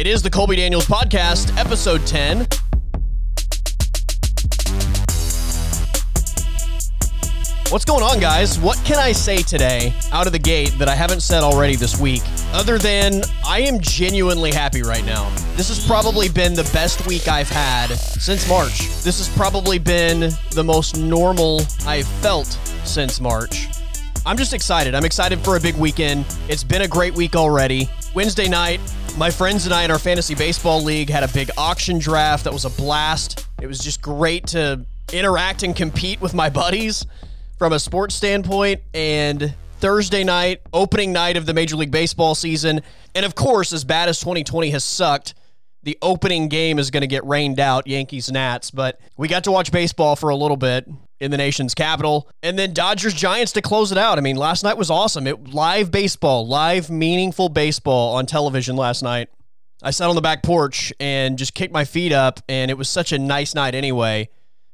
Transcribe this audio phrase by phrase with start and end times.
[0.00, 2.46] It is the Colby Daniels Podcast, episode 10.
[7.70, 8.58] What's going on, guys?
[8.58, 12.00] What can I say today out of the gate that I haven't said already this
[12.00, 12.22] week?
[12.54, 15.28] Other than I am genuinely happy right now.
[15.54, 18.78] This has probably been the best week I've had since March.
[19.02, 22.46] This has probably been the most normal I've felt
[22.84, 23.68] since March.
[24.24, 24.94] I'm just excited.
[24.94, 26.24] I'm excited for a big weekend.
[26.48, 27.90] It's been a great week already.
[28.14, 28.80] Wednesday night,
[29.16, 32.52] my friends and I in our fantasy baseball league had a big auction draft that
[32.52, 33.46] was a blast.
[33.60, 37.04] It was just great to interact and compete with my buddies
[37.58, 42.82] from a sports standpoint and Thursday night, opening night of the Major League Baseball season.
[43.14, 45.34] And of course, as bad as 2020 has sucked,
[45.82, 48.70] the opening game is going to get rained out, Yankees Nats.
[48.70, 50.88] But we got to watch baseball for a little bit
[51.20, 52.28] in the nation's capital.
[52.42, 54.18] And then Dodgers Giants to close it out.
[54.18, 55.26] I mean, last night was awesome.
[55.26, 59.28] It live baseball, live meaningful baseball on television last night.
[59.82, 62.88] I sat on the back porch and just kicked my feet up, and it was
[62.88, 64.28] such a nice night anyway.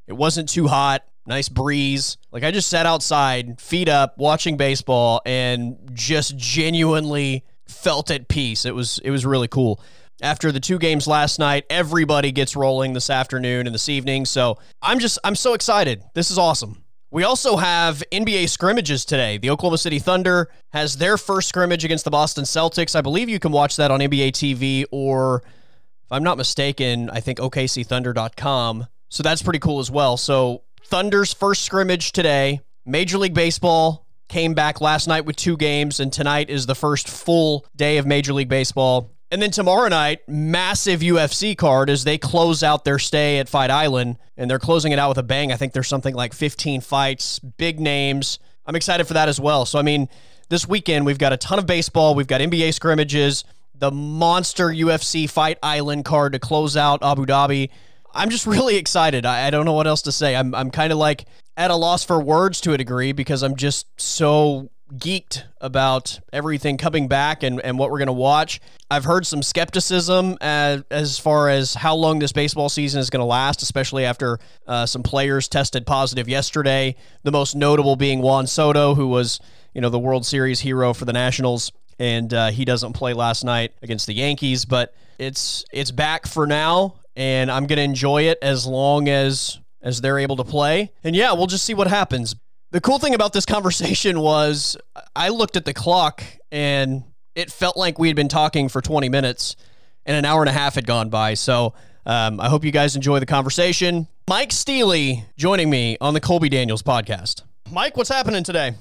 [0.09, 2.17] It wasn't too hot nice breeze.
[2.33, 8.65] Like I just sat outside, feet up, watching baseball and just genuinely felt at peace.
[8.65, 9.81] It was it was really cool.
[10.22, 14.25] After the two games last night, everybody gets rolling this afternoon and this evening.
[14.25, 16.03] So I'm just I'm so excited.
[16.14, 16.83] This is awesome.
[17.11, 19.39] We also have NBA scrimmages today.
[19.39, 22.97] The Oklahoma City Thunder has their first scrimmage against the Boston Celtics.
[22.97, 27.20] I believe you can watch that on NBA TV or if I'm not mistaken, I
[27.20, 28.87] think OKCThunder.com.
[29.09, 30.17] So that's pretty cool as well.
[30.17, 32.61] So Thunder's first scrimmage today.
[32.84, 37.09] Major League Baseball came back last night with two games, and tonight is the first
[37.09, 39.11] full day of Major League Baseball.
[39.31, 43.71] And then tomorrow night, massive UFC card as they close out their stay at Fight
[43.71, 45.51] Island, and they're closing it out with a bang.
[45.51, 48.39] I think there's something like 15 fights, big names.
[48.67, 49.67] I'm excited for that as well.
[49.67, 50.09] So, I mean,
[50.49, 55.29] this weekend we've got a ton of baseball, we've got NBA scrimmages, the monster UFC
[55.29, 57.71] Fight Island card to close out Abu Dhabi.
[58.15, 59.27] I'm just really excited.
[59.27, 60.37] I, I don't know what else to say.
[60.37, 61.25] I'm, I'm kind of like
[61.56, 66.77] at a loss for words to a degree because I'm just so geeked about everything
[66.77, 68.61] coming back and, and what we're going to watch.
[68.91, 73.21] I've heard some skepticism as, as far as how long this baseball season is going
[73.21, 76.95] to last, especially after uh, some players tested positive yesterday.
[77.25, 79.41] The most notable being Juan Soto, who was,
[79.75, 83.45] you know, the World Series hero for the Nationals, and uh, he doesn't play last
[83.45, 84.65] night against the Yankees.
[84.65, 89.59] But it's it's back for now, and I'm going to enjoy it as long as
[89.83, 90.93] as they're able to play.
[91.05, 92.35] And yeah, we'll just see what happens.
[92.76, 94.76] The cool thing about this conversation was
[95.16, 96.22] I looked at the clock
[96.53, 97.04] and
[97.34, 99.56] it felt like we had been talking for 20 minutes
[100.04, 101.32] and an hour and a half had gone by.
[101.32, 101.72] So
[102.04, 104.09] um, I hope you guys enjoy the conversation.
[104.28, 107.44] Mike Steely joining me on the Colby Daniels podcast.
[107.72, 108.75] Mike, what's happening today?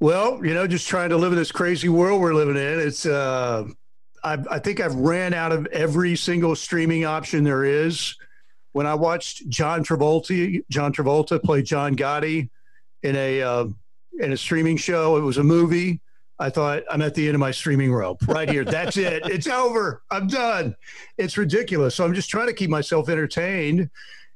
[0.00, 2.80] Well, you know, just trying to live in this crazy world we're living in.
[2.80, 3.66] It's uh,
[4.24, 8.16] I, I think I've ran out of every single streaming option there is.
[8.72, 12.48] When I watched John Travolta, John Travolta play John Gotti
[13.02, 13.66] in a uh,
[14.20, 16.00] in a streaming show, it was a movie.
[16.38, 18.64] I thought I'm at the end of my streaming rope right here.
[18.64, 19.22] That's it.
[19.26, 20.02] It's over.
[20.10, 20.74] I'm done.
[21.16, 21.94] It's ridiculous.
[21.94, 23.90] So I'm just trying to keep myself entertained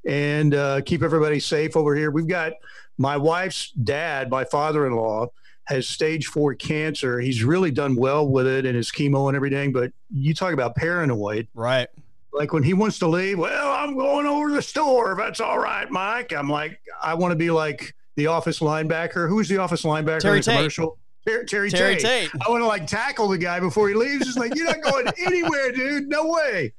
[0.06, 2.10] and uh, keep everybody safe over here.
[2.12, 2.53] We've got
[2.97, 5.28] my wife's dad, my father-in-law
[5.66, 7.21] has stage four cancer.
[7.21, 9.72] He's really done well with it and his chemo and everything.
[9.72, 11.48] But you talk about paranoid.
[11.54, 11.88] Right.
[12.33, 15.12] Like when he wants to leave, well, I'm going over to the store.
[15.12, 16.33] If that's all right, Mike.
[16.33, 19.28] I'm like, I want to be like the office linebacker.
[19.28, 20.99] Who's the office linebacker Terry in the commercial?
[21.27, 22.31] Terry, Terry, Terry Tate.
[22.31, 22.43] Tate.
[22.47, 24.27] I want to like tackle the guy before he leaves.
[24.27, 26.09] Just like, you're not going anywhere, dude.
[26.09, 26.72] No way.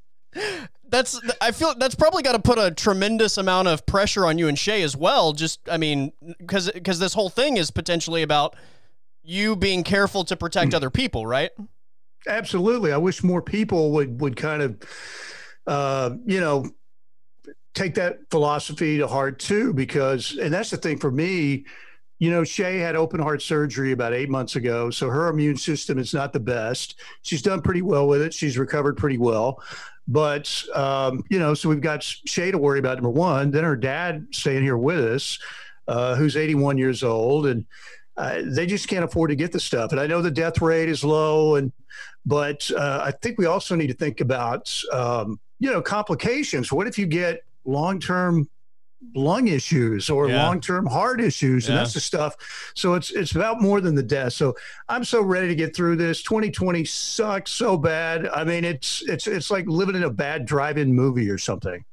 [0.90, 4.48] That's I feel that's probably got to put a tremendous amount of pressure on you
[4.48, 5.34] and Shay as well.
[5.34, 8.56] Just I mean, because because this whole thing is potentially about
[9.24, 11.52] you being careful to protect other people, right?
[12.28, 12.94] Absolutely.
[12.94, 14.78] I wish more people would would kind of,
[15.66, 16.70] uh, you know,
[17.78, 21.66] take that philosophy to heart too, because and that's the thing for me.
[22.20, 26.00] You know, Shay had open heart surgery about eight months ago, so her immune system
[26.00, 26.96] is not the best.
[27.22, 28.34] She's done pretty well with it.
[28.34, 29.62] She's recovered pretty well.
[30.08, 33.52] But, um, you know, so we've got Shay to worry about, number one.
[33.52, 35.38] Then her dad staying here with us,
[35.88, 37.46] uh, who's 81 years old.
[37.46, 37.66] And,
[38.18, 39.92] uh, they just can't afford to get the stuff.
[39.92, 41.72] And I know the death rate is low, and
[42.26, 46.72] but uh, I think we also need to think about um, you know complications.
[46.72, 48.48] What if you get long term
[49.14, 50.48] lung issues or Yeah.
[50.48, 51.82] long term heart issues, and Yeah.
[51.84, 52.36] that's the stuff.
[52.76, 54.34] So it's it's about more than the death.
[54.34, 54.56] So
[54.90, 56.24] I'm so ready to get through this.
[56.24, 58.28] 2020 sucks so bad.
[58.28, 61.84] I mean, it's it's it's like living in a bad drive-in movie or something.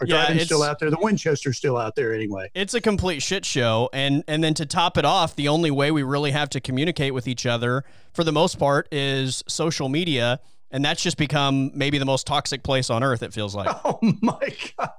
[0.00, 0.90] Our Yeah, drive-in's still out there.
[0.90, 2.50] The Winchester's still out there anyway.
[2.54, 5.90] It's a complete shit show, and and then to top it off, the only way
[5.90, 7.84] we really have to communicate with each other,
[8.14, 10.40] for the most part, is social media.
[10.74, 13.68] And that's just become maybe the most toxic place on earth, it feels like.
[13.84, 14.90] Oh my God.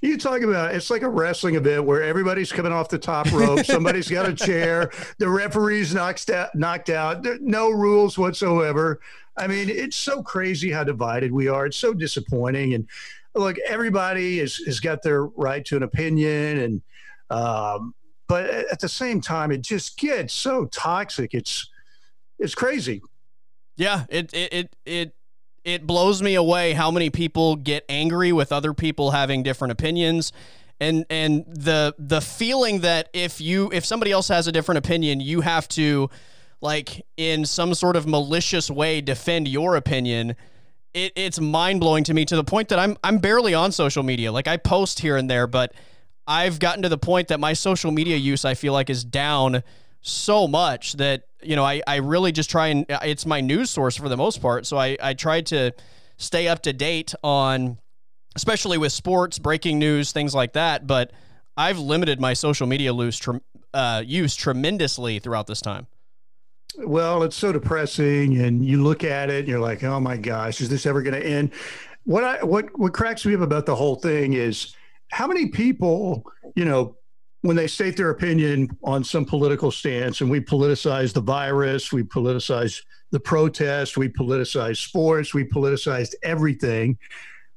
[0.00, 3.64] You talking about it's like a wrestling event where everybody's coming off the top rope.
[3.66, 4.92] Somebody's got a chair.
[5.18, 7.24] The referee's knocked out, knocked out.
[7.24, 9.00] There, no rules whatsoever.
[9.36, 11.66] I mean, it's so crazy how divided we are.
[11.66, 12.74] It's so disappointing.
[12.74, 12.86] And
[13.34, 16.58] look, everybody is, has got their right to an opinion.
[16.58, 16.82] And,
[17.30, 17.94] um,
[18.28, 21.34] but at the same time, it just gets so toxic.
[21.34, 21.68] It's,
[22.38, 23.02] it's crazy.
[23.76, 24.04] Yeah.
[24.08, 25.14] It, it, it, it,
[25.64, 30.32] it blows me away how many people get angry with other people having different opinions.
[30.80, 35.20] And and the the feeling that if you if somebody else has a different opinion
[35.20, 36.10] you have to
[36.60, 40.36] like in some sort of malicious way defend your opinion.
[40.92, 44.32] It, it's mind-blowing to me to the point that I'm I'm barely on social media.
[44.32, 45.72] Like I post here and there but
[46.26, 49.62] I've gotten to the point that my social media use I feel like is down
[50.04, 53.70] so much that you know I, I really just try and uh, it's my news
[53.70, 54.66] source for the most part.
[54.66, 55.72] So I, I try to
[56.18, 57.78] stay up to date on
[58.36, 60.86] especially with sports breaking news things like that.
[60.86, 61.12] But
[61.56, 63.20] i've limited my social media use,
[63.72, 65.86] uh, use tremendously throughout this time.
[66.78, 70.60] Well it's so depressing and you look at it and you're like oh my gosh
[70.60, 71.50] is this ever going to end?
[72.04, 74.76] What i what what cracks me up about the whole thing is
[75.10, 76.98] how many people you know
[77.44, 82.02] when they state their opinion on some political stance, and we politicize the virus, we
[82.02, 82.80] politicize
[83.10, 86.96] the protest, we politicize sports, we politicized everything.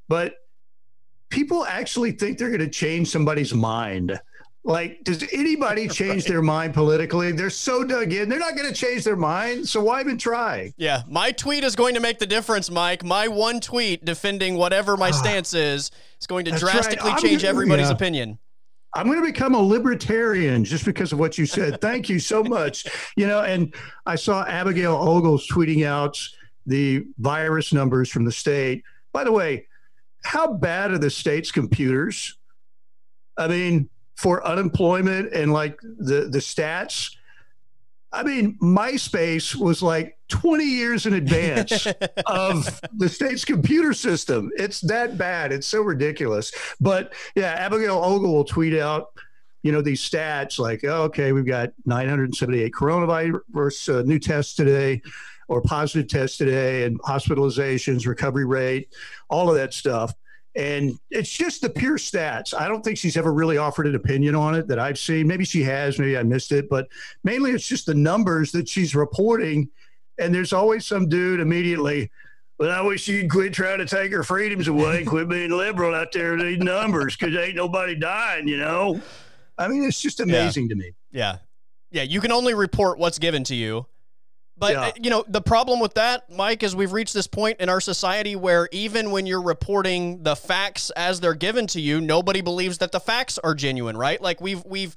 [0.10, 0.34] But
[1.30, 4.20] people actually think they're going to change somebody's mind.
[4.66, 6.28] Like, does anybody change right.
[6.28, 7.32] their mind politically?
[7.32, 8.28] They're so dug in.
[8.28, 9.70] They're not going to change their mind.
[9.70, 10.74] So why even try?
[10.76, 11.04] Yeah.
[11.08, 13.06] My tweet is going to make the difference, Mike.
[13.06, 15.14] My one tweet defending whatever my ah.
[15.14, 17.22] stance is is going to drastically right.
[17.22, 17.94] change everybody's yeah.
[17.94, 18.40] opinion.
[18.98, 21.80] I'm going to become a libertarian just because of what you said.
[21.82, 22.88] Thank you so much.
[23.16, 23.74] You know, and
[24.08, 26.20] I saw Abigail Ogles tweeting out
[26.66, 28.84] the virus numbers from the state.
[29.14, 29.68] By the way,
[30.24, 32.40] how bad are the state's computers?
[33.38, 37.17] I mean, for unemployment and like the the stats,
[38.12, 41.86] I mean, MySpace was like 20 years in advance
[42.26, 44.50] of the state's computer system.
[44.56, 45.52] It's that bad.
[45.52, 46.52] It's so ridiculous.
[46.80, 49.12] But yeah, Abigail Ogle will tweet out,
[49.64, 55.02] you know, these stats like, oh, okay, we've got 978 coronavirus uh, new tests today
[55.50, 58.94] or positive tests today and hospitalizations, recovery rate,
[59.30, 60.14] all of that stuff.
[60.58, 62.52] And it's just the pure stats.
[62.60, 65.28] I don't think she's ever really offered an opinion on it that I've seen.
[65.28, 66.88] Maybe she has, maybe I missed it, but
[67.24, 69.70] mainly it's just the numbers that she's reporting.
[70.18, 72.10] And there's always some dude immediately,
[72.58, 75.94] but I wish you'd quit trying to take her freedoms away and quit being liberal
[75.94, 79.00] out there with these numbers because ain't nobody dying, you know?
[79.60, 80.70] I mean, it's just amazing yeah.
[80.70, 80.92] to me.
[81.12, 81.38] Yeah.
[81.92, 82.02] Yeah.
[82.02, 83.86] You can only report what's given to you.
[84.58, 84.82] But yeah.
[84.82, 87.80] Uh, you know, the problem with that, Mike, is we've reached this point in our
[87.80, 92.80] society where even when you're reporting the facts as they're given to you, nobody believes
[92.80, 94.20] that the facts are genuine, right?
[94.20, 94.96] Like we've we've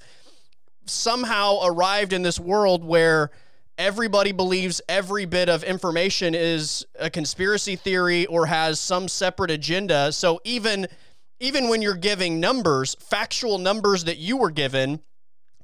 [0.85, 3.29] somehow arrived in this world where
[3.77, 10.11] everybody believes every bit of information is a conspiracy theory or has some separate agenda.
[10.11, 10.87] So even
[11.39, 15.01] even when you're giving numbers, factual numbers that you were given,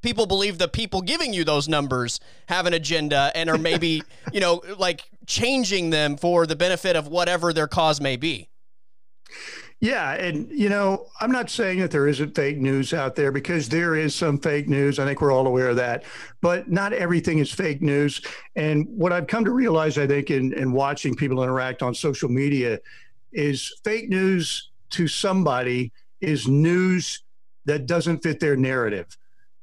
[0.01, 4.03] people believe the people giving you those numbers have an agenda and are maybe,
[4.33, 8.49] you know, like changing them for the benefit of whatever their cause may be.
[9.79, 10.13] Yeah.
[10.13, 13.95] And, you know, I'm not saying that there isn't fake news out there because there
[13.95, 14.97] is some fake news.
[14.97, 16.03] I think we're all aware of that.
[16.41, 18.19] But not everything is fake news.
[18.55, 22.27] And what I've come to realize, I think, in, in watching people interact on social
[22.27, 22.79] media
[23.33, 25.91] is fake news to somebody
[26.21, 27.23] is news
[27.65, 29.05] that doesn't fit their narrative.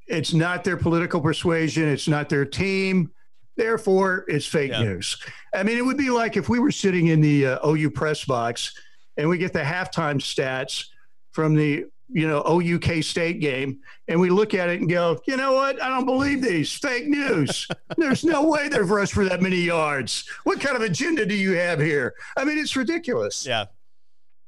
[0.06, 1.88] It's not their political persuasion.
[1.88, 3.10] It's not their team.
[3.56, 4.82] Therefore, it's fake yeah.
[4.82, 5.16] news.
[5.54, 8.24] I mean, it would be like if we were sitting in the uh, OU press
[8.24, 8.74] box
[9.16, 10.86] and we get the halftime stats
[11.30, 15.36] from the you know OUK State game, and we look at it and go, you
[15.36, 15.82] know what?
[15.82, 17.66] I don't believe these fake news.
[17.96, 20.28] There's no way they've rushed for that many yards.
[20.44, 22.14] What kind of agenda do you have here?
[22.36, 23.46] I mean, it's ridiculous.
[23.46, 23.66] Yeah.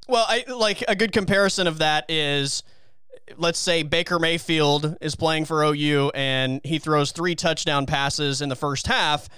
[0.08, 2.62] Well, I like a good comparison of that is
[3.36, 8.48] let's say Baker Mayfield is playing for OU and he throws three touchdown passes in
[8.48, 9.28] the first half.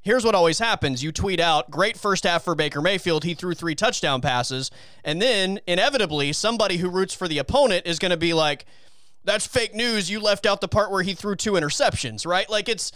[0.00, 1.02] Here's what always happens.
[1.02, 3.24] You tweet out, great first half for Baker Mayfield.
[3.24, 4.70] He threw three touchdown passes.
[5.04, 8.64] And then inevitably, somebody who roots for the opponent is going to be like,
[9.24, 10.10] that's fake news.
[10.10, 12.48] You left out the part where he threw two interceptions, right?
[12.48, 12.92] Like it's,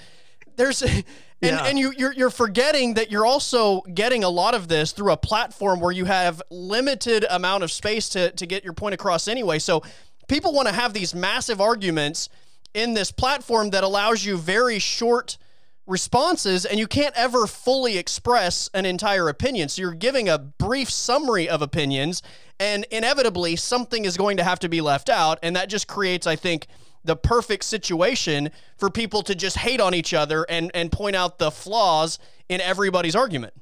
[0.57, 1.05] there's, and,
[1.41, 1.65] yeah.
[1.67, 5.17] and you, you're, you're forgetting that you're also getting a lot of this through a
[5.17, 9.59] platform where you have limited amount of space to, to get your point across anyway.
[9.59, 9.83] So
[10.29, 12.29] people want to have these massive arguments
[12.75, 15.39] in this platform that allows you very short
[15.87, 19.69] responses and you can't ever fully express an entire opinion.
[19.69, 22.23] So you're giving a brief summary of opinions
[22.61, 26.27] and inevitably something is going to have to be left out and that just creates
[26.27, 26.67] I think
[27.05, 31.39] the perfect situation for people to just hate on each other and and point out
[31.39, 33.55] the flaws in everybody's argument.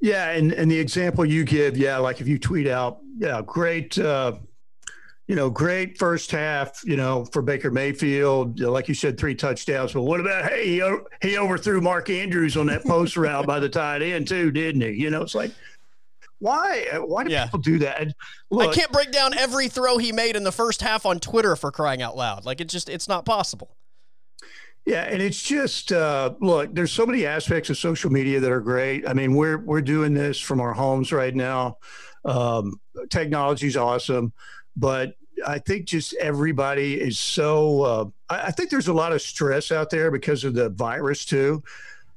[0.00, 3.96] Yeah, and and the example you give, yeah, like if you tweet out, yeah, great
[3.98, 4.32] uh
[5.30, 8.58] you know, great first half, you know, for Baker Mayfield.
[8.58, 9.92] Like you said, three touchdowns.
[9.92, 10.82] But what about, hey, he,
[11.22, 14.90] he overthrew Mark Andrews on that post route by the tight end, too, didn't he?
[14.90, 15.52] You know, it's like,
[16.40, 16.84] why?
[16.94, 17.44] Why do yeah.
[17.44, 18.12] people do that?
[18.50, 21.54] Look, I can't break down every throw he made in the first half on Twitter
[21.54, 22.44] for crying out loud.
[22.44, 23.70] Like, it just, it's not possible.
[24.84, 26.74] Yeah, and it's just uh, look.
[26.74, 29.08] There's so many aspects of social media that are great.
[29.08, 31.76] I mean, we're we're doing this from our homes right now.
[32.24, 34.32] Um, technology's awesome,
[34.76, 35.14] but
[35.46, 37.82] I think just everybody is so.
[37.82, 41.24] Uh, I, I, think there's a lot of stress out there because of the virus
[41.24, 41.62] too.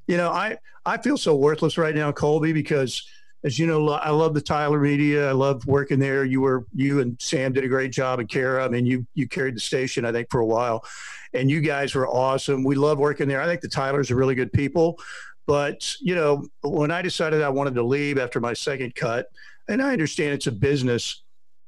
[0.08, 3.08] You know, I I feel so worthless right now, Colby, because
[3.44, 5.30] as you know, I love the Tyler Media.
[5.30, 6.24] I love working there.
[6.24, 8.64] You were you and Sam did a great job, and Kara.
[8.64, 10.86] I mean, you you carried the station, I think, for a while,
[11.34, 12.64] and you guys were awesome.
[12.64, 13.42] We love working there.
[13.42, 15.00] I think the Tylers are really good people.
[15.46, 19.28] But you know, when I decided I wanted to leave after my second cut,
[19.68, 21.23] and I understand it's a business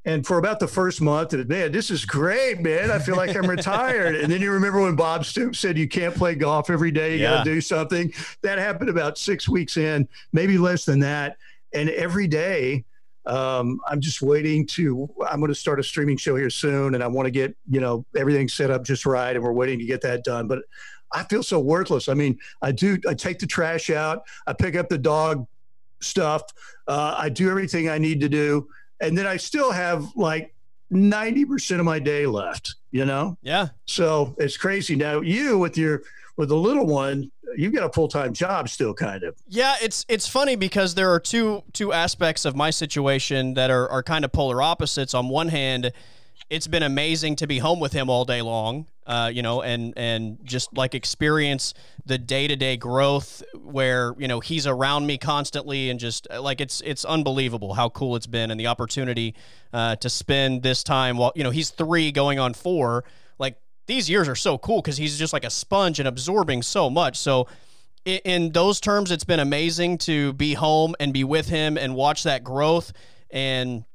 [0.05, 2.91] and for about the first month, it man, this is great, man.
[2.91, 4.15] I feel like I'm retired.
[4.15, 7.23] and then you remember when Bob Stoops said you can't play golf every day, you
[7.23, 7.37] yeah.
[7.37, 8.13] got to do something.
[8.43, 11.37] That happened about six weeks in, maybe less than that.
[11.73, 12.85] And every day,
[13.25, 15.09] um, I'm just waiting to.
[15.27, 17.79] I'm going to start a streaming show here soon, and I want to get you
[17.79, 20.47] know everything set up just right, and we're waiting to get that done.
[20.47, 20.59] But
[21.11, 22.07] I feel so worthless.
[22.07, 22.99] I mean, I do.
[23.07, 24.23] I take the trash out.
[24.45, 25.47] I pick up the dog
[25.99, 26.43] stuff.
[26.87, 28.67] Uh, I do everything I need to do
[29.05, 30.53] and then I still have like
[30.91, 33.37] 90% of my day left, you know?
[33.41, 33.69] Yeah.
[33.85, 34.95] So it's crazy.
[34.95, 36.03] Now you with your
[36.37, 39.35] with the little one, you've got a full-time job still kind of.
[39.47, 43.89] Yeah, it's it's funny because there are two two aspects of my situation that are
[43.89, 45.13] are kind of polar opposites.
[45.13, 45.91] On one hand,
[46.49, 49.93] it's been amazing to be home with him all day long, uh, you know, and
[49.95, 51.73] and just like experience
[52.05, 56.41] the day to day growth where you know he's around me constantly, and just uh,
[56.41, 59.35] like it's it's unbelievable how cool it's been, and the opportunity
[59.73, 63.03] uh, to spend this time while you know he's three going on four.
[63.37, 63.57] Like
[63.87, 67.17] these years are so cool because he's just like a sponge and absorbing so much.
[67.17, 67.47] So
[68.05, 71.93] in, in those terms, it's been amazing to be home and be with him and
[71.95, 72.91] watch that growth
[73.29, 73.85] and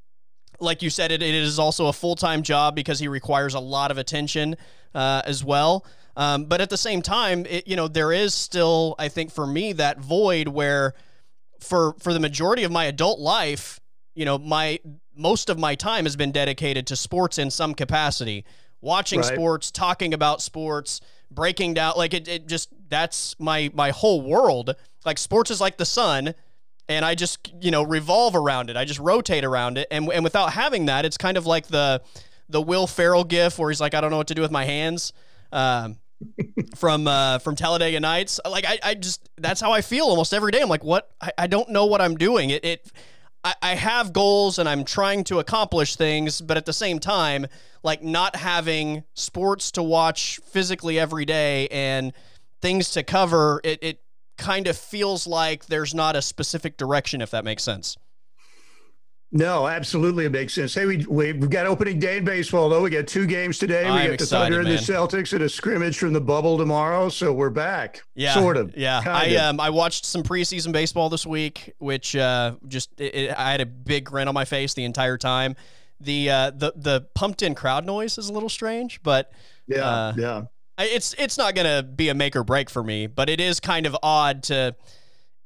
[0.60, 3.60] like you said, it, it is also a full time job because he requires a
[3.60, 4.56] lot of attention
[4.94, 5.84] uh, as well.
[6.16, 9.46] Um, but at the same time, it, you know, there is still, I think, for
[9.46, 10.94] me, that void where,
[11.60, 13.80] for for the majority of my adult life,
[14.14, 14.80] you know, my
[15.14, 18.44] most of my time has been dedicated to sports in some capacity,
[18.80, 19.32] watching right.
[19.32, 21.94] sports, talking about sports, breaking down.
[21.96, 24.74] Like it, it just that's my my whole world.
[25.04, 26.34] Like sports is like the sun
[26.90, 28.76] and I just you know revolve around it.
[28.76, 32.02] I just rotate around it, and and without having that, it's kind of like the
[32.50, 34.64] the Will Ferrell gif where he's like, I don't know what to do with my
[34.64, 35.12] hands.
[35.52, 35.98] Um,
[36.76, 40.52] from uh, from Talladega Nights, like I, I just that's how I feel almost every
[40.52, 40.60] day.
[40.60, 41.10] I'm like, what?
[41.20, 42.50] I, I don't know what I'm doing.
[42.50, 42.92] It, it
[43.42, 47.46] I, I have goals and I'm trying to accomplish things, but at the same time,
[47.82, 52.12] like not having sports to watch physically every day and
[52.60, 54.00] things to cover, it, it
[54.36, 57.96] kind of feels like there's not a specific direction, if that makes sense.
[59.32, 60.74] No, absolutely, it makes sense.
[60.74, 62.82] Hey, we, we have got opening day in baseball though.
[62.82, 63.84] We got two games today.
[63.84, 67.08] We I'm got the Thunder and the Celtics and a scrimmage from the bubble tomorrow.
[67.08, 68.02] So we're back.
[68.16, 68.76] Yeah, sort of.
[68.76, 73.38] Yeah, I um I watched some preseason baseball this week, which uh just it, it,
[73.38, 75.54] I had a big grin on my face the entire time.
[76.00, 79.32] The uh the the pumped in crowd noise is a little strange, but
[79.68, 80.42] yeah, uh, yeah
[80.80, 83.86] it's it's not gonna be a make or break for me, but it is kind
[83.86, 84.74] of odd to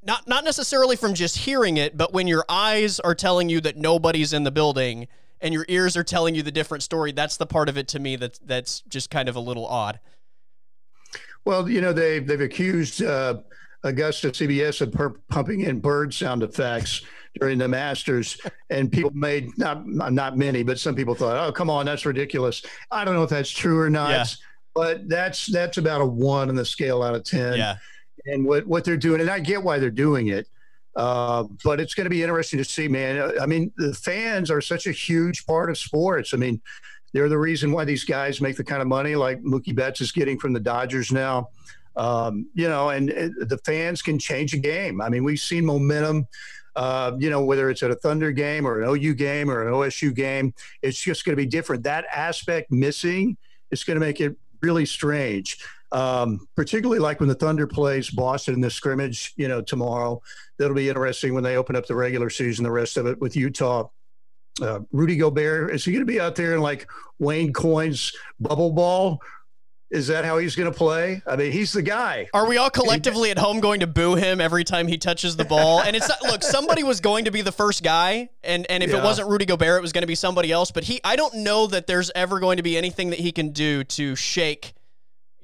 [0.05, 3.77] not not necessarily from just hearing it, but when your eyes are telling you that
[3.77, 5.09] nobody's in the building
[5.41, 7.99] and your ears are telling you the different story, that's the part of it to
[7.99, 10.01] me that that's just kind of a little odd.
[11.45, 13.39] Well, you know they've they've accused uh,
[13.83, 17.03] Augusta CBS of per- pumping in bird sound effects
[17.41, 18.39] during the Masters,
[18.71, 22.63] and people made not not many, but some people thought, "Oh, come on, that's ridiculous."
[22.91, 24.11] I don't know if that's true or not.
[24.11, 24.25] Yeah
[24.75, 27.57] but that's that's about a one on the scale out of ten.
[27.57, 27.77] Yeah.
[28.27, 30.49] And what what they're doing, and I get why they're doing it,
[30.97, 33.39] uh, but it's going to be interesting to see, man.
[33.41, 36.33] I mean, the fans are such a huge part of sports.
[36.33, 36.61] I mean,
[37.13, 40.13] they're the reason why these guys make the kind of money like Mookie Betts is
[40.13, 41.49] getting from the Dodgers now.
[41.97, 45.01] Um, you know, and, and, the fans can change a game.
[45.01, 46.27] I mean, we've seen momentum.
[46.75, 49.73] Uh, you know, whether it's at a Thunder game or an OU game or an
[49.73, 50.53] OSU game,
[50.83, 51.85] it's just going to be different.
[51.85, 53.37] That aspect missing
[53.71, 55.59] is going to make it really strange.
[55.95, 60.21] Um, particularly like when the Thunder plays Boston in the scrimmage, you know, tomorrow.
[60.59, 62.65] That'll be interesting when they open up the regular season.
[62.65, 63.89] The rest of it with Utah.
[64.61, 68.73] Uh, Rudy Gobert is he going to be out there in like Wayne Coyne's bubble
[68.73, 69.21] ball?
[69.91, 71.23] Is that how he's going to play?
[71.27, 72.29] I mean, he's the guy.
[72.35, 75.45] Are we all collectively at home going to boo him every time he touches the
[75.45, 75.81] ball?
[75.83, 78.91] And it's not, look, somebody was going to be the first guy, and and if
[78.91, 78.99] Yeah.
[78.99, 80.73] it wasn't Rudy Gobert, it was going to be somebody else.
[80.73, 83.51] But he, I don't know that there's ever going to be anything that he can
[83.51, 84.75] do to shake,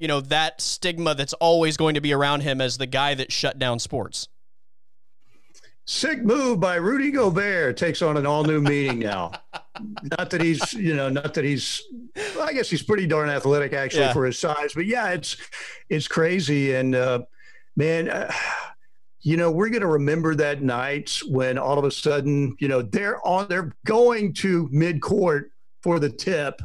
[0.01, 3.31] you know, that stigma that's always going to be around him as the guy that
[3.31, 4.27] shut down sports.
[5.85, 9.31] Sick move by Rudy Gobert takes on an all new meaning now.
[10.17, 11.83] not that he's, you know, not that he's.
[12.35, 14.13] Well, I guess he's pretty darn athletic actually Yeah.
[14.13, 15.37] for his size, but yeah, it's
[15.89, 17.19] it's crazy and uh,
[17.75, 18.09] man.
[18.09, 18.31] Uh,
[19.23, 22.81] you know, we're going to remember that night when all of a sudden, you know,
[22.81, 25.51] they're on, they're going to mid court
[25.83, 26.59] for the tip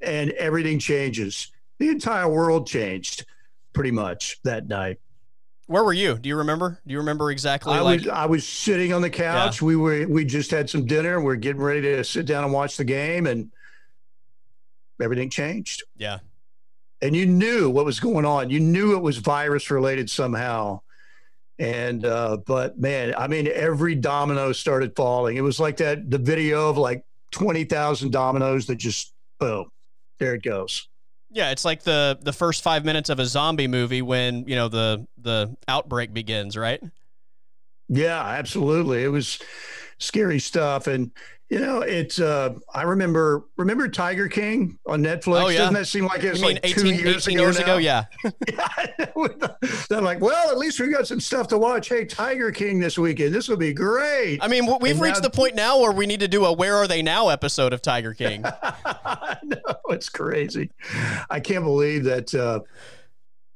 [0.00, 1.52] and everything changes.
[1.78, 3.26] The entire world changed
[3.72, 5.00] pretty much that night.
[5.66, 6.18] Where were you?
[6.18, 6.80] Do you remember?
[6.86, 7.72] Do you remember exactly?
[7.72, 9.62] I like, was I was sitting on the couch.
[9.62, 11.20] We were we just had some dinner.
[11.20, 13.50] We're getting ready to sit down and watch the game, and
[15.02, 15.82] everything changed.
[15.96, 16.18] yeah,
[17.00, 18.50] And you knew what was going on.
[18.50, 20.80] You knew it was virus related somehow.
[21.58, 25.36] And uh, but man, I mean, every domino started falling.
[25.36, 29.70] It was like that the video of like twenty thousand dominoes that just boom,
[30.18, 30.88] there it goes.
[31.34, 31.50] Yeah.
[31.50, 35.06] It's like the the first five minutes of a zombie movie when you know the
[35.18, 36.80] the outbreak begins, right?
[37.88, 39.04] Yeah, absolutely.
[39.04, 39.38] It was
[39.98, 40.86] scary stuff.
[40.86, 41.10] And
[41.54, 45.44] you know, it's uh I remember remember Tiger King on Netflix.
[45.44, 45.58] Oh, yeah.
[45.58, 47.44] Doesn't that seem like it's like 18, two years 18 ago?
[47.44, 47.64] years now?
[47.64, 47.76] ago?
[47.76, 48.04] Yeah.
[49.88, 51.88] They're like, well, at least we got some stuff to watch.
[51.88, 53.32] Hey, Tiger King this weekend.
[53.32, 54.38] This will be great.
[54.42, 56.52] I mean, we've And reached now- the point now where we need to do a
[56.52, 58.44] "Where Are They Now" episode of Tiger King.
[58.44, 59.56] I know
[59.90, 60.70] it's crazy.
[61.30, 62.34] I can't believe that.
[62.34, 62.60] Uh,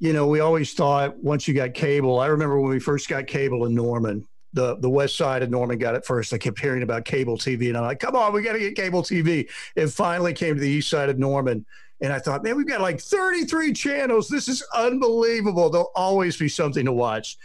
[0.00, 2.21] you know, we always thought once you got cable.
[2.21, 4.25] I remember when we first got cable in Norman.
[4.55, 6.33] The, the west side of Norman got it first.
[6.33, 8.75] I kept hearing about cable TV, and I'm like, "Come on, we got to get
[8.75, 11.67] cable TV." It finally came to the east side of Norman,
[12.00, 14.28] and I thought, "Man, we've got like 33 channels.
[14.28, 15.69] This is unbelievable.
[15.69, 17.37] There'll always be something to watch."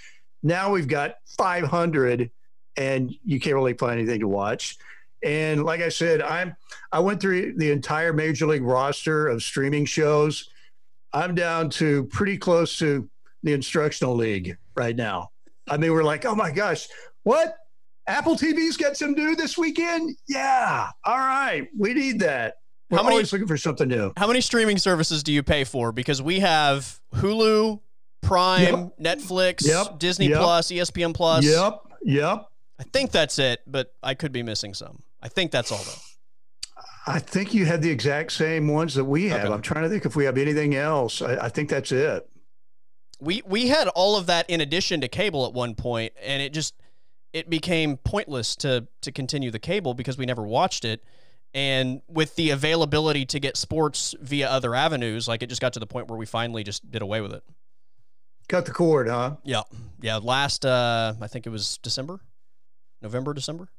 [0.44, 2.32] Now we've got 500,
[2.78, 4.78] and you can't really find anything to watch.
[5.24, 6.56] And like I said, I'm
[6.92, 10.50] I went through the entire major league roster of streaming shows.
[11.14, 13.10] I'm down to pretty close to
[13.44, 15.32] the instructional league right now.
[15.70, 16.88] I mean, we're like, oh my gosh,
[17.24, 17.56] what?
[18.06, 20.16] Apple TV's got some new this weekend?
[20.28, 20.90] Yeah.
[21.06, 21.68] All right.
[21.78, 22.56] We need that.
[22.90, 24.12] We're How many- always looking for something new.
[24.18, 25.92] How many streaming services do you pay for?
[25.94, 27.80] Because we have Hulu,
[28.22, 30.00] Prime, Netflix, Yep.
[30.00, 30.40] Disney Yep.
[30.40, 31.46] Plus, ESPN Plus.
[31.46, 31.80] Yep.
[32.04, 32.46] Yep.
[32.80, 35.02] I think that's it, but I could be missing some.
[35.22, 36.02] I think that's all though.
[37.06, 39.46] I think you have the exact same ones that we have.
[39.46, 39.54] Okay.
[39.54, 41.22] I'm trying to think if we have anything else.
[41.22, 42.30] I, I think that's it.
[43.20, 46.54] We we had all of that in addition to cable at one point, and it
[46.54, 46.76] just
[47.32, 51.04] it became pointless to to continue the cable because we never watched it.
[51.56, 55.80] And with the availability to get sports via other avenues, like it just got to
[55.80, 57.44] the point where we finally just did away with it.
[58.50, 59.36] Cut the cord, huh?
[59.44, 59.62] Yeah,
[60.02, 60.18] yeah.
[60.18, 62.20] Last, uh, I think it was December,
[63.02, 63.70] November, December.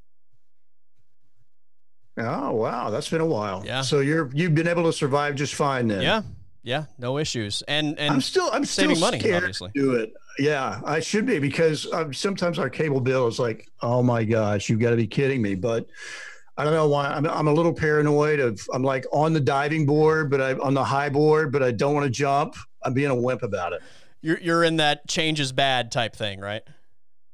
[2.16, 3.64] Oh wow, that's been a while.
[3.66, 3.82] Yeah.
[3.82, 6.02] So you're you've been able to survive just fine then.
[6.02, 6.22] Yeah,
[6.64, 6.86] yeah.
[6.98, 7.62] No issues.
[7.68, 9.70] And I'm still I'm still saving money, scared obviously.
[9.72, 10.14] to do it.
[10.38, 14.68] Yeah, I should be because um, sometimes our cable bill is like, oh my gosh,
[14.68, 15.54] you've got to be kidding me.
[15.54, 15.86] But
[16.56, 17.06] I don't know why.
[17.06, 20.74] I'm I'm a little paranoid of I'm like on the diving board, but I'm on
[20.74, 22.56] the high board, but I don't want to jump.
[22.82, 23.82] I'm being a wimp about it.
[24.22, 26.62] you're you're in that change is bad type thing, right?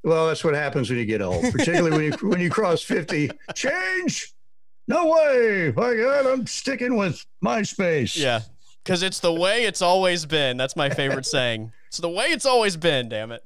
[0.02, 3.30] Well, that's what happens when you get old, particularly when you when you cross fifty.
[3.54, 4.32] Change?
[4.88, 5.72] No way!
[5.76, 8.18] My God, I'm sticking with MySpace.
[8.18, 8.40] Yeah,
[8.84, 10.56] because it's the way it's always been.
[10.56, 11.72] That's my favorite saying.
[11.88, 13.08] It's the way it's always been.
[13.08, 13.42] Damn it.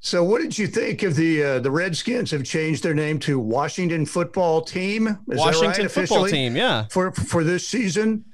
[0.00, 3.38] So, what did you think of the uh, the Redskins have changed their name to
[3.38, 5.06] Washington Football Team?
[5.08, 6.56] Is that Washington right, football team.
[6.56, 6.86] Yeah.
[6.90, 8.24] for for this season.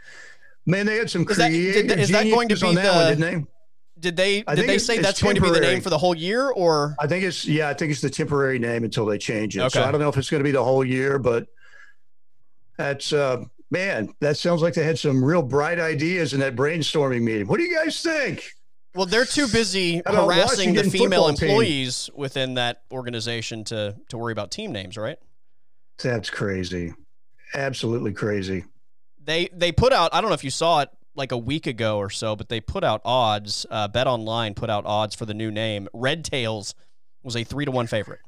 [0.67, 2.81] Man, they had some Is that- creative did- is that going to geniuses on be
[2.83, 3.51] that one, the- didn't they?
[4.01, 6.49] Did they did they say that's going to be the name for the whole year
[6.51, 9.71] or I think it's yeah, I think it's the temporary name until they change it.
[9.73, 11.47] So I don't know if it's going to be the whole year, but
[12.79, 17.23] that's uh man, that sounds like they had some real bright ideas in that brainstorming
[17.23, 17.47] meeting.
[17.47, 18.53] What do you guys think?
[18.95, 21.49] well they're too busy harassing the female football team?
[21.49, 25.19] employees within that organization to to worry about team names, right?
[26.03, 26.95] That's crazy.
[27.55, 28.65] Absolutely crazy.
[29.23, 31.99] They they put out I don't know if you saw it like a week ago
[31.99, 33.67] or so, but they put out odds.
[33.71, 35.89] Uh, Bet Online put out odds for the new name.
[35.93, 36.75] Red Tails
[37.23, 38.21] was a three to one favorite.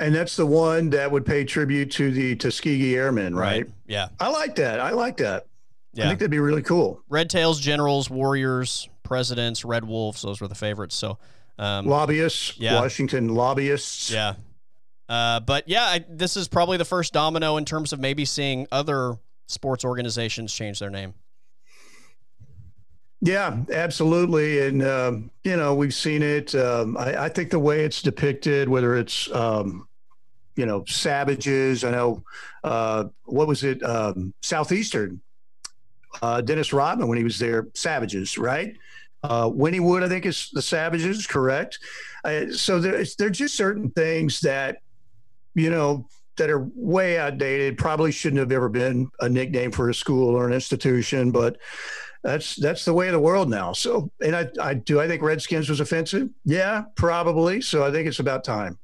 [0.00, 3.66] And that's the one that would pay tribute to the Tuskegee Airmen, right?
[3.86, 4.08] Yeah.
[4.18, 4.80] I like that.
[4.80, 5.46] I like that.
[5.96, 7.02] I think that'd be really cool.
[7.08, 10.22] Red Tails, Generals, Warriors, Presidents, Red Wolves.
[10.22, 10.94] Those were the favorites.
[10.94, 11.18] So
[11.58, 12.80] um, lobbyists, yeah.
[12.80, 14.10] Washington lobbyists.
[14.10, 14.34] Yeah.
[15.08, 18.66] Uh, but yeah, I, this is probably the first domino in terms of maybe seeing
[18.72, 21.12] other sports organizations change their name.
[23.20, 24.66] Yeah, absolutely.
[24.66, 26.54] And, um, you know, we've seen it.
[26.54, 29.86] Um, I, I, think the way it's depicted, whether it's, um,
[30.60, 32.22] you know, Savages, I know,
[32.64, 33.82] uh, what was it?
[33.82, 35.22] Um, Southeastern,
[36.20, 38.76] uh, Dennis Rodman, when he was there, Savages, right?
[39.22, 41.78] Uh, Wynnewood, I think, is the Savages, correct?
[42.24, 44.82] Uh, so there's, there's just certain things that,
[45.54, 49.94] you know, that are way outdated, probably shouldn't have ever been a nickname for a
[49.94, 51.56] school or an institution, but
[52.22, 53.72] that's that's the way of the world now.
[53.72, 56.28] So, and I, I do I think Redskins was offensive?
[56.44, 57.62] Yeah, probably.
[57.62, 58.78] So I think it's about time.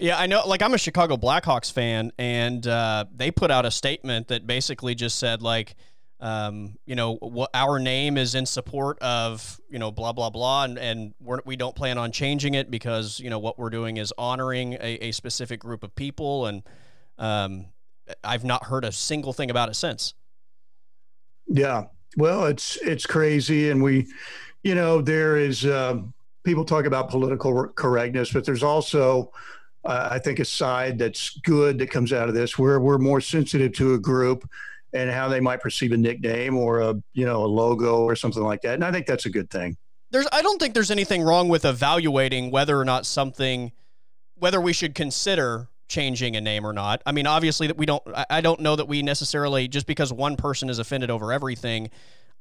[0.00, 0.46] Yeah, I know.
[0.46, 4.94] Like I'm a Chicago Blackhawks fan, and uh, they put out a statement that basically
[4.94, 5.76] just said like.
[6.22, 10.64] Um, you know, what our name is in support of, you know, blah, blah, blah.
[10.64, 13.96] And, and we're, we don't plan on changing it because, you know, what we're doing
[13.96, 16.44] is honoring a, a specific group of people.
[16.44, 16.62] And
[17.16, 17.68] um,
[18.22, 20.12] I've not heard a single thing about it since.
[21.46, 21.84] Yeah.
[22.18, 24.06] Well, it's it's crazy, and we,
[24.62, 26.12] you know, there is um,
[26.44, 29.32] people talk about political correctness, but there's also,
[29.84, 33.20] uh, I think, a side that's good that comes out of this, where we're more
[33.20, 34.48] sensitive to a group
[34.92, 38.42] and how they might perceive a nickname or a you know a logo or something
[38.42, 39.76] like that, and I think that's a good thing.
[40.10, 43.70] There's, I don't think there's anything wrong with evaluating whether or not something,
[44.34, 47.02] whether we should consider changing a name or not.
[47.06, 48.02] I mean, obviously that we don't.
[48.28, 51.90] I don't know that we necessarily just because one person is offended over everything.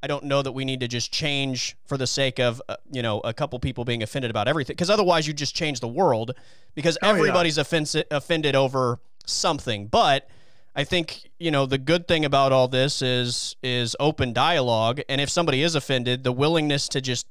[0.01, 3.01] I don't know that we need to just change for the sake of uh, you
[3.01, 6.31] know a couple people being offended about everything because otherwise you just change the world
[6.75, 7.63] because oh, everybody's yeah.
[7.63, 9.87] offensi- offended over something.
[9.87, 10.29] But
[10.75, 15.19] I think you know the good thing about all this is is open dialogue, and
[15.19, 17.27] if somebody is offended, the willingness to just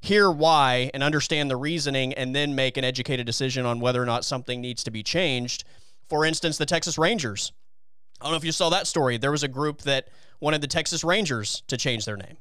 [0.00, 4.06] hear why and understand the reasoning and then make an educated decision on whether or
[4.06, 5.64] not something needs to be changed.
[6.08, 7.52] For instance, the Texas Rangers.
[8.20, 9.16] I don't know if you saw that story.
[9.16, 10.08] There was a group that
[10.42, 12.36] wanted the Texas Rangers to change their name.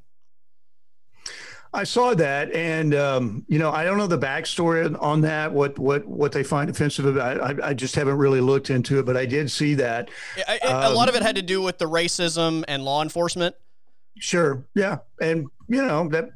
[1.74, 5.54] I saw that, and um, you know, I don't know the backstory on that.
[5.54, 7.40] What what what they find offensive about?
[7.40, 10.10] I, I just haven't really looked into it, but I did see that.
[10.36, 13.56] It, um, a lot of it had to do with the racism and law enforcement.
[14.18, 16.32] Sure, yeah, and you know that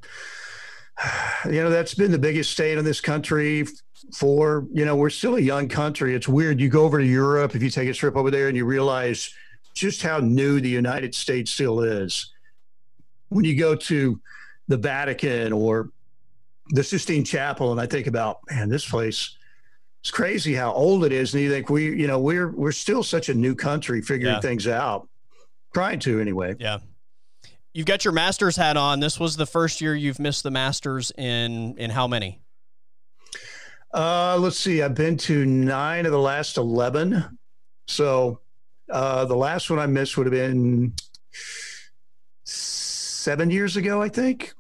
[1.45, 3.67] you know that's been the biggest state in this country
[4.13, 7.55] for you know we're still a young country it's weird you go over to europe
[7.55, 9.33] if you take a trip over there and you realize
[9.75, 12.33] just how new the united states still is
[13.29, 14.19] when you go to
[14.67, 15.89] the vatican or
[16.69, 19.37] the sistine chapel and i think about man this place
[20.01, 23.03] it's crazy how old it is and you think we you know we're we're still
[23.03, 24.41] such a new country figuring yeah.
[24.41, 25.07] things out
[25.73, 26.79] trying to anyway yeah
[27.75, 29.01] You've got your Masters hat on.
[29.01, 32.39] This was the first year you've missed the Masters in in how many?
[33.93, 34.81] Uh, let's see.
[34.81, 37.37] I've been to nine of the last eleven.
[37.89, 38.39] So
[38.89, 40.93] uh, the last one I missed would have been
[42.43, 44.53] seven years ago, I think.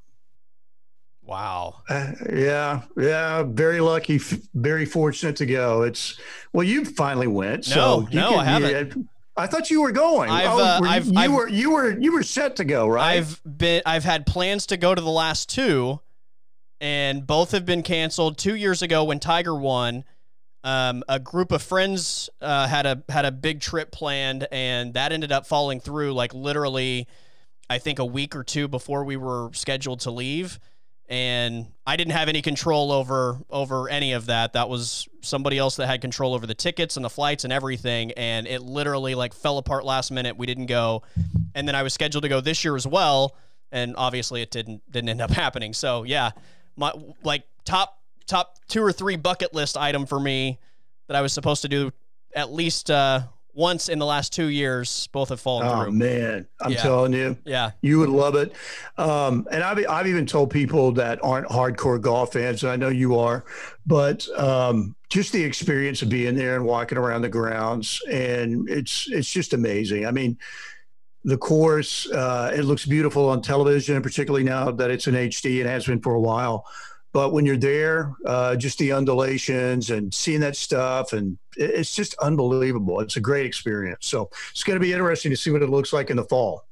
[1.23, 1.81] Wow.
[1.89, 3.43] Uh, yeah, yeah.
[3.43, 4.19] Very lucky,
[4.53, 5.81] very fortunate to go.
[5.81, 6.19] It's
[6.53, 7.67] well, you finally went.
[7.69, 9.09] No, so no, can, I haven't.
[9.37, 10.29] I thought you were going.
[10.29, 12.87] I've, oh, uh, were, I've, you I've, were you were you were set to go,
[12.87, 13.17] right?
[13.17, 15.99] I've been I've had plans to go to the last two,
[16.79, 18.37] and both have been canceled.
[18.37, 20.05] Two years ago, when Tiger won,
[20.65, 25.13] um, a group of friends uh, had a had a big trip planned, and that
[25.13, 26.13] ended up falling through.
[26.13, 27.07] Like literally,
[27.69, 30.59] I think a week or two before we were scheduled to leave
[31.07, 34.53] and I didn't have any control over over any of that.
[34.53, 38.11] That was somebody else that had control over the tickets and the flights and everything.
[38.13, 40.35] And it literally like fell apart last minute.
[40.37, 41.03] We didn't go,
[41.53, 43.35] and then I was scheduled to go this year as well,
[43.71, 45.73] and obviously it didn't didn't end up happening.
[45.73, 46.31] So yeah,
[46.75, 46.91] my
[47.23, 50.59] like top top two or three bucket list item for me
[51.07, 51.91] that I was supposed to do
[52.35, 53.21] at least uh,
[53.55, 55.93] once in the last two years, both have fallen oh, through.
[55.93, 56.81] man, I'm yeah.
[56.81, 58.53] telling you, yeah, you would love it.
[58.97, 62.89] Um, and I've I've even told people that aren't hardcore golf fans, and I know
[62.89, 63.45] you are,
[63.85, 69.09] but um, just the experience of being there and walking around the grounds, and it's
[69.09, 70.05] it's just amazing.
[70.05, 70.37] I mean.
[71.27, 75.59] The course, uh, it looks beautiful on television, particularly now that it's in HD.
[75.59, 76.67] It has been for a while
[77.15, 82.13] but when you're there, uh, just the undulations and seeing that stuff, and it's just
[82.15, 82.99] unbelievable.
[82.99, 84.05] It's a great experience.
[84.07, 86.65] So it's going to be interesting to see what it looks like in the fall.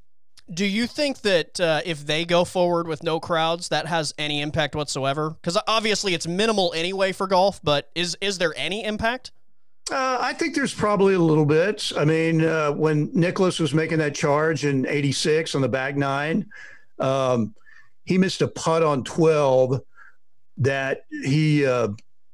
[0.54, 4.42] Do you think that uh, if they go forward with no crowds, that has any
[4.42, 5.30] impact whatsoever?
[5.30, 9.32] Because obviously it's minimal anyway for golf, but is is there any impact?
[9.90, 11.90] Uh, I think there's probably a little bit.
[11.98, 16.50] I mean, uh, when Nicklaus was making that charge in '86 on the back nine,
[17.00, 17.56] um,
[18.04, 19.82] he missed a putt on 12
[20.58, 21.90] that he uh,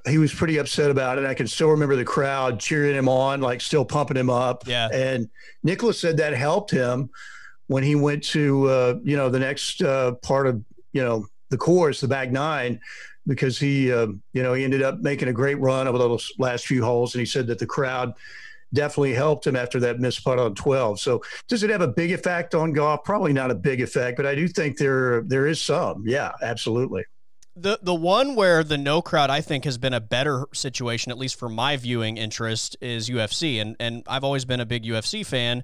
[0.08, 1.26] he was pretty upset about it.
[1.26, 4.68] I can still remember the crowd cheering him on, like still pumping him up.
[4.68, 4.90] Yeah.
[4.92, 5.30] And
[5.64, 7.10] Nicklaus said that helped him
[7.68, 11.58] when he went to uh, you know the next uh, part of you know the
[11.58, 12.80] course, the back nine,
[13.28, 16.66] because he uh, you know he ended up making a great run over those last
[16.66, 18.14] few holes, and he said that the crowd
[18.72, 21.00] definitely helped him after that missed putt on 12.
[21.00, 23.04] So does it have a big effect on golf?
[23.04, 26.04] Probably not a big effect, but I do think there there is some.
[26.06, 27.06] Yeah, absolutely
[27.56, 31.18] the the one where the no crowd I think has been a better situation, at
[31.18, 35.26] least for my viewing interest, is UFC, and and I've always been a big UFC
[35.26, 35.64] fan.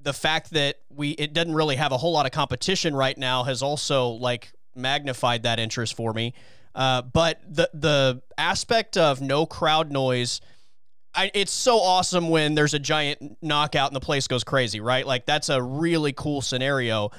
[0.00, 3.44] The fact that we it doesn't really have a whole lot of competition right now
[3.44, 6.34] has also like magnified that interest for me.
[6.74, 10.40] Uh, but the the aspect of no crowd noise.
[11.14, 15.04] I, it's so awesome when there's a giant knockout and the place goes crazy, right?
[15.04, 17.10] Like that's a really cool scenario.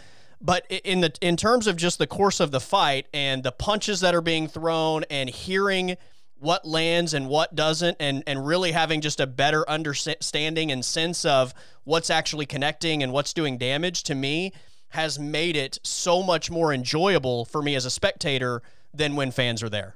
[0.41, 3.99] But in the in terms of just the course of the fight and the punches
[3.99, 5.97] that are being thrown and hearing
[6.38, 11.25] what lands and what doesn't and and really having just a better understanding and sense
[11.25, 14.54] of what's actually connecting and what's doing damage to me
[14.89, 18.62] has made it so much more enjoyable for me as a spectator
[18.93, 19.95] than when fans are there.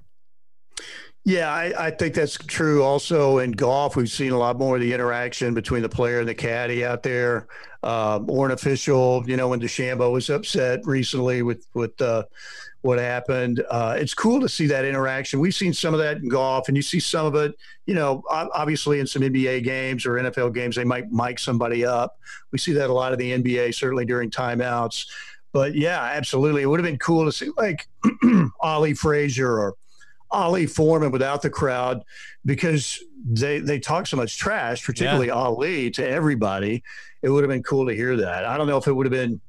[1.26, 2.84] Yeah, I, I, think that's true.
[2.84, 6.28] Also in golf, we've seen a lot more of the interaction between the player and
[6.28, 7.48] the caddy out there,
[7.82, 9.24] um, or an official.
[9.26, 12.24] You know, when DeChambeau was upset recently with with uh,
[12.82, 15.40] what happened, uh, it's cool to see that interaction.
[15.40, 17.56] We've seen some of that in golf, and you see some of it.
[17.86, 22.20] You know, obviously in some NBA games or NFL games, they might mic somebody up.
[22.52, 25.08] We see that a lot of the NBA, certainly during timeouts.
[25.54, 27.88] But yeah, absolutely, it would have been cool to see like
[28.60, 29.76] Ali Frazier or
[30.34, 32.04] Ali Foreman without the crowd
[32.46, 35.34] because they they talk so much trash, particularly yeah.
[35.34, 36.84] Ali, to everybody.
[37.22, 38.44] It would have been cool to hear that.
[38.44, 39.40] I don't know if it would have been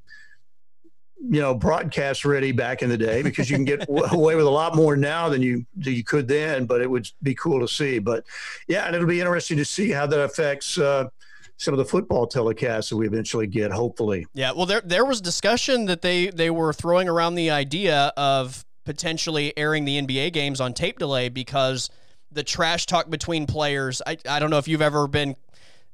[1.30, 4.50] you know broadcast ready back in the day because you can get away with a
[4.50, 7.68] lot more now than you than you could then but it would be cool to
[7.68, 8.24] see but
[8.68, 11.08] yeah and it'll be interesting to see how that affects uh,
[11.56, 15.20] some of the football telecasts that we eventually get hopefully yeah well there there was
[15.20, 20.60] discussion that they they were throwing around the idea of potentially airing the NBA games
[20.60, 21.90] on tape delay because
[22.34, 24.02] the trash talk between players.
[24.06, 25.36] I, I don't know if you've ever been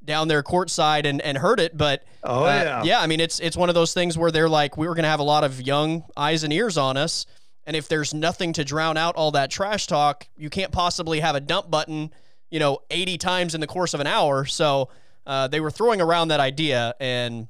[0.04, 3.00] down there courtside and, and heard it, but oh uh, yeah, yeah.
[3.00, 5.10] I mean, it's it's one of those things where they're like, we were going to
[5.10, 7.26] have a lot of young eyes and ears on us,
[7.64, 11.34] and if there's nothing to drown out all that trash talk, you can't possibly have
[11.34, 12.12] a dump button,
[12.50, 14.46] you know, 80 times in the course of an hour.
[14.46, 14.88] So
[15.26, 17.48] uh, they were throwing around that idea, and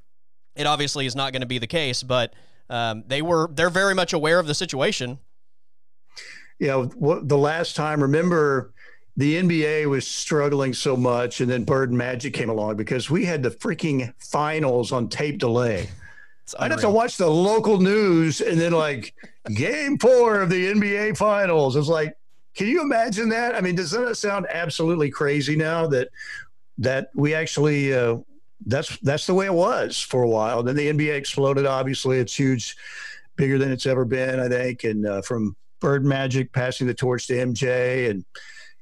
[0.57, 2.35] it obviously is not going to be the case, but.
[2.69, 5.19] Um, they were they're very much aware of the situation
[6.61, 8.73] you know, what, the last time, remember
[9.17, 13.25] the NBA was struggling so much, and then Bird and Magic came along because we
[13.25, 15.89] had the freaking finals on tape delay.
[16.59, 19.15] I'd have to watch the local news and then like
[19.55, 21.77] game four of the NBA finals.
[21.77, 22.17] It's like,
[22.57, 23.55] can you imagine that?
[23.55, 26.09] I mean, does that sound absolutely crazy now that
[26.79, 28.17] that we actually uh,
[28.67, 30.63] that's that's the way it was for a while.
[30.63, 31.67] Then the NBA exploded.
[31.67, 32.77] Obviously, it's huge,
[33.37, 34.85] bigger than it's ever been, I think.
[34.85, 38.25] And uh, from Bird Magic passing the torch to MJ, and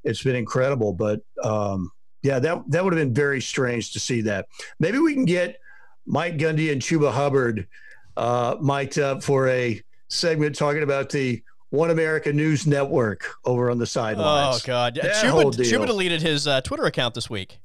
[0.05, 0.93] it's been incredible.
[0.93, 1.91] But um,
[2.23, 4.47] yeah, that that would have been very strange to see that.
[4.81, 5.61] Maybe we can get
[6.07, 7.69] Mike Gundy and Chuba Hubbard
[8.17, 13.79] uh, mic'd up for a segment talking about the One America News Network over on
[13.79, 14.63] the sidelines.
[14.63, 17.59] Oh God, Chuba, Chuba deleted his uh, Twitter account this week.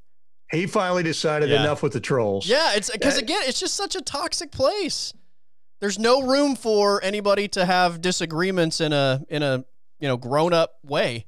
[0.51, 1.61] He finally decided yeah.
[1.61, 2.47] enough with the trolls.
[2.47, 5.13] Yeah, it's because again, it's just such a toxic place
[5.83, 9.65] there's no room for anybody to have disagreements in a in a
[9.99, 11.25] you know grown up way.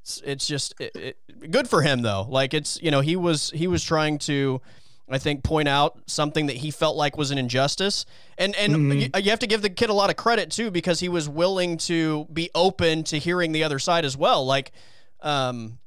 [0.00, 2.26] It's, it's just it, it, good for him though.
[2.26, 4.62] Like it's you know he was he was trying to.
[5.08, 8.06] I think point out something that he felt like was an injustice,
[8.38, 8.92] and and mm-hmm.
[8.92, 11.28] you, you have to give the kid a lot of credit too because he was
[11.28, 14.46] willing to be open to hearing the other side as well.
[14.46, 14.72] Like,
[15.20, 15.78] um,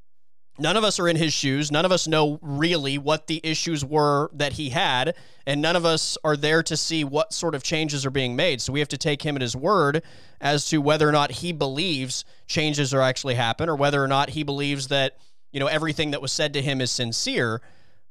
[0.60, 1.72] None of us are in his shoes.
[1.72, 5.16] None of us know really what the issues were that he had,
[5.48, 8.62] and none of us are there to see what sort of changes are being made.
[8.62, 10.04] So we have to take him at his word
[10.42, 14.32] as to whether or not he believes changes are actually happen or whether or not
[14.32, 15.18] he believes that,
[15.52, 17.62] you know, everything that was said to him is sincere.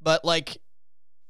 [0.01, 0.59] But like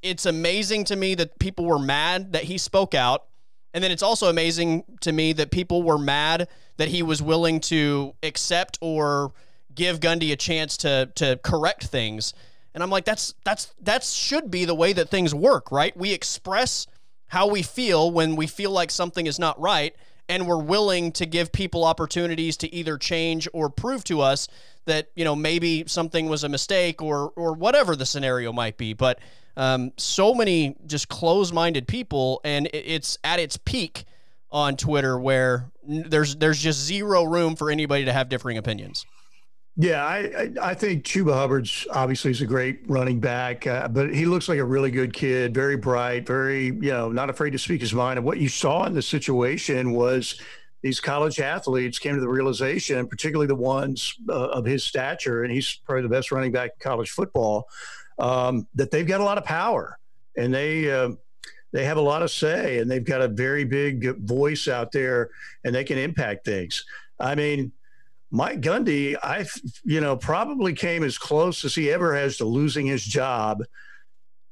[0.01, 3.25] it's amazing to me that people were mad that he spoke out.
[3.73, 7.59] And then it's also amazing to me that people were mad that he was willing
[7.61, 9.33] to accept or
[9.73, 12.33] give Gundy a chance to to correct things.
[12.73, 15.95] And I'm like, that's that's that should be the way that things work, right?
[15.97, 16.87] We express
[17.27, 19.95] how we feel when we feel like something is not right,
[20.27, 24.47] and we're willing to give people opportunities to either change or prove to us
[24.85, 28.93] that you know maybe something was a mistake or or whatever the scenario might be.
[28.93, 29.19] But
[29.57, 34.05] um, so many just close-minded people, and it's at its peak
[34.51, 39.05] on Twitter where there's there's just zero room for anybody to have differing opinions.
[39.81, 44.25] Yeah, I, I think Chuba Hubbard's obviously is a great running back, uh, but he
[44.25, 47.79] looks like a really good kid, very bright, very you know not afraid to speak
[47.79, 48.17] his mind.
[48.17, 50.41] And what you saw in the situation was
[50.81, 55.53] these college athletes came to the realization, particularly the ones uh, of his stature, and
[55.53, 57.69] he's probably the best running back in college football,
[58.19, 59.97] um, that they've got a lot of power
[60.35, 60.91] and they.
[60.91, 61.11] Uh,
[61.71, 65.29] they have a lot of say and they've got a very big voice out there
[65.63, 66.83] and they can impact things.
[67.19, 67.71] I mean,
[68.31, 69.45] Mike Gundy, I,
[69.83, 73.63] you know, probably came as close as he ever has to losing his job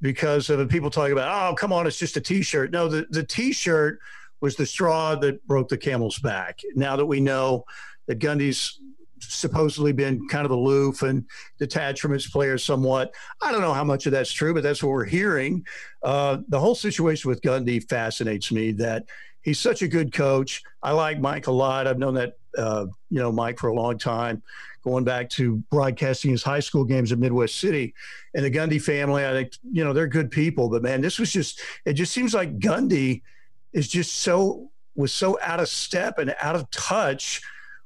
[0.01, 2.71] because of people talking about, oh, come on, it's just a T-shirt.
[2.71, 3.99] No, the, the T-shirt
[4.41, 6.59] was the straw that broke the camel's back.
[6.75, 7.65] Now that we know
[8.07, 8.79] that Gundy's
[9.19, 11.25] supposedly been kind of aloof and
[11.57, 13.11] detached from his players somewhat.
[13.41, 15.65] I don't know how much of that's true, but that's what we're hearing.
[16.03, 19.05] Uh, the whole situation with Gundy fascinates me that
[19.47, 20.61] he's such a good coach.
[20.83, 21.87] I like Mike a lot.
[21.87, 24.43] I've known that uh, you know Mike for a long time,
[24.83, 27.93] going back to broadcasting his high school games at Midwest City,
[28.35, 29.25] and the Gundy family.
[29.25, 31.93] I think you know they're good people, but man, this was just it.
[31.93, 33.21] Just seems like Gundy
[33.71, 37.41] is just so was so out of step and out of touch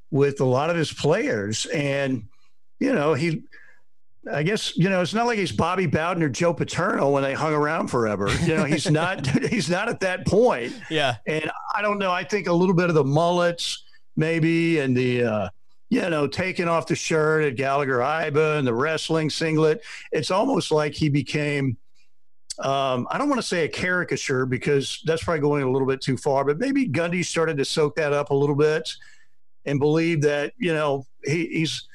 [0.09, 2.23] with a lot of his players, and
[2.79, 3.43] you know he
[4.31, 7.33] I guess you know it's not like he's Bobby Bowden or Joe Paterno when they
[7.33, 8.29] hung around forever.
[8.43, 10.79] You know he's not he's not at that point.
[10.89, 12.11] Yeah, and I don't know.
[12.11, 13.83] I think a little bit of the mullets
[14.15, 15.49] maybe and the uh,
[15.89, 19.81] you know taking off the shirt at Gallagher Iba and the wrestling singlet.
[20.11, 21.77] It's almost like he became.
[22.59, 25.99] Um, I don't want to say a caricature because that's probably going a little bit
[25.99, 28.87] too far, but maybe Gundy started to soak that up a little bit
[29.65, 31.87] and believe that you know he, he's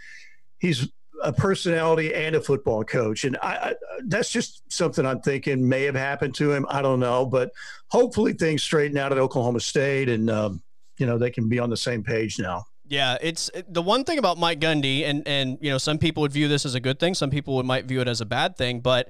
[0.58, 0.88] he's
[1.22, 3.24] a personality and a football coach.
[3.24, 3.74] And I, I,
[4.04, 6.66] that's just something I'm thinking may have happened to him.
[6.68, 7.50] I don't know, but
[7.88, 10.62] hopefully things straighten out at Oklahoma State and, um,
[10.98, 12.64] you know, they can be on the same page now.
[12.88, 16.32] Yeah, it's the one thing about Mike Gundy, and and you know, some people would
[16.32, 18.56] view this as a good thing, some people would might view it as a bad
[18.56, 19.08] thing, but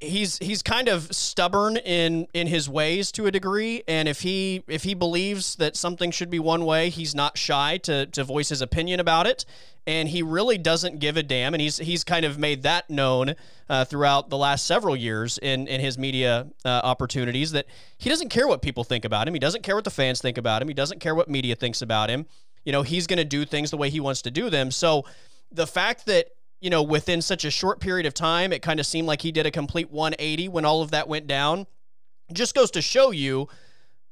[0.00, 4.62] he's he's kind of stubborn in in his ways to a degree and if he
[4.66, 8.48] if he believes that something should be one way he's not shy to to voice
[8.48, 9.44] his opinion about it
[9.86, 13.34] and he really doesn't give a damn and he's he's kind of made that known
[13.68, 17.66] uh, throughout the last several years in in his media uh, opportunities that
[17.98, 20.38] he doesn't care what people think about him he doesn't care what the fans think
[20.38, 22.26] about him he doesn't care what media thinks about him.
[22.64, 24.70] You know he's going to do things the way he wants to do them.
[24.70, 25.04] So
[25.50, 26.28] the fact that
[26.60, 29.32] you know, within such a short period of time, it kind of seemed like he
[29.32, 31.66] did a complete 180 when all of that went down.
[32.32, 33.48] Just goes to show you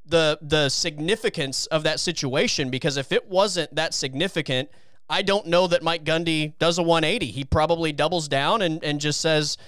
[0.06, 4.70] the the significance of that situation because if it wasn't that significant,
[5.08, 7.26] I don't know that Mike Gundy does a 180.
[7.26, 9.58] He probably doubles down and, and just says,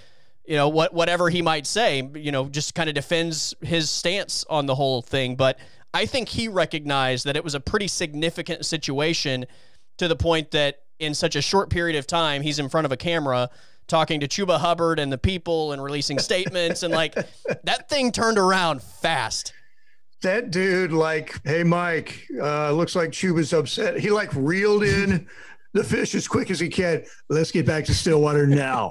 [0.46, 4.44] you know, what whatever he might say, you know, just kind of defends his stance
[4.48, 5.36] on the whole thing.
[5.36, 5.58] But
[5.92, 9.44] I think he recognized that it was a pretty significant situation
[9.98, 12.92] to the point that in such a short period of time, he's in front of
[12.92, 13.50] a camera
[13.88, 17.14] talking to Chuba Hubbard and the people and releasing statements and like
[17.64, 19.52] that thing turned around fast.
[20.22, 23.98] That dude, like, hey Mike, uh, looks like Chuba's upset.
[23.98, 25.26] He like reeled in
[25.72, 27.04] the fish as quick as he can.
[27.28, 28.90] Let's get back to Stillwater now.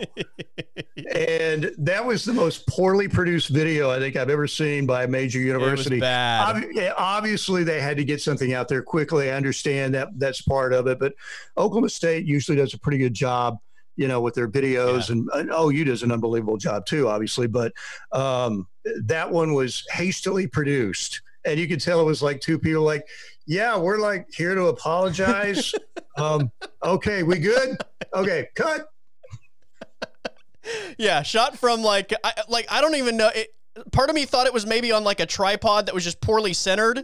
[1.13, 5.07] and that was the most poorly produced video I think I've ever seen by a
[5.07, 5.99] major university.
[5.99, 6.55] bad.
[6.55, 9.29] Ob- obviously, they had to get something out there quickly.
[9.29, 11.13] I understand that that's part of it, but
[11.57, 13.57] Oklahoma State usually does a pretty good job.
[13.95, 15.15] You know, with their videos, yeah.
[15.15, 17.47] and, and OU does an unbelievable job too, obviously.
[17.47, 17.73] But
[18.13, 18.65] um,
[19.03, 23.05] that one was hastily produced, and you could tell it was like two people like,
[23.49, 25.73] yeah, we're like here to apologize.
[26.17, 26.51] um,
[26.83, 27.77] okay, we good?
[28.13, 28.87] Okay, cut.
[30.99, 33.31] Yeah, shot from like I, like I don't even know.
[33.33, 33.47] It,
[33.91, 36.53] part of me thought it was maybe on like a tripod that was just poorly
[36.53, 37.03] centered.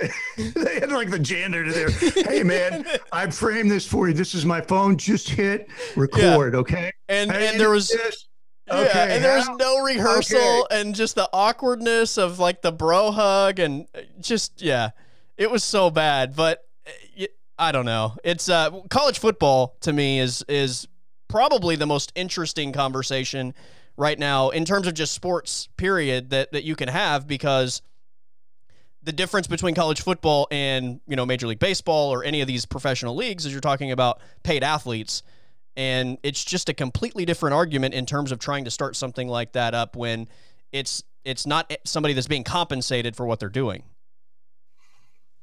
[0.38, 1.90] they had like the janitor there.
[1.90, 4.14] Hey man, I framed this for you.
[4.14, 4.96] This is my phone.
[4.96, 6.60] Just hit record, yeah.
[6.60, 6.92] okay?
[7.10, 7.90] And and there was.
[7.90, 8.28] This.
[8.70, 10.80] Okay, yeah, and there was no rehearsal okay.
[10.80, 13.86] and just the awkwardness of like the bro hug and
[14.20, 14.90] just yeah.
[15.36, 16.64] It was so bad, but
[17.16, 17.26] eh,
[17.58, 18.16] I don't know.
[18.24, 20.86] It's uh, college football to me is is
[21.28, 23.54] probably the most interesting conversation
[23.96, 27.82] right now in terms of just sports period that that you can have because
[29.02, 32.64] the difference between college football and you know major league baseball or any of these
[32.66, 35.22] professional leagues is you're talking about paid athletes
[35.76, 39.52] and it's just a completely different argument in terms of trying to start something like
[39.52, 40.28] that up when
[40.70, 43.82] it's it's not somebody that's being compensated for what they're doing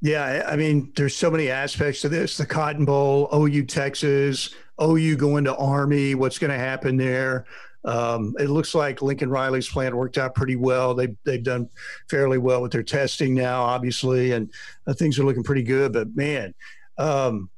[0.01, 2.37] yeah, I mean, there's so many aspects to this.
[2.37, 7.45] The Cotton Bowl, OU Texas, OU going to Army, what's going to happen there?
[7.85, 10.93] Um, it looks like Lincoln Riley's plan worked out pretty well.
[10.93, 11.69] They they've done
[12.09, 14.51] fairly well with their testing now, obviously, and
[14.85, 15.93] uh, things are looking pretty good.
[15.93, 16.53] But man,
[16.97, 17.49] um,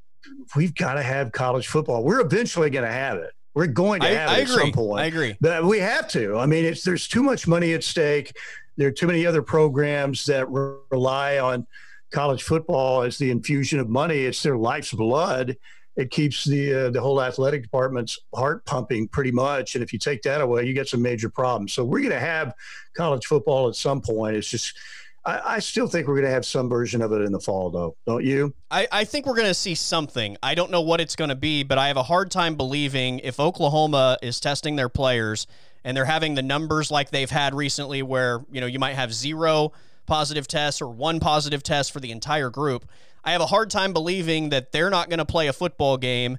[0.54, 2.04] we've got to have college football.
[2.04, 3.32] We're eventually going to have it.
[3.54, 4.62] We're going to have I, it I at agree.
[4.62, 5.00] some point.
[5.00, 5.36] I agree.
[5.40, 6.38] But we have to.
[6.38, 8.36] I mean, it's there's too much money at stake.
[8.76, 11.66] There are too many other programs that rely on
[12.12, 14.20] college football is the infusion of money.
[14.20, 15.56] It's their life's blood.
[15.96, 19.74] It keeps the uh, the whole athletic department's heart pumping pretty much.
[19.74, 21.72] And if you take that away, you get some major problems.
[21.72, 22.54] So we're going to have
[22.96, 24.36] college football at some point.
[24.36, 24.74] It's just
[25.24, 27.70] I, I still think we're going to have some version of it in the fall,
[27.70, 28.54] though, don't you?
[28.70, 30.36] I, I think we're going to see something.
[30.42, 33.20] I don't know what it's going to be, but I have a hard time believing
[33.20, 35.46] if Oklahoma is testing their players
[35.84, 39.12] and they're having the numbers like they've had recently, where you know you might have
[39.12, 39.72] zero
[40.06, 42.88] positive tests or one positive test for the entire group.
[43.24, 46.38] I have a hard time believing that they're not going to play a football game,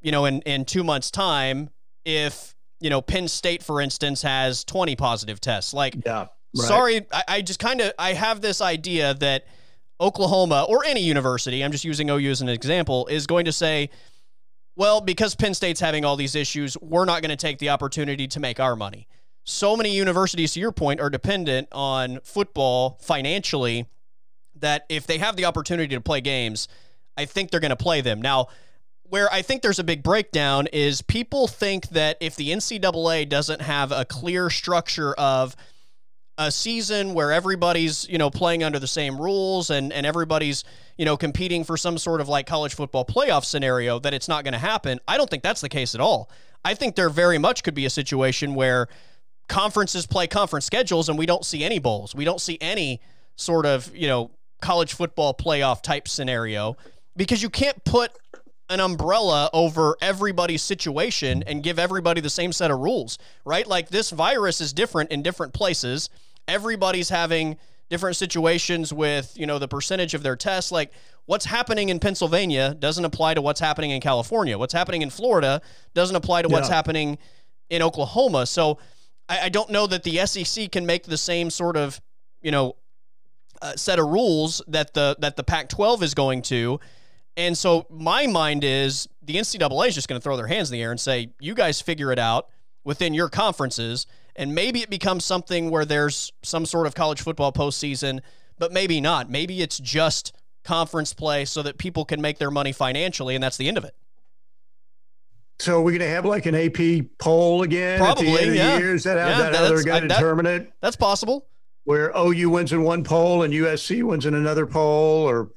[0.00, 1.70] you know, in, in two months' time
[2.04, 5.74] if, you know, Penn State, for instance, has 20 positive tests.
[5.74, 6.28] Like, yeah, right.
[6.54, 9.46] sorry, I, I just kind of, I have this idea that
[10.00, 13.90] Oklahoma or any university, I'm just using OU as an example, is going to say,
[14.74, 18.26] well, because Penn State's having all these issues, we're not going to take the opportunity
[18.28, 19.06] to make our money.
[19.44, 23.86] So many universities, to your point, are dependent on football financially
[24.56, 26.68] that if they have the opportunity to play games,
[27.16, 28.22] I think they're going to play them.
[28.22, 28.48] Now,
[29.02, 33.60] where I think there's a big breakdown is people think that if the NCAA doesn't
[33.60, 35.54] have a clear structure of
[36.38, 40.64] a season where everybody's, you know, playing under the same rules and, and everybody's,
[40.96, 44.44] you know, competing for some sort of like college football playoff scenario, that it's not
[44.44, 44.98] going to happen.
[45.06, 46.30] I don't think that's the case at all.
[46.64, 48.88] I think there very much could be a situation where
[49.52, 52.14] conferences play conference schedules and we don't see any bowls.
[52.14, 53.02] We don't see any
[53.36, 54.30] sort of, you know,
[54.62, 56.74] college football playoff type scenario
[57.16, 58.12] because you can't put
[58.70, 63.66] an umbrella over everybody's situation and give everybody the same set of rules, right?
[63.66, 66.08] Like this virus is different in different places.
[66.48, 67.58] Everybody's having
[67.90, 70.72] different situations with, you know, the percentage of their tests.
[70.72, 70.92] Like
[71.26, 74.56] what's happening in Pennsylvania doesn't apply to what's happening in California.
[74.56, 75.60] What's happening in Florida
[75.92, 77.18] doesn't apply to what's happening
[77.68, 78.46] in Oklahoma.
[78.46, 78.78] So
[79.32, 82.00] I, I don't know that the SEC can make the same sort of,
[82.42, 82.76] you know,
[83.62, 86.80] uh, set of rules that the that the Pac-12 is going to.
[87.36, 90.74] And so my mind is the NCAA is just going to throw their hands in
[90.74, 92.48] the air and say, "You guys figure it out
[92.84, 94.06] within your conferences."
[94.36, 98.20] And maybe it becomes something where there's some sort of college football postseason,
[98.58, 99.30] but maybe not.
[99.30, 103.56] Maybe it's just conference play so that people can make their money financially, and that's
[103.56, 103.94] the end of it.
[105.62, 108.56] So we're going to have like an AP poll again Probably, at the end of
[108.56, 108.74] yeah.
[108.74, 108.94] the year.
[108.96, 110.72] Is that how, yeah, that going to determine it?
[110.80, 111.46] That's possible
[111.84, 115.52] where OU wins in one poll and USC wins in another poll, or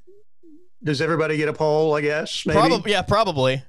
[0.84, 1.96] does everybody get a poll?
[1.96, 2.60] I guess maybe.
[2.60, 3.64] Probably, yeah, probably.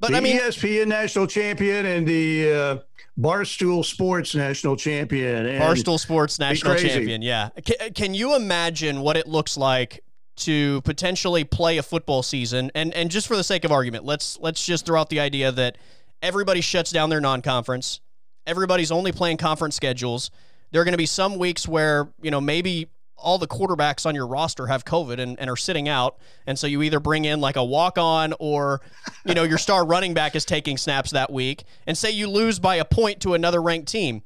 [0.00, 2.78] But the I mean, ESPN national champion and the uh,
[3.18, 5.46] Barstool Sports national champion.
[5.46, 7.22] Barstool Sports national champion.
[7.22, 7.48] Yeah.
[7.64, 10.04] Can, can you imagine what it looks like
[10.38, 12.70] to potentially play a football season?
[12.74, 15.52] And and just for the sake of argument, let's let's just throw out the idea
[15.52, 15.78] that
[16.22, 18.00] everybody shuts down their non-conference.
[18.46, 20.30] Everybody's only playing conference schedules
[20.70, 24.14] there are going to be some weeks where, you know, maybe all the quarterbacks on
[24.14, 26.18] your roster have COVID and, and are sitting out.
[26.46, 28.80] And so you either bring in like a walk on or,
[29.24, 31.64] you know, your star running back is taking snaps that week.
[31.86, 34.22] And say you lose by a point to another ranked team.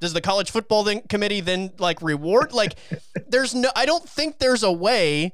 [0.00, 2.52] Does the college football then, committee then like reward?
[2.52, 2.74] Like,
[3.28, 5.32] there's no, I don't think there's a way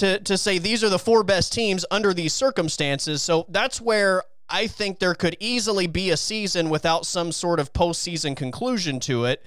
[0.00, 3.22] to, to say these are the four best teams under these circumstances.
[3.22, 7.72] So that's where I think there could easily be a season without some sort of
[7.74, 9.44] postseason conclusion to it,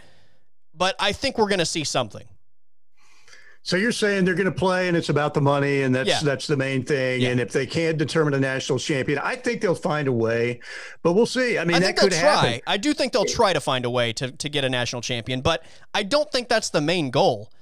[0.73, 2.25] but I think we're going to see something.
[3.65, 6.19] So you're saying they're going to play, and it's about the money, and that's yeah.
[6.21, 7.21] that's the main thing.
[7.21, 7.29] Yeah.
[7.29, 10.59] And if they can't determine a national champion, I think they'll find a way.
[11.01, 11.57] But we'll see.
[11.57, 12.59] I mean, I that could happen.
[12.67, 15.39] I do think they'll try to find a way to to get a national champion,
[15.39, 17.53] but I don't think that's the main goal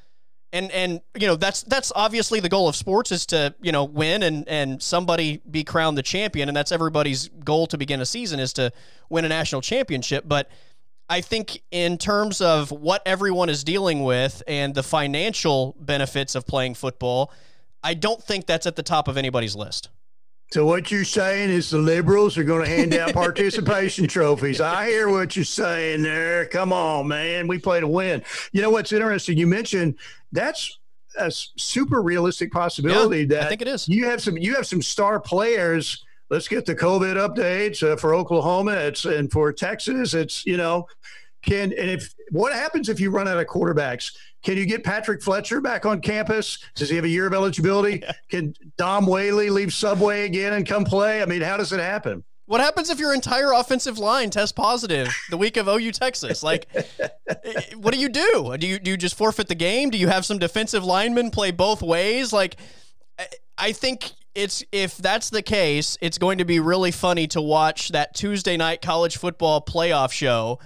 [0.54, 3.86] and and you know that's that's obviously the goal of sports is to you know
[3.86, 6.50] win and and somebody be crowned the champion.
[6.50, 8.72] And that's everybody's goal to begin a season is to
[9.10, 10.26] win a national championship.
[10.28, 10.50] But
[11.10, 16.48] i think in terms of what everyone is dealing with and the financial benefits of
[16.48, 17.32] playing football
[17.84, 19.90] i don't think that's at the top of anybody's list
[20.52, 24.60] so what you're saying is the liberals are going to hand out participation trophies.
[24.60, 26.46] I hear what you're saying there.
[26.46, 27.48] Come on, man.
[27.48, 28.22] We play to win.
[28.52, 29.38] You know what's interesting?
[29.38, 29.96] You mentioned
[30.34, 30.78] that's
[31.18, 33.88] a super realistic possibility yeah, that I think it is.
[33.88, 36.06] You have some you have some star players.
[36.30, 38.74] Let's get the COVID updates uh, for Oklahoma.
[38.74, 40.14] It's and for Texas.
[40.14, 40.86] It's you know
[41.42, 44.16] can and if what happens if you run out of quarterbacks?
[44.44, 46.60] Can you get Patrick Fletcher back on campus?
[46.76, 48.04] Does he have a year of eligibility?
[48.30, 51.22] Can Dom Whaley leave Subway again and come play?
[51.22, 52.24] I mean, how does it happen?
[52.48, 56.44] What happens if your entire offensive line tests positive the week of OU Texas?
[56.44, 56.68] Like,
[57.76, 58.58] what do you do?
[58.58, 59.90] Do you do you just forfeit the game?
[59.90, 62.34] Do you have some defensive linemen play both ways?
[62.34, 62.58] Like,
[63.58, 67.90] I think it's if that's the case, it's going to be really funny to watch
[67.90, 70.60] that Tuesday night college football playoff show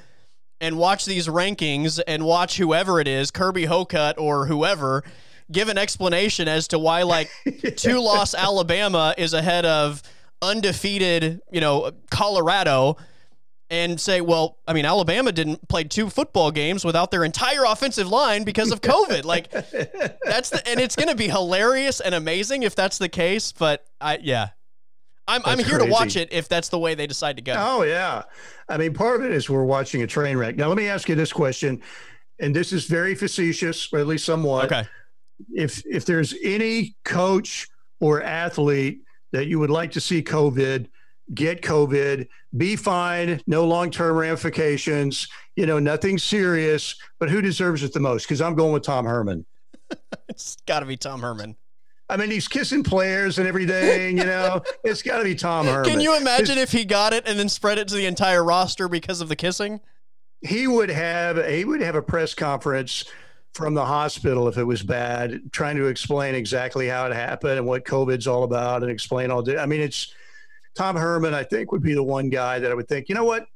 [0.61, 5.03] and watch these rankings and watch whoever it is, Kirby Hocutt or whoever,
[5.51, 7.29] give an explanation as to why like
[7.75, 10.01] two loss Alabama is ahead of
[10.41, 12.97] undefeated, you know, Colorado
[13.69, 18.07] and say, well, I mean, Alabama didn't play two football games without their entire offensive
[18.07, 19.25] line because of COVID.
[19.25, 23.51] like that's the, and it's going to be hilarious and amazing if that's the case.
[23.51, 24.49] But I, yeah,
[25.27, 25.85] I'm, I'm here crazy.
[25.85, 27.55] to watch it if that's the way they decide to go.
[27.57, 28.23] Oh yeah.
[28.69, 30.55] I mean, part of it is we're watching a train wreck.
[30.55, 31.81] Now, let me ask you this question.
[32.39, 34.65] And this is very facetious, or at least somewhat.
[34.65, 34.87] Okay.
[35.53, 37.67] If, if there's any coach
[37.99, 39.01] or athlete
[39.31, 40.87] that you would like to see COVID,
[41.33, 47.83] get COVID, be fine, no long term ramifications, you know, nothing serious, but who deserves
[47.83, 48.25] it the most?
[48.25, 49.45] Because I'm going with Tom Herman.
[50.29, 51.55] it's got to be Tom Herman.
[52.09, 54.61] I mean, he's kissing players and everything, you know.
[54.83, 55.89] it's got to be Tom Herman.
[55.89, 58.87] Can you imagine if he got it and then spread it to the entire roster
[58.87, 59.79] because of the kissing?
[60.41, 63.05] He would have he would have a press conference
[63.55, 67.65] from the hospital if it was bad, trying to explain exactly how it happened and
[67.65, 69.41] what COVID's all about, and explain all.
[69.41, 69.57] Day.
[69.57, 70.13] I mean, it's
[70.75, 71.33] Tom Herman.
[71.33, 73.47] I think would be the one guy that I would think, you know what?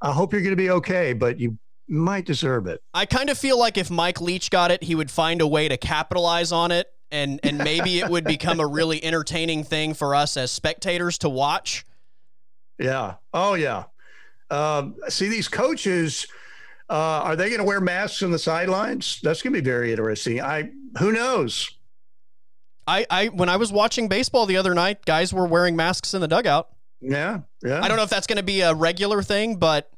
[0.00, 2.82] I hope you're going to be okay, but you might deserve it.
[2.92, 5.68] I kind of feel like if Mike Leach got it, he would find a way
[5.68, 10.14] to capitalize on it, and and maybe it would become a really entertaining thing for
[10.14, 11.86] us as spectators to watch.
[12.78, 13.14] Yeah.
[13.32, 13.84] Oh yeah.
[14.50, 16.26] Um, see these coaches
[16.92, 19.18] uh, are they going to wear masks on the sidelines?
[19.22, 20.42] That's going to be very interesting.
[20.42, 21.70] I who knows.
[22.86, 26.20] I, I when I was watching baseball the other night, guys were wearing masks in
[26.20, 26.68] the dugout.
[27.00, 27.80] Yeah, yeah.
[27.82, 29.90] I don't know if that's going to be a regular thing, but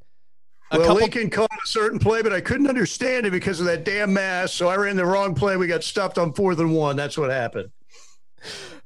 [0.72, 0.94] well, couple...
[0.96, 4.54] Lincoln called a certain play, but I couldn't understand it because of that damn mask.
[4.54, 5.56] So I ran the wrong play.
[5.56, 6.96] We got stuffed on fourth and one.
[6.96, 7.70] That's what happened.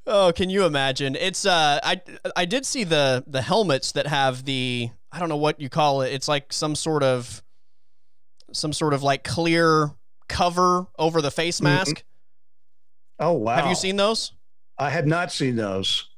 [0.06, 1.16] Oh, can you imagine?
[1.16, 2.00] It's uh, I
[2.34, 6.02] I did see the the helmets that have the I don't know what you call
[6.02, 6.12] it.
[6.12, 7.42] It's like some sort of
[8.52, 9.90] some sort of like clear
[10.28, 11.64] cover over the face mm-hmm.
[11.64, 11.96] mask.
[11.96, 13.26] Mm-hmm.
[13.26, 13.56] Oh wow!
[13.56, 14.32] Have you seen those?
[14.78, 16.08] I have not seen those.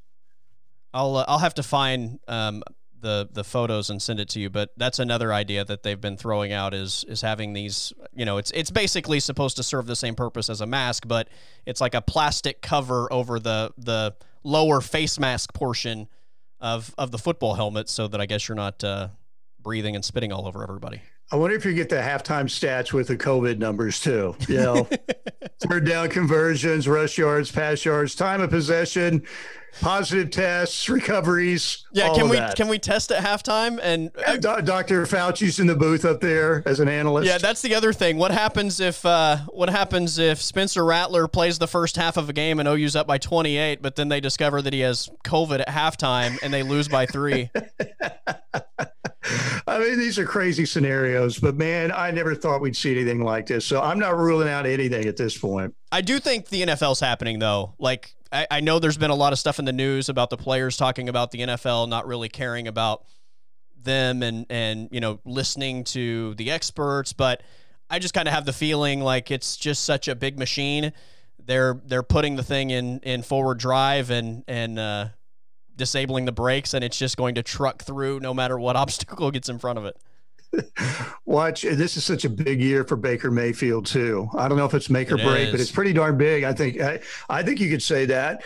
[0.92, 2.62] I'll uh, I'll have to find um,
[3.00, 4.50] the the photos and send it to you.
[4.50, 7.92] But that's another idea that they've been throwing out is is having these.
[8.14, 11.28] You know, it's it's basically supposed to serve the same purpose as a mask, but
[11.66, 16.08] it's like a plastic cover over the the lower face mask portion
[16.60, 19.08] of of the football helmet, so that I guess you're not uh,
[19.60, 21.02] breathing and spitting all over everybody.
[21.32, 24.34] I wonder if you get the halftime stats with the COVID numbers too.
[24.48, 24.88] You know,
[25.60, 29.22] third down conversions, rush yards, pass yards, time of possession,
[29.80, 31.86] positive tests, recoveries.
[31.92, 32.56] Yeah, can we that.
[32.56, 33.78] can we test at halftime?
[33.80, 35.06] And uh, Dr.
[35.06, 37.28] Fauci's in the booth up there as an analyst.
[37.28, 38.16] Yeah, that's the other thing.
[38.16, 42.32] What happens if uh, what happens if Spencer Rattler plays the first half of a
[42.32, 45.68] game and OU's up by 28, but then they discover that he has COVID at
[45.68, 47.50] halftime and they lose by three?
[49.66, 53.46] I mean, these are crazy scenarios, but man, I never thought we'd see anything like
[53.46, 53.66] this.
[53.66, 55.74] So I'm not ruling out anything at this point.
[55.92, 57.74] I do think the NFL's happening though.
[57.78, 60.36] Like I, I know there's been a lot of stuff in the news about the
[60.36, 63.04] players talking about the NFL not really caring about
[63.82, 67.42] them and and you know listening to the experts, but
[67.88, 70.92] I just kind of have the feeling like it's just such a big machine.
[71.44, 75.08] They're they're putting the thing in in forward drive and and uh,
[75.80, 79.48] disabling the brakes, and it's just going to truck through no matter what obstacle gets
[79.48, 79.96] in front of it.
[81.24, 84.28] Watch, this is such a big year for Baker Mayfield too.
[84.36, 85.50] I don't know if it's make or it break, is.
[85.52, 86.44] but it's pretty darn big.
[86.44, 88.42] I think I, I think you could say that.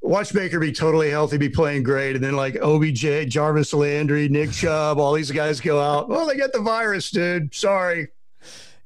[0.00, 4.52] Watch Baker be totally healthy, be playing great, and then like OBJ, Jarvis Landry, Nick
[4.52, 6.08] Chubb, all these guys go out.
[6.08, 7.54] Well, they got the virus, dude.
[7.54, 8.08] Sorry.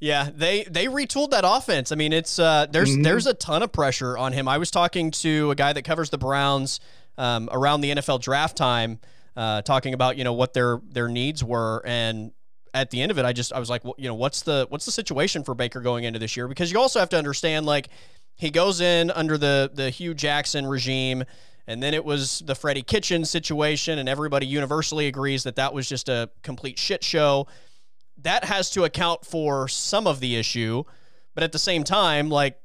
[0.01, 1.90] Yeah, they they retooled that offense.
[1.90, 3.03] I mean, it's uh, there's mm-hmm.
[3.03, 4.46] there's a ton of pressure on him.
[4.46, 6.78] I was talking to a guy that covers the Browns
[7.18, 9.00] um, around the NFL draft time,
[9.36, 12.32] uh, talking about you know what their their needs were, and
[12.72, 14.66] at the end of it, I just I was like, well, you know, what's the
[14.70, 16.48] what's the situation for Baker going into this year?
[16.48, 17.88] Because you also have to understand, like,
[18.36, 21.24] he goes in under the the Hue Jackson regime,
[21.66, 25.88] and then it was the Freddie Kitchen situation, and everybody universally agrees that that was
[25.88, 27.46] just a complete shit show.
[28.22, 30.84] That has to account for some of the issue,
[31.34, 32.58] but at the same time, like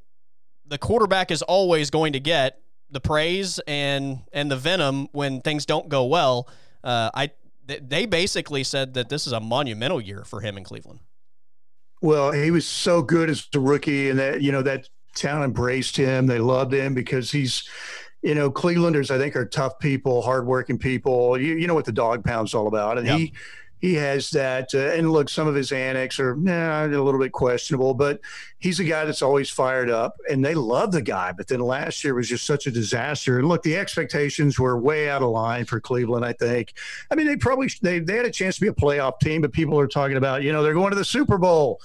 [0.66, 2.62] the quarterback is always going to get
[2.94, 6.48] the praise and and the venom when things don't go well.
[6.84, 7.32] Uh, I
[7.66, 11.00] they basically said that this is a monumental year for him in Cleveland.
[12.02, 15.96] Well, he was so good as a rookie, and that you know that town embraced
[15.96, 16.28] him.
[16.28, 17.68] They loved him because he's
[18.24, 21.38] you know, Clevelanders, I think, are tough people, hardworking people.
[21.38, 22.98] You, you know what the dog pound's all about.
[22.98, 23.18] And yep.
[23.20, 23.34] he,
[23.84, 24.74] he has that.
[24.74, 28.22] Uh, and look, some of his antics are nah, a little bit questionable, but
[28.60, 31.34] he's a guy that's always fired up, and they love the guy.
[31.34, 33.40] But then last year was just such a disaster.
[33.40, 36.24] And look, the expectations were way out of line for Cleveland.
[36.24, 36.76] I think.
[37.12, 39.52] I mean, they probably they they had a chance to be a playoff team, but
[39.52, 41.82] people are talking about you know they're going to the Super Bowl.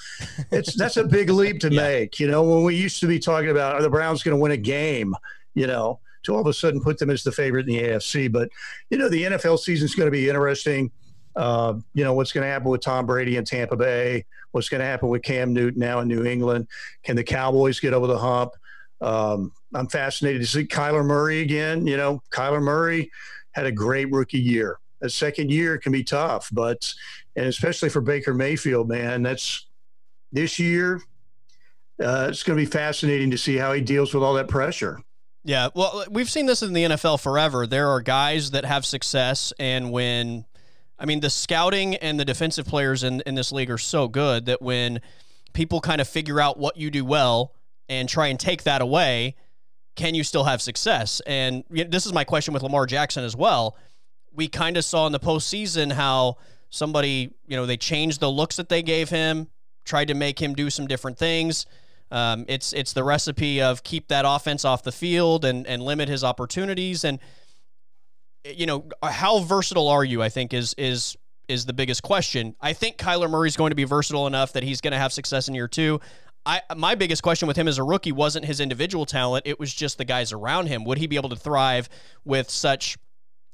[0.52, 1.82] It's that's a big leap to yeah.
[1.82, 2.20] make.
[2.20, 4.52] You know, when we used to be talking about are the Browns going to win
[4.52, 5.16] a game?
[5.54, 5.98] You know.
[6.24, 8.50] To all of a sudden put them as the favorite in the AFC, but
[8.90, 10.90] you know the NFL season is going to be interesting
[11.38, 14.24] uh, you know, what's going to happen with Tom Brady in Tampa Bay?
[14.50, 16.66] What's going to happen with Cam Newton now in New England?
[17.04, 18.54] Can the Cowboys get over the hump?
[19.00, 21.86] Um, I'm fascinated to see Kyler Murray again.
[21.86, 23.12] You know, Kyler Murray
[23.52, 24.80] had a great rookie year.
[25.00, 26.92] A second year can be tough, but
[27.36, 29.68] and especially for Baker Mayfield, man, that's
[30.32, 31.00] this year.
[32.02, 35.00] Uh, it's going to be fascinating to see how he deals with all that pressure.
[35.44, 37.64] Yeah, well, we've seen this in the NFL forever.
[37.64, 40.44] There are guys that have success, and when
[40.98, 44.46] I mean, the scouting and the defensive players in, in this league are so good
[44.46, 45.00] that when
[45.52, 47.54] people kind of figure out what you do well
[47.88, 49.36] and try and take that away,
[49.94, 51.20] can you still have success?
[51.26, 53.76] And this is my question with Lamar Jackson as well.
[54.32, 56.36] We kind of saw in the postseason how
[56.70, 59.48] somebody, you know, they changed the looks that they gave him,
[59.84, 61.66] tried to make him do some different things.
[62.10, 66.08] Um, it's it's the recipe of keep that offense off the field and and limit
[66.08, 67.18] his opportunities and
[68.56, 70.22] you know, how versatile are you?
[70.22, 71.16] I think is is
[71.48, 72.54] is the biggest question.
[72.60, 75.12] I think Kyler Murray is going to be versatile enough that he's going to have
[75.12, 76.00] success in year two.
[76.46, 79.72] I my biggest question with him as a rookie wasn't his individual talent; it was
[79.72, 80.84] just the guys around him.
[80.84, 81.88] Would he be able to thrive
[82.24, 82.96] with such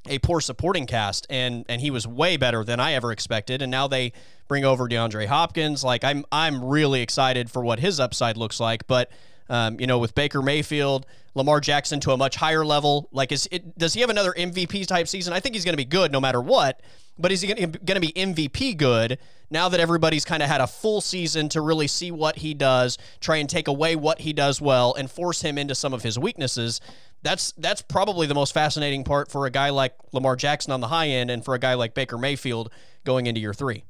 [0.07, 1.25] a poor supporting cast?
[1.29, 3.61] And and he was way better than I ever expected.
[3.61, 4.13] And now they
[4.47, 5.83] bring over DeAndre Hopkins.
[5.83, 9.11] Like I'm I'm really excited for what his upside looks like, but
[9.49, 13.09] um, you know, with Baker Mayfield, Lamar Jackson to a much higher level.
[13.11, 15.33] Like, is it does he have another MVP type season?
[15.33, 16.81] I think he's going to be good no matter what.
[17.17, 19.19] But is he going to be MVP good
[19.49, 22.97] now that everybody's kind of had a full season to really see what he does,
[23.21, 26.19] try and take away what he does well, and force him into some of his
[26.19, 26.81] weaknesses?
[27.21, 30.87] That's that's probably the most fascinating part for a guy like Lamar Jackson on the
[30.87, 32.71] high end, and for a guy like Baker Mayfield
[33.05, 33.85] going into year three.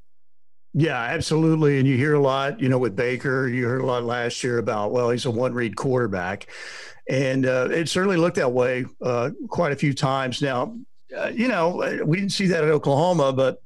[0.78, 1.80] Yeah, absolutely.
[1.80, 4.58] And you hear a lot, you know, with Baker, you heard a lot last year
[4.58, 6.48] about, well, he's a one read quarterback.
[7.10, 10.42] And uh, it certainly looked that way uh, quite a few times.
[10.42, 10.76] Now,
[11.18, 13.62] uh, you know, we didn't see that at Oklahoma, but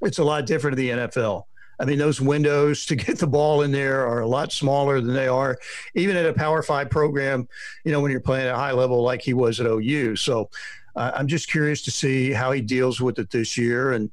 [0.00, 1.42] it's a lot different in the NFL.
[1.78, 5.12] I mean, those windows to get the ball in there are a lot smaller than
[5.12, 5.58] they are,
[5.94, 7.46] even at a Power Five program.
[7.84, 10.16] You know, when you're playing at a high level like he was at OU.
[10.16, 10.48] So,
[10.94, 14.10] uh, I'm just curious to see how he deals with it this year, and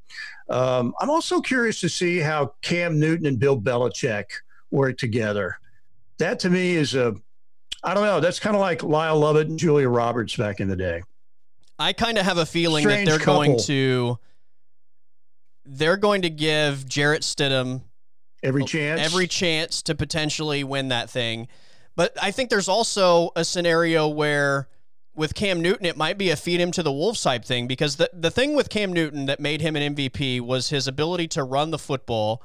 [0.53, 4.25] um, I'm also curious to see how Cam Newton and Bill Belichick
[4.69, 5.57] work together.
[6.19, 7.15] That to me is a,
[7.83, 8.19] I don't know.
[8.19, 11.01] That's kind of like Lyle Lovett and Julia Roberts back in the day.
[11.79, 13.33] I kind of have a feeling Strange that they're couple.
[13.33, 14.19] going to,
[15.65, 17.81] they're going to give Jarrett Stidham
[18.43, 21.47] every chance, every chance to potentially win that thing.
[21.95, 24.67] But I think there's also a scenario where
[25.16, 27.97] with Cam Newton, it might be a feed him to the Wolves type thing because
[27.97, 31.43] the, the thing with Cam Newton that made him an MVP was his ability to
[31.43, 32.41] run the football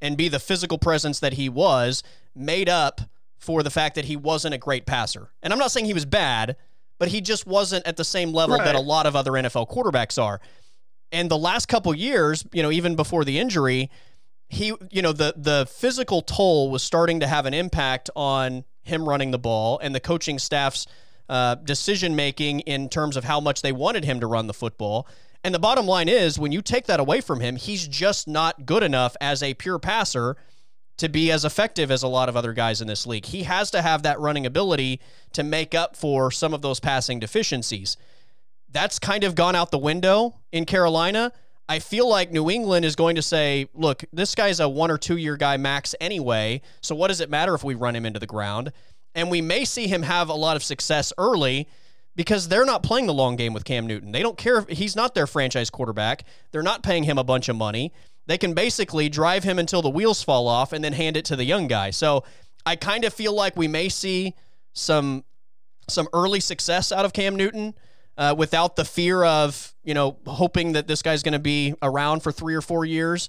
[0.00, 2.02] and be the physical presence that he was,
[2.34, 3.00] made up
[3.38, 5.30] for the fact that he wasn't a great passer.
[5.42, 6.56] And I'm not saying he was bad,
[6.98, 8.64] but he just wasn't at the same level right.
[8.64, 10.40] that a lot of other NFL quarterbacks are.
[11.10, 13.90] And the last couple years, you know, even before the injury,
[14.48, 19.08] he, you know, the the physical toll was starting to have an impact on him
[19.08, 20.86] running the ball and the coaching staff's
[21.28, 25.06] uh, decision making in terms of how much they wanted him to run the football.
[25.42, 28.64] And the bottom line is, when you take that away from him, he's just not
[28.64, 30.36] good enough as a pure passer
[30.96, 33.26] to be as effective as a lot of other guys in this league.
[33.26, 35.00] He has to have that running ability
[35.32, 37.96] to make up for some of those passing deficiencies.
[38.70, 41.32] That's kind of gone out the window in Carolina.
[41.68, 44.98] I feel like New England is going to say, look, this guy's a one or
[44.98, 46.60] two year guy max anyway.
[46.80, 48.72] So what does it matter if we run him into the ground?
[49.14, 51.68] And we may see him have a lot of success early
[52.16, 54.12] because they're not playing the long game with Cam Newton.
[54.12, 56.24] They don't care if he's not their franchise quarterback.
[56.52, 57.92] They're not paying him a bunch of money.
[58.26, 61.36] They can basically drive him until the wheels fall off and then hand it to
[61.36, 61.90] the young guy.
[61.90, 62.24] So
[62.64, 64.34] I kind of feel like we may see
[64.72, 65.24] some
[65.88, 67.74] some early success out of Cam Newton
[68.16, 72.20] uh, without the fear of you know hoping that this guy's going to be around
[72.20, 73.28] for three or four years,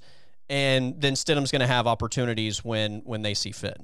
[0.49, 3.77] and then Stidham's going to have opportunities when when they see fit.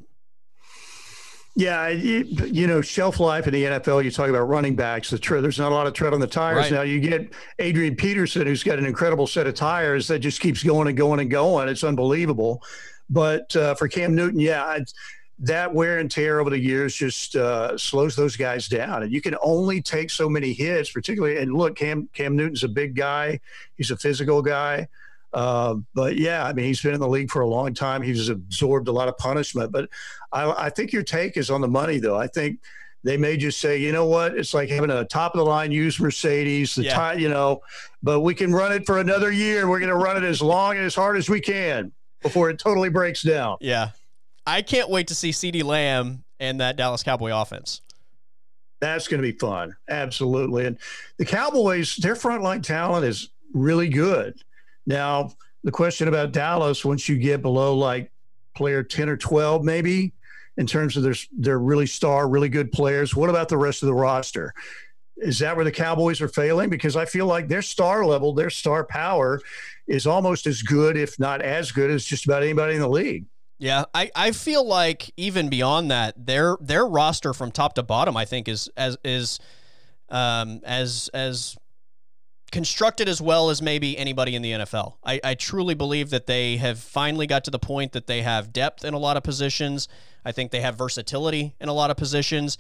[1.54, 4.06] Yeah, you know, shelf life in the NFL.
[4.06, 5.10] You talk about running backs.
[5.10, 6.72] The tre- there's not a lot of tread on the tires right.
[6.72, 6.82] now.
[6.84, 10.88] You get Adrian Peterson, who's got an incredible set of tires that just keeps going
[10.88, 11.68] and going and going.
[11.68, 12.64] It's unbelievable.
[13.10, 14.80] But uh, for Cam Newton, yeah,
[15.40, 19.04] that wear and tear over the years just uh, slows those guys down.
[19.04, 21.38] And you can only take so many hits, particularly.
[21.38, 23.42] And look, Cam Cam Newton's a big guy.
[23.76, 24.88] He's a physical guy.
[25.34, 28.02] Uh, but yeah, I mean, he's been in the league for a long time.
[28.02, 29.72] He's absorbed a lot of punishment.
[29.72, 29.90] But
[30.32, 32.18] I, I think your take is on the money, though.
[32.18, 32.60] I think
[33.04, 35.72] they may just say, you know what, it's like having a top of the line
[35.72, 37.14] used Mercedes, the yeah.
[37.14, 37.62] you know,
[38.04, 39.68] but we can run it for another year.
[39.68, 42.60] We're going to run it as long and as hard as we can before it
[42.60, 43.58] totally breaks down.
[43.60, 43.92] Yeah.
[44.46, 47.82] I can't wait to see CeeDee Lamb and that Dallas Cowboy offense.
[48.80, 49.76] That's going to be fun.
[49.90, 50.66] Absolutely.
[50.66, 50.78] And
[51.18, 54.40] the Cowboys, their frontline talent is really good.
[54.86, 55.32] Now,
[55.64, 58.12] the question about Dallas, once you get below like
[58.56, 60.14] player 10 or 12, maybe
[60.58, 63.88] in terms of their, their really star, really good players, what about the rest of
[63.88, 64.54] the roster?
[65.18, 66.70] Is that where the Cowboys are failing?
[66.70, 69.40] Because I feel like their star level, their star power
[69.88, 73.26] is almost as good, if not as good, as just about anybody in the league.
[73.60, 78.18] Yeah, I, I feel like even beyond that, their their roster from top to bottom,
[78.18, 79.40] I think, is as is
[80.10, 81.56] um, as as
[82.52, 84.96] constructed as well as maybe anybody in the NFL.
[85.04, 88.52] I, I truly believe that they have finally got to the point that they have
[88.52, 89.88] depth in a lot of positions.
[90.26, 92.58] I think they have versatility in a lot of positions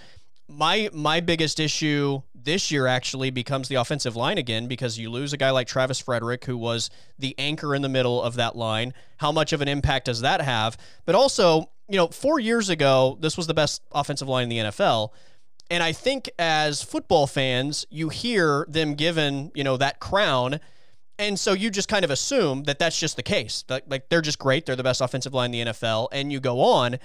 [0.51, 5.31] my my biggest issue this year actually becomes the offensive line again because you lose
[5.33, 8.93] a guy like Travis Frederick who was the anchor in the middle of that line.
[9.17, 10.77] How much of an impact does that have?
[11.05, 14.57] But also, you know, 4 years ago, this was the best offensive line in the
[14.57, 15.09] NFL.
[15.71, 20.59] And I think as football fans, you hear them given, you know, that crown
[21.21, 23.63] and so you just kind of assume that that's just the case.
[23.69, 26.39] Like, like they're just great, they're the best offensive line in the NFL and you
[26.39, 26.97] go on.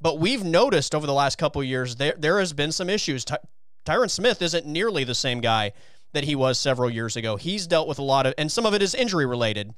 [0.00, 3.24] But we've noticed over the last couple years there there has been some issues.
[3.24, 3.38] Ty-
[3.86, 5.72] Tyron Smith isn't nearly the same guy
[6.12, 7.36] that he was several years ago.
[7.36, 9.72] He's dealt with a lot of, and some of it is injury related,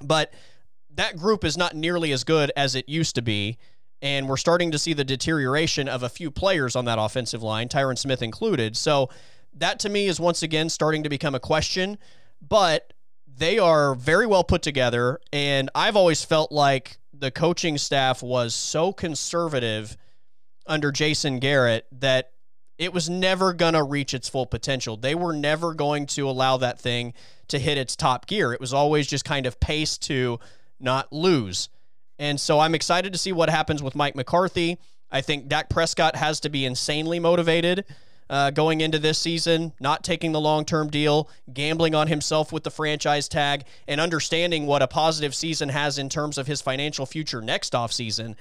[0.00, 0.32] but
[0.94, 3.56] that group is not nearly as good as it used to be.
[4.02, 7.68] And we're starting to see the deterioration of a few players on that offensive line,
[7.68, 8.76] Tyron Smith included.
[8.76, 9.08] So
[9.54, 11.96] that to me is once again starting to become a question.
[12.46, 12.92] But
[13.26, 15.20] they are very well put together.
[15.32, 19.96] And I've always felt like the coaching staff was so conservative
[20.66, 22.32] under Jason Garrett that
[22.78, 24.96] it was never going to reach its full potential.
[24.96, 27.14] They were never going to allow that thing
[27.48, 28.52] to hit its top gear.
[28.52, 30.40] It was always just kind of paced to
[30.80, 31.68] not lose.
[32.22, 34.78] And so I'm excited to see what happens with Mike McCarthy.
[35.10, 37.84] I think Dak Prescott has to be insanely motivated
[38.30, 42.62] uh, going into this season, not taking the long term deal, gambling on himself with
[42.62, 47.06] the franchise tag, and understanding what a positive season has in terms of his financial
[47.06, 48.36] future next offseason.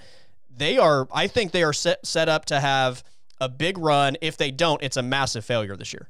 [0.55, 3.03] They are, I think they are set, set up to have
[3.39, 4.15] a big run.
[4.21, 6.07] If they don't, it's a massive failure this year.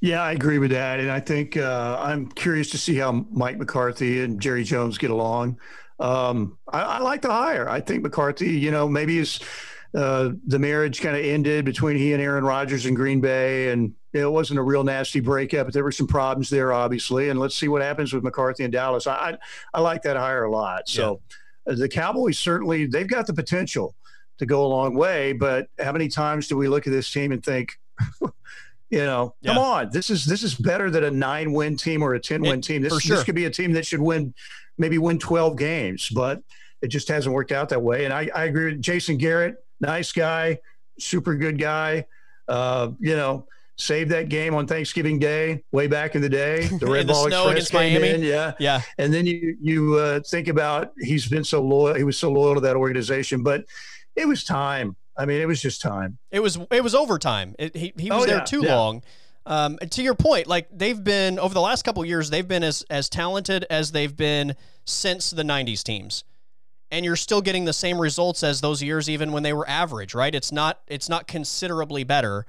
[0.00, 1.00] Yeah, I agree with that.
[1.00, 5.10] And I think uh, I'm curious to see how Mike McCarthy and Jerry Jones get
[5.10, 5.58] along.
[6.00, 7.68] Um, I, I, like the hire.
[7.68, 9.38] I think McCarthy, you know, maybe is
[9.94, 13.94] uh, the marriage kind of ended between he and Aaron Rodgers in Green Bay, and
[14.14, 17.28] it wasn't a real nasty breakup, but there were some problems there, obviously.
[17.28, 19.06] And let's see what happens with McCarthy and Dallas.
[19.06, 19.38] I I,
[19.74, 20.88] I like that hire a lot.
[20.88, 21.20] So
[21.66, 21.74] yeah.
[21.74, 23.94] the Cowboys certainly they've got the potential
[24.38, 27.30] to go a long way, but how many times do we look at this team
[27.30, 27.78] and think?
[28.90, 29.54] you know, yeah.
[29.54, 32.42] come on, this is this is better than a nine win team or a ten
[32.42, 32.82] win team.
[32.82, 33.16] This sure.
[33.16, 34.34] this could be a team that should win,
[34.78, 36.42] maybe win twelve games, but
[36.82, 38.04] it just hasn't worked out that way.
[38.04, 40.58] And I, I agree with Jason Garrett nice guy,
[40.98, 42.06] super good guy.
[42.46, 46.68] Uh, you know, saved that game on Thanksgiving Day way back in the day.
[46.78, 48.08] The Red the Ball Express came Miami.
[48.08, 48.82] in, yeah, yeah.
[48.98, 51.94] And then you you uh, think about he's been so loyal.
[51.94, 53.64] He was so loyal to that organization, but
[54.16, 54.96] it was time.
[55.20, 56.18] I mean, it was just time.
[56.30, 57.54] It was it was overtime.
[57.58, 58.74] It, he he was oh, there yeah, too yeah.
[58.74, 59.02] long.
[59.46, 62.84] Um, to your point, like they've been over the last couple years, they've been as
[62.88, 64.54] as talented as they've been
[64.84, 66.24] since the '90s teams
[66.90, 70.14] and you're still getting the same results as those years even when they were average
[70.14, 72.46] right it's not it's not considerably better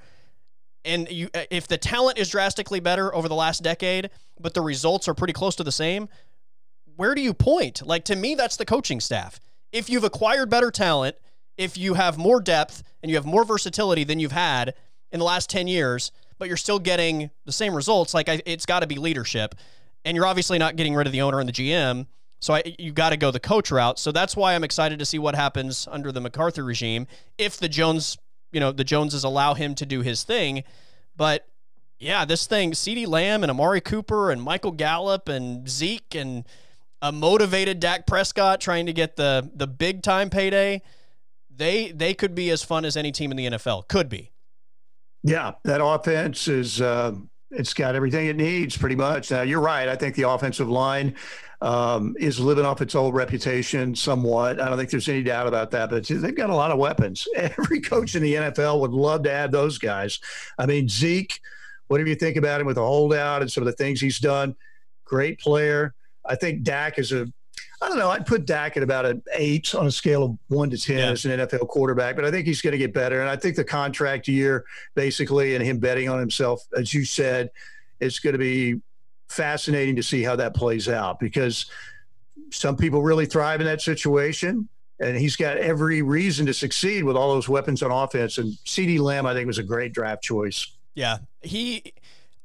[0.84, 4.10] and you if the talent is drastically better over the last decade
[4.40, 6.08] but the results are pretty close to the same
[6.96, 10.70] where do you point like to me that's the coaching staff if you've acquired better
[10.70, 11.16] talent
[11.62, 14.74] if you have more depth and you have more versatility than you've had
[15.10, 18.66] in the last 10 years but you're still getting the same results like I, it's
[18.66, 19.54] got to be leadership
[20.04, 22.06] and you're obviously not getting rid of the owner and the gm
[22.42, 24.00] so I, you got to go the coach route.
[24.00, 27.06] So that's why I'm excited to see what happens under the McCarthy regime
[27.38, 28.18] if the Jones,
[28.50, 30.64] you know, the Joneses allow him to do his thing.
[31.16, 31.46] But
[32.00, 36.44] yeah, this thing, CeeDee Lamb and Amari Cooper and Michael Gallup and Zeke and
[37.00, 40.82] a motivated Dak Prescott trying to get the the big time payday,
[41.56, 43.88] they they could be as fun as any team in the NFL.
[43.88, 44.32] Could be.
[45.22, 47.14] Yeah, that offense is uh,
[47.50, 49.30] it's got everything it needs pretty much.
[49.30, 49.88] Now you're right.
[49.88, 51.14] I think the offensive line
[51.60, 54.60] um, is living off its old reputation somewhat.
[54.60, 55.90] I don't think there's any doubt about that.
[55.90, 57.28] But they've got a lot of weapons.
[57.36, 60.18] Every coach in the NFL would love to add those guys.
[60.58, 61.40] I mean Zeke,
[61.86, 64.56] whatever you think about him with the holdout and some of the things he's done,
[65.04, 65.94] great player.
[66.24, 67.26] I think Dak is a
[67.82, 68.10] I don't know.
[68.10, 71.10] I'd put Dak at about an eight on a scale of one to 10 yeah.
[71.10, 73.20] as an NFL quarterback, but I think he's going to get better.
[73.20, 74.64] And I think the contract year,
[74.94, 77.50] basically, and him betting on himself, as you said,
[77.98, 78.80] it's going to be
[79.28, 81.66] fascinating to see how that plays out because
[82.50, 84.68] some people really thrive in that situation.
[85.00, 88.38] And he's got every reason to succeed with all those weapons on offense.
[88.38, 90.76] And CeeDee Lamb, I think, was a great draft choice.
[90.94, 91.18] Yeah.
[91.40, 91.94] He,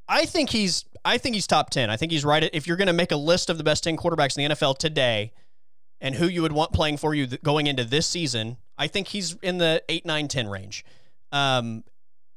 [0.10, 1.90] I think he's I think he's top 10.
[1.90, 2.44] I think he's right.
[2.44, 4.56] At, if you're going to make a list of the best 10 quarterbacks in the
[4.56, 5.32] NFL today
[6.00, 9.36] and who you would want playing for you going into this season, I think he's
[9.42, 10.86] in the 8, 9, 10 range.
[11.32, 11.84] Um,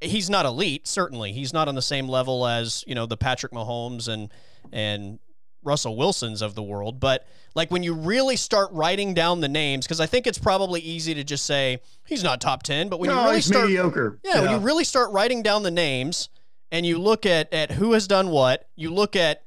[0.00, 1.32] he's not elite, certainly.
[1.32, 4.32] He's not on the same level as, you know, the Patrick Mahomes and,
[4.72, 5.18] and
[5.62, 7.00] Russell Wilsons of the world.
[7.00, 10.80] But like when you really start writing down the names, because I think it's probably
[10.80, 14.18] easy to just say he's not top 10, but when no, you really start, mediocre.
[14.24, 16.28] Yeah, yeah, when you really start writing down the names–
[16.72, 18.68] and you look at at who has done what.
[18.76, 19.44] You look at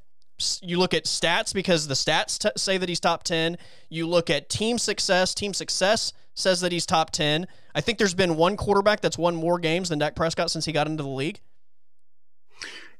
[0.61, 3.57] you look at stats because the stats t- say that he's top 10.
[3.89, 5.33] You look at team success.
[5.33, 7.47] Team success says that he's top 10.
[7.75, 10.71] I think there's been one quarterback that's won more games than Dak Prescott since he
[10.71, 11.39] got into the league.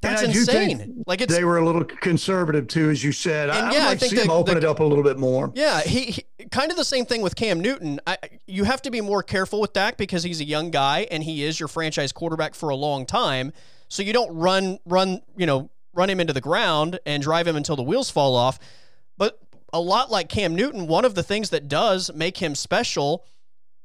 [0.03, 1.03] That's insane.
[1.07, 3.49] Like it's, they were a little conservative too, as you said.
[3.49, 5.51] I, yeah, like I think see him open the, it up a little bit more.
[5.55, 8.01] Yeah, he, he, kind of the same thing with Cam Newton.
[8.05, 11.23] I, you have to be more careful with Dak because he's a young guy and
[11.23, 13.53] he is your franchise quarterback for a long time.
[13.93, 17.55] So you don't run run you know run him into the ground and drive him
[17.55, 18.57] until the wheels fall off.
[19.19, 19.39] But
[19.71, 23.23] a lot like Cam Newton, one of the things that does make him special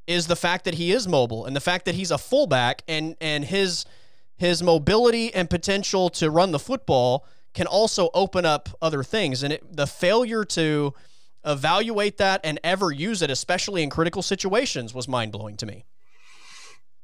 [0.06, 3.16] is the fact that he is mobile and the fact that he's a fullback and
[3.20, 3.84] and his
[4.38, 9.42] his mobility and potential to run the football can also open up other things.
[9.42, 10.94] And it, the failure to
[11.44, 15.84] evaluate that and ever use it, especially in critical situations, was mind blowing to me.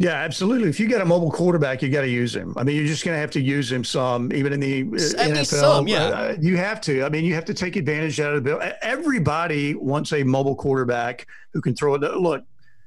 [0.04, 0.68] Yeah, absolutely.
[0.68, 2.52] If you get a mobile quarterback, you got to use him.
[2.58, 5.22] I mean, you're just going to have to use him some, even in the uh,
[5.22, 5.46] At NFL.
[5.46, 7.04] Some, yeah, uh, you have to.
[7.04, 8.60] I mean, you have to take advantage out of the bill.
[8.82, 12.02] Everybody wants a mobile quarterback who can throw it.
[12.02, 12.44] Look,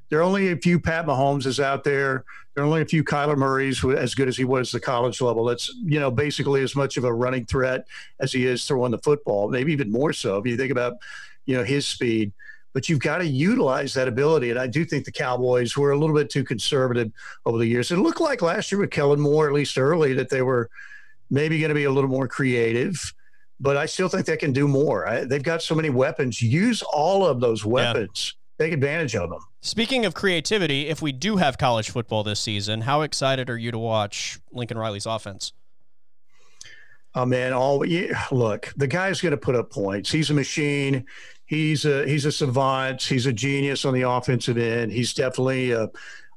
[0.09, 2.24] there are only a few Pat Mahomes is out there.
[2.53, 5.20] There are only a few Kyler Murray's as good as he was at the college
[5.20, 5.43] level.
[5.43, 7.88] That's you know basically as much of a running threat
[8.20, 10.97] as he is throwing the football, maybe even more so if you think about
[11.47, 12.32] you know his speed
[12.78, 14.51] but you've got to utilize that ability.
[14.51, 17.11] And I do think the Cowboys were a little bit too conservative
[17.43, 17.89] over the years.
[17.89, 20.69] It looked like last year with Kellen Moore, at least early, that they were
[21.32, 23.15] maybe going to be a little more creative.
[23.59, 25.07] But I still think they can do more.
[25.07, 26.39] I, they've got so many weapons.
[26.39, 28.36] Use all of those weapons.
[28.59, 28.65] Yeah.
[28.67, 29.39] Take advantage of them.
[29.61, 33.71] Speaking of creativity, if we do have college football this season, how excited are you
[33.71, 35.51] to watch Lincoln Riley's offense?
[37.15, 40.11] Oh man, all yeah, look, the guy's going to put up points.
[40.11, 41.07] He's a machine
[41.48, 43.02] he's a he's a savant.
[43.02, 44.91] He's a genius on the offensive end.
[44.91, 45.89] He's definitely, a,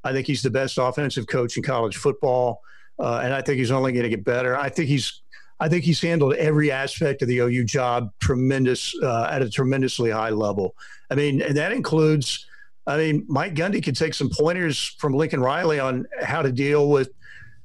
[0.03, 2.63] I think he's the best offensive coach in college football,
[2.99, 4.57] uh, and I think he's only going to get better.
[4.57, 5.21] I think he's
[5.61, 10.11] I think he's handled every aspect of the OU job tremendous uh, at a tremendously
[10.11, 10.75] high level.
[11.11, 12.47] I mean, and that includes.
[12.87, 16.89] I mean, Mike Gundy could take some pointers from Lincoln Riley on how to deal
[16.89, 17.11] with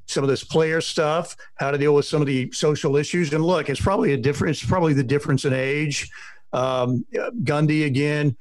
[0.07, 3.33] some of this player stuff, how to deal with some of the social issues.
[3.33, 4.61] And look, it's probably a difference.
[4.61, 6.11] It's probably the difference in age.
[6.53, 8.35] Um, Gundy again.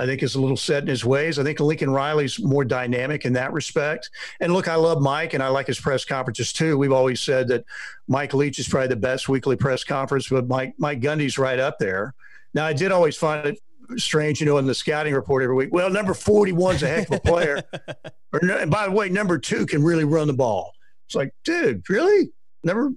[0.00, 1.40] I think is a little set in his ways.
[1.40, 4.08] I think Lincoln Riley's more dynamic in that respect.
[4.38, 6.78] And look, I love Mike and I like his press conferences too.
[6.78, 7.64] We've always said that
[8.06, 11.80] Mike Leach is probably the best weekly press conference, but Mike Mike Gundy's right up
[11.80, 12.14] there.
[12.54, 13.58] Now, I did always find it
[13.96, 15.70] strange, you know, in the scouting report every week.
[15.72, 17.62] Well, number 41 is a heck of a player.
[18.32, 20.72] or, and by the way, number two can really run the ball.
[21.06, 22.30] It's like, dude, really?
[22.62, 22.92] Never?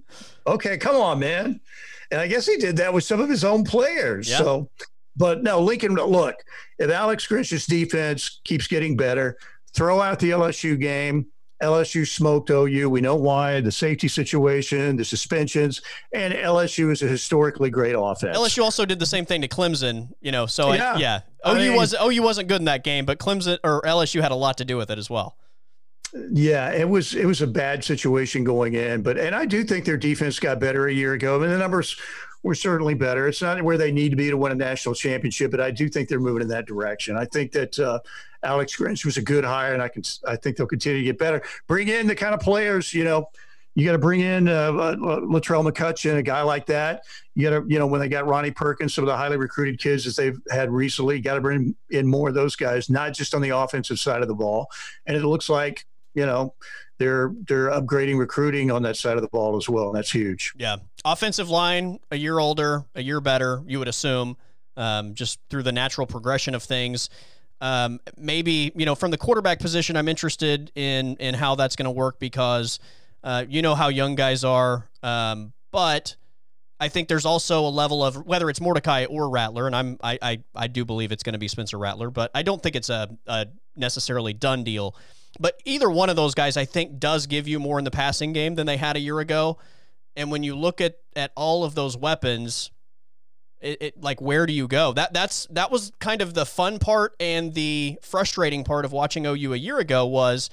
[0.46, 1.60] Okay, come on, man.
[2.12, 4.30] And I guess he did that with some of his own players.
[4.30, 4.38] Yeah.
[4.38, 4.70] So,
[5.16, 6.36] but no, Lincoln, look,
[6.78, 9.38] if Alex Grinch's defense keeps getting better,
[9.74, 11.26] throw out the LSU game.
[11.62, 12.90] LSU smoked OU.
[12.90, 15.80] We know why the safety situation, the suspensions,
[16.12, 18.36] and LSU is a historically great offense.
[18.36, 20.46] LSU also did the same thing to Clemson, you know.
[20.46, 21.20] So yeah, I, yeah.
[21.46, 24.36] OU mean, was OU wasn't good in that game, but Clemson or LSU had a
[24.36, 25.36] lot to do with it as well.
[26.14, 29.86] Yeah, it was it was a bad situation going in, but and I do think
[29.86, 31.36] their defense got better a year ago.
[31.36, 31.96] I mean, the numbers
[32.42, 33.28] were certainly better.
[33.28, 35.88] It's not where they need to be to win a national championship, but I do
[35.88, 37.16] think they're moving in that direction.
[37.16, 38.00] I think that uh,
[38.42, 41.18] Alex Grinch was a good hire, and I can I think they'll continue to get
[41.18, 41.42] better.
[41.66, 43.30] Bring in the kind of players, you know.
[43.74, 47.04] You got to bring in uh, uh, Latrell McCutcheon, a guy like that.
[47.34, 49.80] You got to, you know, when they got Ronnie Perkins, some of the highly recruited
[49.80, 53.34] kids that they've had recently, got to bring in more of those guys, not just
[53.34, 54.70] on the offensive side of the ball.
[55.06, 56.54] And it looks like you know,
[56.98, 60.52] they're they're upgrading recruiting on that side of the ball as well, and that's huge.
[60.56, 64.36] Yeah, offensive line a year older, a year better, you would assume,
[64.76, 67.08] um, just through the natural progression of things.
[67.60, 71.84] Um, maybe you know from the quarterback position, I'm interested in in how that's going
[71.84, 72.78] to work because
[73.24, 76.16] uh, you know how young guys are, um, but
[76.82, 80.18] I think there's also a level of whether it's Mordecai or Rattler, and I'm I
[80.20, 82.90] I, I do believe it's going to be Spencer Rattler, but I don't think it's
[82.90, 83.46] a, a
[83.76, 84.96] necessarily done deal.
[85.40, 88.32] But either one of those guys, I think, does give you more in the passing
[88.32, 89.58] game than they had a year ago.
[90.14, 92.70] And when you look at at all of those weapons,
[93.60, 94.92] it, it, like where do you go?
[94.92, 99.26] That that's that was kind of the fun part and the frustrating part of watching
[99.26, 100.50] OU a year ago was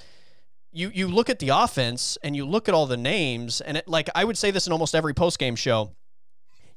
[0.71, 3.87] you you look at the offense and you look at all the names and it
[3.87, 5.91] like I would say this in almost every post game show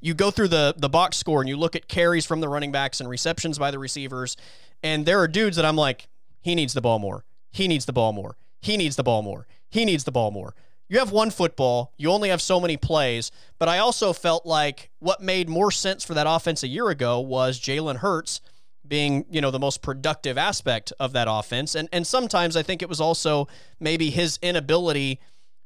[0.03, 2.71] you go through the the box score and you look at carries from the running
[2.71, 4.35] backs and receptions by the receivers,
[4.83, 6.09] and there are dudes that I'm like,
[6.41, 7.23] he needs the ball more.
[7.53, 8.35] He needs the ball more.
[8.59, 9.47] He needs the ball more.
[9.69, 10.55] He needs the ball more.
[10.89, 14.91] You have one football, you only have so many plays, but I also felt like
[14.99, 18.41] what made more sense for that offense a year ago was Jalen Hurts
[18.85, 21.73] being, you know, the most productive aspect of that offense.
[21.73, 23.47] And and sometimes I think it was also
[23.79, 25.19] maybe his inability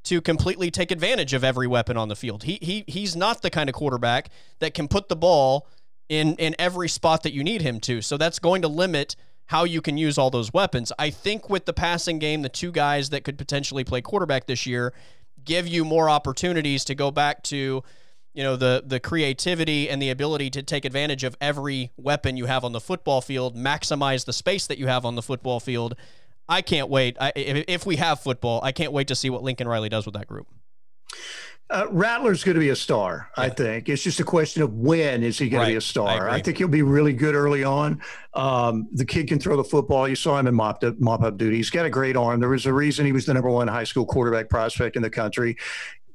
[0.03, 2.43] to completely take advantage of every weapon on the field.
[2.43, 4.29] He he he's not the kind of quarterback
[4.59, 5.67] that can put the ball
[6.07, 8.01] in in every spot that you need him to.
[8.01, 9.15] So that's going to limit
[9.47, 10.91] how you can use all those weapons.
[10.99, 14.65] I think with the passing game, the two guys that could potentially play quarterback this
[14.65, 14.93] year
[15.43, 17.83] give you more opportunities to go back to
[18.33, 22.45] you know the the creativity and the ability to take advantage of every weapon you
[22.45, 25.95] have on the football field, maximize the space that you have on the football field
[26.49, 27.17] I can't wait.
[27.19, 30.05] I, if, if we have football, I can't wait to see what Lincoln Riley does
[30.05, 30.47] with that group.
[31.69, 33.43] Uh, Rattler's going to be a star, yeah.
[33.43, 33.89] I think.
[33.89, 35.65] It's just a question of when is he going right.
[35.65, 36.29] to be a star.
[36.29, 38.01] I, I, think he'll be really good early on.
[38.33, 40.07] Um, the kid can throw the football.
[40.07, 41.57] You saw him in mop up, mop up duty.
[41.57, 42.39] He's got a great arm.
[42.39, 45.09] There was a reason he was the number one high school quarterback prospect in the
[45.09, 45.57] country.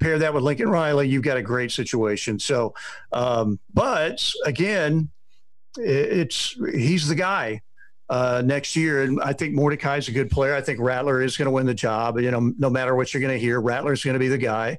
[0.01, 2.39] Pair that with Lincoln Riley, you've got a great situation.
[2.39, 2.75] So,
[3.13, 5.11] um, but again,
[5.77, 7.61] it's he's the guy
[8.13, 9.05] uh, next year.
[9.05, 10.55] And I think Mordecai is a good player.
[10.55, 12.21] I think Rattler is going to win the job.
[12.21, 14.37] You know, no matter what you're going to hear, Rattler is going to be the
[14.37, 14.79] guy.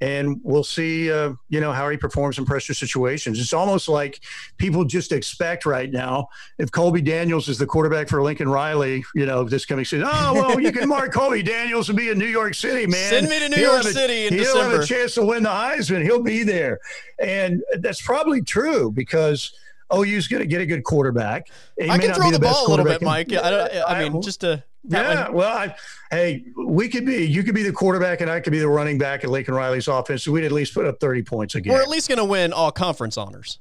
[0.00, 3.40] And we'll see, uh, you know, how he performs in pressure situations.
[3.40, 4.20] It's almost like
[4.56, 9.26] people just expect right now if Colby Daniels is the quarterback for Lincoln Riley, you
[9.26, 10.08] know, this coming season.
[10.08, 13.10] Oh well, you can mark Colby Daniels and be in New York City, man.
[13.10, 14.70] Send me to New he'll York a, City in he'll December.
[14.70, 16.02] have a chance to win the Heisman.
[16.02, 16.78] He'll be there,
[17.18, 19.52] and that's probably true because–
[19.94, 21.48] OU's going to get a good quarterback.
[21.78, 23.30] He I can throw the, the ball a little bit, Mike.
[23.30, 25.24] Yeah, I, I, mean, just to yeah.
[25.24, 25.34] One.
[25.34, 25.74] Well, I,
[26.10, 27.24] hey, we could be.
[27.24, 29.88] You could be the quarterback, and I could be the running back at Lincoln Riley's
[29.88, 30.24] offense.
[30.24, 31.72] So we'd at least put up thirty points a game.
[31.72, 33.58] We're at least going to win all conference honors.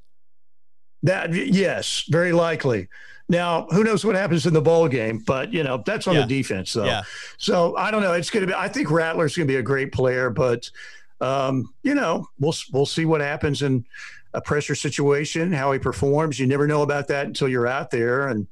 [1.04, 2.88] That yes, very likely.
[3.28, 5.20] Now, who knows what happens in the bowl game?
[5.26, 6.22] But you know that's on yeah.
[6.22, 6.86] the defense, though.
[6.86, 7.04] Yeah.
[7.38, 8.14] So I don't know.
[8.14, 8.54] It's going to be.
[8.54, 10.70] I think Rattler's going to be a great player, but
[11.22, 13.86] um, you know, we'll we'll see what happens and
[14.34, 16.40] a pressure situation, how he performs.
[16.40, 18.48] You never know about that until you're out there, and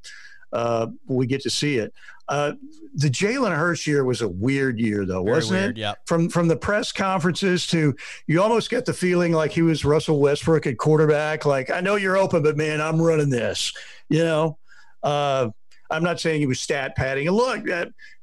[0.54, 1.94] uh, we get to see it.
[2.28, 2.54] Uh,
[2.96, 5.82] the Jalen Hurts year was a weird year, though, Very wasn't weird, it?
[5.82, 5.94] Yeah.
[6.06, 10.20] From from the press conferences to you almost get the feeling like he was Russell
[10.20, 11.46] Westbrook at quarterback.
[11.46, 13.72] Like I know you're open, but man, I'm running this.
[14.10, 14.58] You know.
[15.04, 15.50] Uh,
[15.90, 17.28] I'm not saying he was stat padding.
[17.28, 17.66] And look,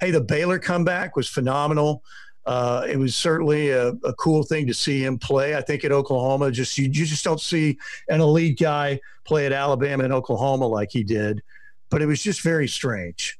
[0.01, 2.03] hey, the Baylor comeback was phenomenal
[2.47, 5.57] uh, it was certainly a, a, cool thing to see him play.
[5.57, 7.79] I think at Oklahoma, just you, you just don't see
[8.09, 11.43] an elite guy play at Alabama and Oklahoma like he did.
[11.89, 13.39] But it was just very strange.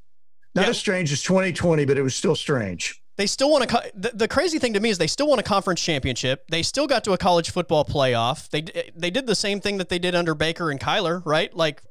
[0.55, 0.69] Not yeah.
[0.69, 3.01] as strange as 2020, but it was still strange.
[3.17, 3.91] They still want to.
[3.93, 6.45] The, the crazy thing to me is they still want a conference championship.
[6.49, 8.49] They still got to a college football playoff.
[8.49, 8.63] They
[8.95, 11.53] they did the same thing that they did under Baker and Kyler, right?
[11.55, 11.81] Like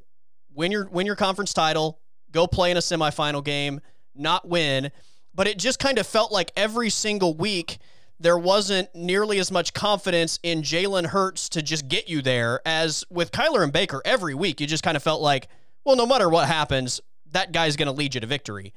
[0.53, 2.01] win your win your conference title,
[2.31, 3.81] go play in a semifinal game,
[4.15, 4.91] not win
[5.35, 7.79] but it just kind of felt like every single week
[8.21, 13.05] there wasn't nearly as much confidence in Jalen Hurts to just get you there as
[13.11, 14.61] with Kyler and Baker every week.
[14.61, 15.49] You just kind of felt like,
[15.85, 17.01] well, no matter what happens,
[17.33, 18.73] that guy's going to lead you to victory.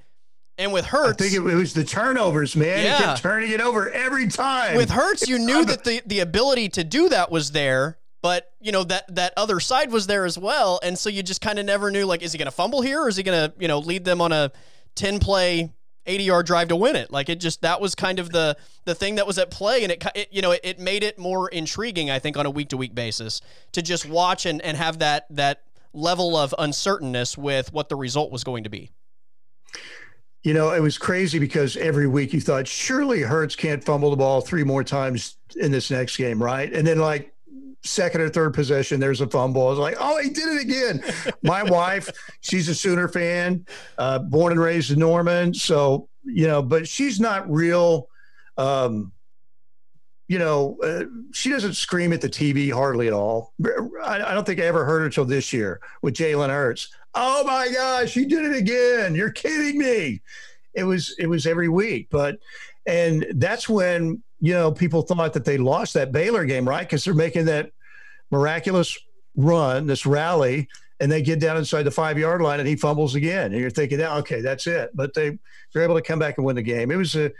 [0.57, 2.83] And with Hurts, I think it was the turnovers, man.
[2.83, 2.97] Yeah.
[2.97, 4.75] He kept turning it over every time.
[4.75, 8.71] With Hurts, you knew that the, the ability to do that was there, but you
[8.71, 11.65] know that that other side was there as well, and so you just kind of
[11.65, 13.67] never knew like, is he going to fumble here, or is he going to you
[13.67, 14.51] know lead them on a
[14.95, 15.71] ten play
[16.07, 17.11] 80 yard drive to win it.
[17.11, 19.91] Like it just that was kind of the the thing that was at play, and
[19.91, 22.09] it, it you know it, it made it more intriguing.
[22.09, 23.41] I think on a week to week basis
[23.73, 28.31] to just watch and and have that that level of uncertainness with what the result
[28.31, 28.91] was going to be.
[30.43, 34.15] You know, it was crazy because every week you thought surely Hurts can't fumble the
[34.15, 36.71] ball three more times in this next game, right?
[36.71, 37.33] And then like
[37.83, 39.67] second or third possession, there's a fumble.
[39.67, 41.03] I was like, oh, he did it again.
[41.43, 42.09] My wife,
[42.41, 43.65] she's a Sooner fan,
[43.97, 45.53] uh, born and raised in Norman.
[45.53, 48.09] So, you know, but she's not real.
[48.57, 49.11] Um,
[50.27, 53.53] you know, uh, she doesn't scream at the TV hardly at all.
[54.03, 56.89] I, I don't think I ever heard her until this year with Jalen Hurts.
[57.13, 59.15] Oh my gosh, you did it again!
[59.15, 60.21] You're kidding me.
[60.73, 62.39] It was it was every week, but
[62.85, 66.81] and that's when you know people thought that they lost that Baylor game, right?
[66.87, 67.71] Because they're making that
[68.31, 68.97] miraculous
[69.35, 70.67] run, this rally,
[70.99, 73.69] and they get down inside the five yard line and he fumbles again, and you're
[73.69, 74.91] thinking, okay, that's it.
[74.93, 75.37] But they
[75.73, 76.91] they're able to come back and win the game.
[76.91, 77.31] It was a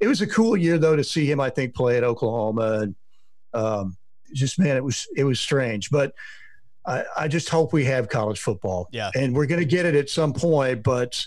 [0.00, 1.40] it was a cool year though to see him.
[1.40, 2.94] I think play at Oklahoma and
[3.52, 3.96] um,
[4.32, 6.14] just man, it was it was strange, but.
[6.86, 8.90] I, I just hope we have college football.
[8.92, 9.10] Yeah.
[9.14, 11.24] And we're going to get it at some point, but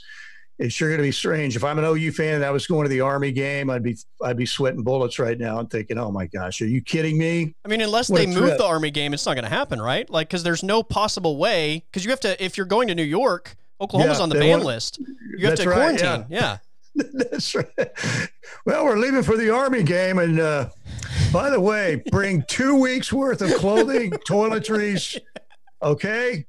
[0.60, 1.55] it's sure going to be strange.
[1.55, 3.95] If I'm an OU fan and I was going to the Army game, I'd be
[4.24, 7.53] I'd be sweating bullets right now and thinking, "Oh my gosh, are you kidding me?"
[7.64, 10.10] I mean, unless what they move the Army game, it's not going to happen, right?
[10.10, 11.84] Like, because there's no possible way.
[11.91, 14.49] Because you have to, if you're going to New York, Oklahoma's yeah, on the ban
[14.49, 14.99] want, list.
[15.38, 16.26] You have to right, quarantine.
[16.30, 16.58] Yeah.
[16.95, 17.03] yeah.
[17.14, 17.68] That's right.
[18.66, 20.18] Well, we're leaving for the Army game.
[20.18, 20.70] And uh,
[21.32, 25.20] by the way, bring two weeks worth of clothing, toiletries.
[25.84, 26.45] Okay.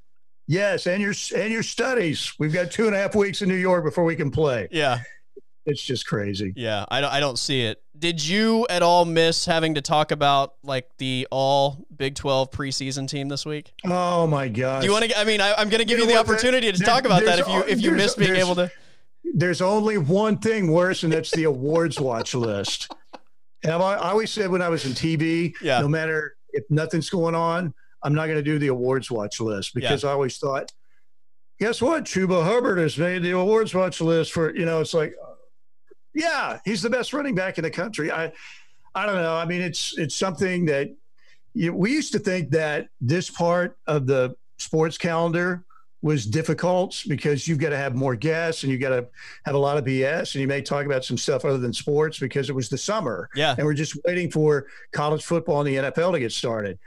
[0.48, 0.86] Yes.
[0.86, 2.32] And your, and your studies.
[2.38, 4.66] We've got two and a half weeks in New York before we can play.
[4.72, 5.00] Yeah.
[5.66, 6.52] It's just crazy.
[6.56, 6.84] Yeah.
[6.88, 7.80] I don't, I don't see it.
[7.96, 13.06] Did you at all miss having to talk about like the all Big 12 preseason
[13.06, 13.72] team this week?
[13.84, 14.80] Oh my God.
[14.80, 16.72] Do you want to, I mean, I, am going to give you, you the opportunity
[16.72, 18.70] to talk about that if you, if you miss being able to
[19.34, 22.92] there's only one thing worse, and that's the awards watch list.
[23.62, 25.80] And I, I always said when I was in TV, yeah.
[25.80, 29.74] no matter if nothing's going on, I'm not going to do the awards watch list
[29.74, 30.10] because yeah.
[30.10, 30.72] I always thought,
[31.58, 32.04] guess what?
[32.04, 35.14] Chuba Hubbard has made the awards watch list for, you know, it's like,
[36.14, 38.10] yeah, he's the best running back in the country.
[38.10, 38.32] I,
[38.94, 39.34] I don't know.
[39.34, 40.88] I mean, it's it's something that
[41.54, 45.64] you, we used to think that this part of the sports calendar
[46.00, 49.06] was difficult because you've got to have more guests and you got to
[49.44, 52.18] have a lot of BS and you may talk about some stuff other than sports
[52.18, 53.28] because it was the summer.
[53.34, 53.54] Yeah.
[53.56, 56.78] And we're just waiting for college football and the NFL to get started.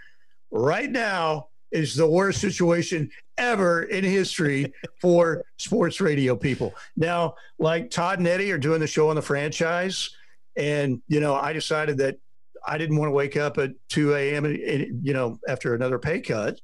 [0.52, 6.74] Right now is the worst situation ever in history for sports radio people.
[6.98, 10.10] Now, like Todd and Eddie are doing the show on the franchise.
[10.58, 12.18] And, you know, I decided that
[12.68, 14.46] I didn't want to wake up at 2 a.m.,
[15.02, 16.60] you know, after another pay cut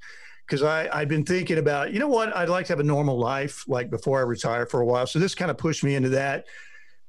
[0.48, 3.20] because I I've been thinking about you know what I'd like to have a normal
[3.20, 5.06] life like before I retire for a while.
[5.08, 6.46] So this kind of pushed me into that.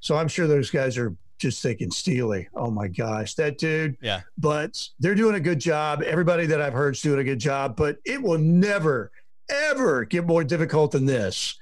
[0.00, 2.49] So I'm sure those guys are just thinking Steely.
[2.55, 3.97] Oh my gosh, that dude.
[4.01, 4.22] Yeah.
[4.36, 6.03] But they're doing a good job.
[6.03, 7.76] Everybody that I've heard is doing a good job.
[7.76, 9.11] But it will never
[9.49, 11.59] ever get more difficult than this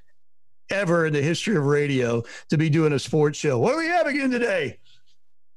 [0.71, 3.59] ever in the history of radio to be doing a sports show.
[3.59, 4.79] What do we have again today?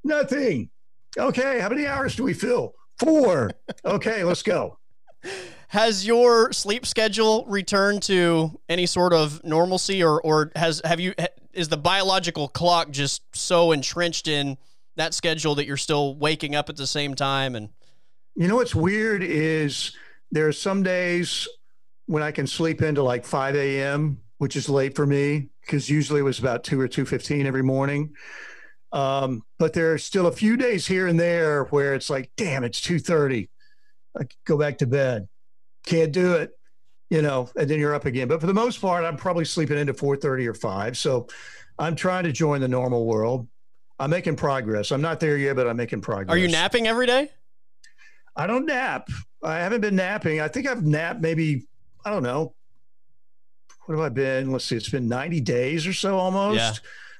[0.04, 0.70] Nothing.
[1.18, 2.74] Okay, how many hours do we fill?
[2.98, 3.50] Four.
[3.84, 4.78] Okay, let's go.
[5.68, 11.14] Has your sleep schedule returned to any sort of normalcy, or or has have you
[11.52, 14.56] is the biological clock just so entrenched in
[14.96, 17.54] that schedule that you're still waking up at the same time?
[17.54, 17.70] And
[18.34, 19.96] you know what's weird is
[20.30, 21.48] there are some days
[22.06, 26.20] when I can sleep into like 5 a.m., which is late for me because usually
[26.20, 28.14] it was about two or two fifteen every morning.
[28.90, 32.64] Um, but there are still a few days here and there where it's like, damn,
[32.64, 33.50] it's two thirty.
[34.18, 35.28] I go back to bed
[35.86, 36.52] can't do it,
[37.10, 38.28] you know, and then you're up again.
[38.28, 40.96] But for the most part, I'm probably sleeping into 4:30 or 5.
[40.96, 41.28] So
[41.78, 43.48] I'm trying to join the normal world.
[43.98, 44.92] I'm making progress.
[44.92, 46.34] I'm not there yet, but I'm making progress.
[46.34, 47.30] Are you napping every day?
[48.34, 49.08] I don't nap.
[49.42, 50.40] I haven't been napping.
[50.40, 51.66] I think I've napped maybe,
[52.04, 52.54] I don't know.
[53.84, 54.52] What have I been?
[54.52, 54.76] Let's see.
[54.76, 56.56] It's been 90 days or so almost.
[56.56, 56.72] Yeah.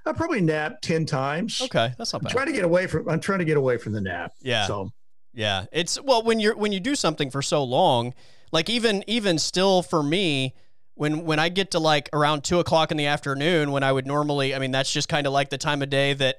[0.06, 1.60] I probably napped 10 times.
[1.60, 1.92] Okay.
[1.98, 2.30] That's not bad.
[2.30, 4.32] I'm trying to get away from, I'm trying to get away from the nap.
[4.40, 4.66] Yeah.
[4.66, 4.90] So,
[5.34, 5.66] yeah.
[5.72, 8.14] It's, well, when you're, when you do something for so long,
[8.52, 10.54] like even even still for me,
[10.94, 14.06] when when I get to like around two o'clock in the afternoon, when I would
[14.06, 16.38] normally, I mean, that's just kind of like the time of day that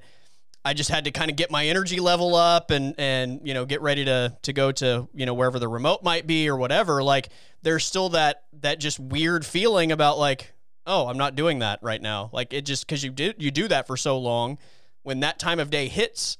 [0.63, 3.65] I just had to kind of get my energy level up and and you know
[3.65, 7.01] get ready to to go to you know wherever the remote might be or whatever.
[7.01, 7.29] Like
[7.63, 10.53] there's still that that just weird feeling about like
[10.85, 12.29] oh I'm not doing that right now.
[12.31, 14.59] Like it just because you did you do that for so long.
[15.03, 16.37] When that time of day hits,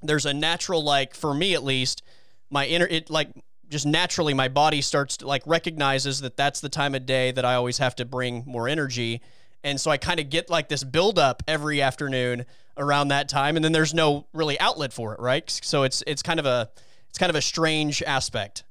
[0.00, 2.02] there's a natural like for me at least
[2.50, 3.30] my inner it like
[3.70, 7.44] just naturally my body starts to like recognizes that that's the time of day that
[7.44, 9.22] I always have to bring more energy.
[9.62, 13.64] And so I kind of get like this buildup every afternoon around that time, and
[13.64, 15.48] then there's no really outlet for it, right?
[15.62, 16.70] So it's it's kind of a
[17.08, 18.64] it's kind of a strange aspect.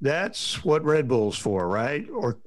[0.00, 2.08] That's what Red Bull's for, right?
[2.10, 2.38] Or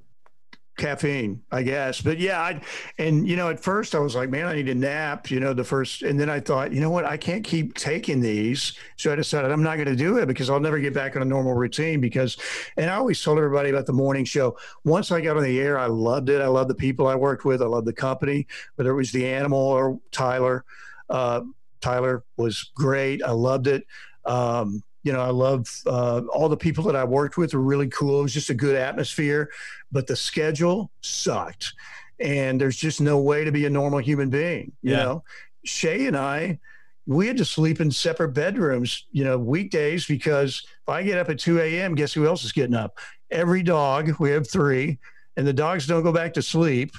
[0.77, 2.01] caffeine, I guess.
[2.01, 2.61] But yeah, I
[2.97, 5.31] and you know, at first I was like, man, I need a nap.
[5.31, 8.19] You know, the first, and then I thought, you know what, I can't keep taking
[8.19, 8.77] these.
[8.97, 11.21] So I decided I'm not going to do it because I'll never get back on
[11.21, 12.01] a normal routine.
[12.01, 12.37] Because,
[12.77, 14.57] and I always told everybody about the morning show.
[14.83, 16.41] Once I got on the air, I loved it.
[16.41, 17.61] I loved the people I worked with.
[17.61, 20.65] I loved the company, whether it was the animal or Tyler.
[21.09, 21.41] Uh,
[21.81, 23.23] Tyler was great.
[23.23, 23.85] I loved it.
[24.25, 27.87] Um, you know, I love uh, all the people that I worked with were really
[27.89, 28.19] cool.
[28.19, 29.51] It was just a good atmosphere,
[29.91, 31.73] but the schedule sucked.
[32.19, 34.71] And there's just no way to be a normal human being.
[34.81, 34.97] You yeah.
[34.97, 35.23] know,
[35.63, 36.59] Shay and I,
[37.05, 41.29] we had to sleep in separate bedrooms, you know, weekdays because if I get up
[41.29, 42.97] at 2 a.m., guess who else is getting up?
[43.29, 44.97] Every dog, we have three,
[45.37, 46.91] and the dogs don't go back to sleep.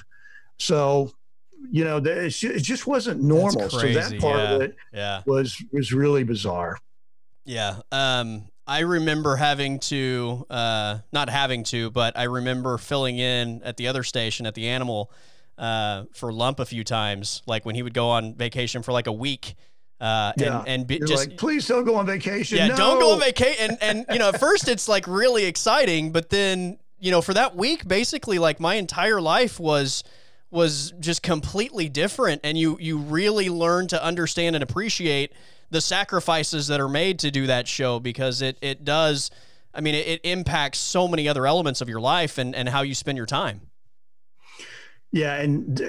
[0.59, 1.11] So,
[1.69, 3.69] you know, it just wasn't normal.
[3.69, 4.51] So that part yeah.
[4.51, 5.21] of it yeah.
[5.25, 6.77] was was really bizarre.
[7.47, 7.77] Yeah.
[7.91, 13.77] Um, I remember having to, uh, not having to, but I remember filling in at
[13.77, 15.09] the other station at the animal
[15.57, 19.07] uh, for Lump a few times, like when he would go on vacation for like
[19.07, 19.55] a week.
[20.01, 20.59] Uh, yeah.
[20.59, 22.57] and, and be, just like, please don't go on vacation.
[22.57, 22.75] Yeah, no.
[22.75, 23.77] don't go on vacation.
[23.81, 27.33] And, and, you know, at first it's like really exciting, but then, you know, for
[27.33, 30.03] that week, basically like my entire life was,
[30.51, 32.41] was just completely different.
[32.43, 35.31] And you, you really learn to understand and appreciate
[35.69, 39.31] the sacrifices that are made to do that show because it it does
[39.73, 42.81] I mean it, it impacts so many other elements of your life and, and how
[42.81, 43.61] you spend your time.
[45.13, 45.79] Yeah, and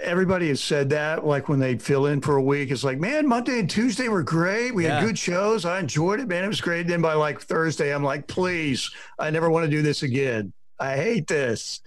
[0.00, 1.26] everybody has said that.
[1.26, 4.22] Like when they fill in for a week, it's like, man, Monday and Tuesday were
[4.22, 4.72] great.
[4.72, 5.00] We yeah.
[5.00, 5.64] had good shows.
[5.64, 6.44] I enjoyed it, man.
[6.44, 6.86] It was great.
[6.86, 8.88] Then by like Thursday, I'm like, please,
[9.18, 10.52] I never want to do this again.
[10.78, 11.80] I hate this.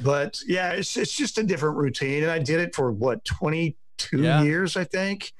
[0.00, 4.22] But yeah, it's it's just a different routine, and I did it for what 22
[4.22, 4.42] yeah.
[4.42, 5.32] years, I think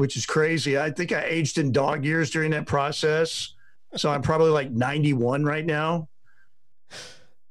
[0.00, 0.78] which is crazy.
[0.78, 3.52] I think I aged in dog years during that process.
[3.96, 6.08] So I'm probably like 91 right now.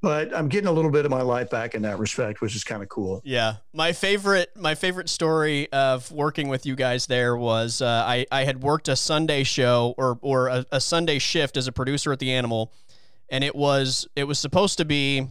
[0.01, 2.63] But I'm getting a little bit of my life back in that respect, which is
[2.63, 3.21] kind of cool.
[3.23, 8.25] Yeah, my favorite my favorite story of working with you guys there was uh, I
[8.31, 12.11] I had worked a Sunday show or or a, a Sunday shift as a producer
[12.11, 12.73] at the Animal,
[13.29, 15.27] and it was it was supposed to be,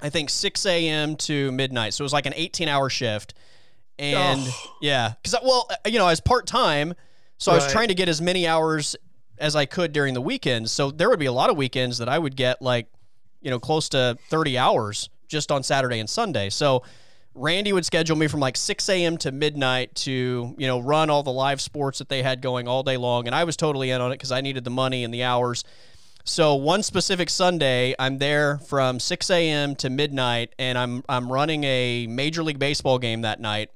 [0.00, 1.14] I think 6 a.m.
[1.16, 3.34] to midnight, so it was like an 18 hour shift
[3.98, 4.76] and oh.
[4.80, 6.94] yeah, because well, uh, you know, as part time,
[7.38, 7.60] so right.
[7.60, 8.96] I was trying to get as many hours
[9.38, 10.72] as I could during the weekends.
[10.72, 12.86] So there would be a lot of weekends that I would get like,
[13.40, 16.48] you know, close to thirty hours just on Saturday and Sunday.
[16.50, 16.82] So
[17.34, 19.16] Randy would schedule me from like 6 a.m.
[19.18, 22.82] to midnight to, you know, run all the live sports that they had going all
[22.82, 23.26] day long.
[23.26, 25.64] And I was totally in on it because I needed the money and the hours.
[26.24, 29.74] So one specific Sunday, I'm there from 6 a.m.
[29.76, 33.70] to midnight, and I'm I'm running a Major League Baseball game that night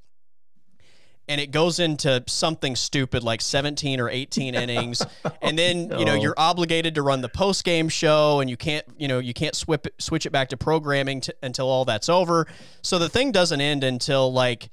[1.29, 5.05] and it goes into something stupid like 17 or 18 innings.
[5.41, 5.99] And then no.
[5.99, 9.19] you know you're obligated to run the post game show and you can't you know
[9.19, 12.47] you can't swip switch it back to programming to, until all that's over.
[12.83, 14.69] So the thing doesn't end until like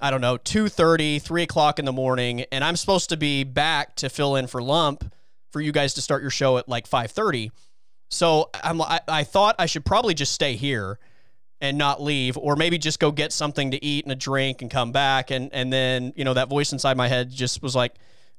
[0.00, 2.44] i don't know 2.30 3 o'clock in the morning.
[2.50, 5.14] And i'm supposed to be back to fill in for lump
[5.52, 7.50] for you guys to start your show at like 5.30
[8.08, 10.98] so I'm, I, I thought i should probably just stay here
[11.60, 14.70] and not leave or maybe just go get something to eat and a drink and
[14.70, 17.94] come back and and then you know that voice inside my head just was like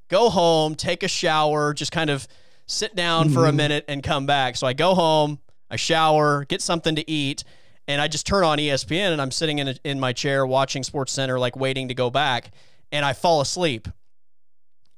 [0.09, 2.27] go home take a shower just kind of
[2.65, 3.33] sit down mm-hmm.
[3.33, 3.57] for a mm-hmm.
[3.57, 5.39] minute and come back so i go home
[5.69, 7.43] i shower get something to eat
[7.87, 10.83] and i just turn on espn and i'm sitting in, a, in my chair watching
[10.83, 12.51] sports center like waiting to go back
[12.91, 13.87] and i fall asleep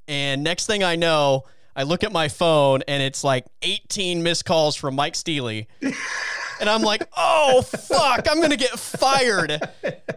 [0.08, 1.44] and next thing i know
[1.76, 5.68] i look at my phone and it's like 18 missed calls from mike steely
[6.64, 9.60] And I'm like, oh, fuck, I'm going to get fired.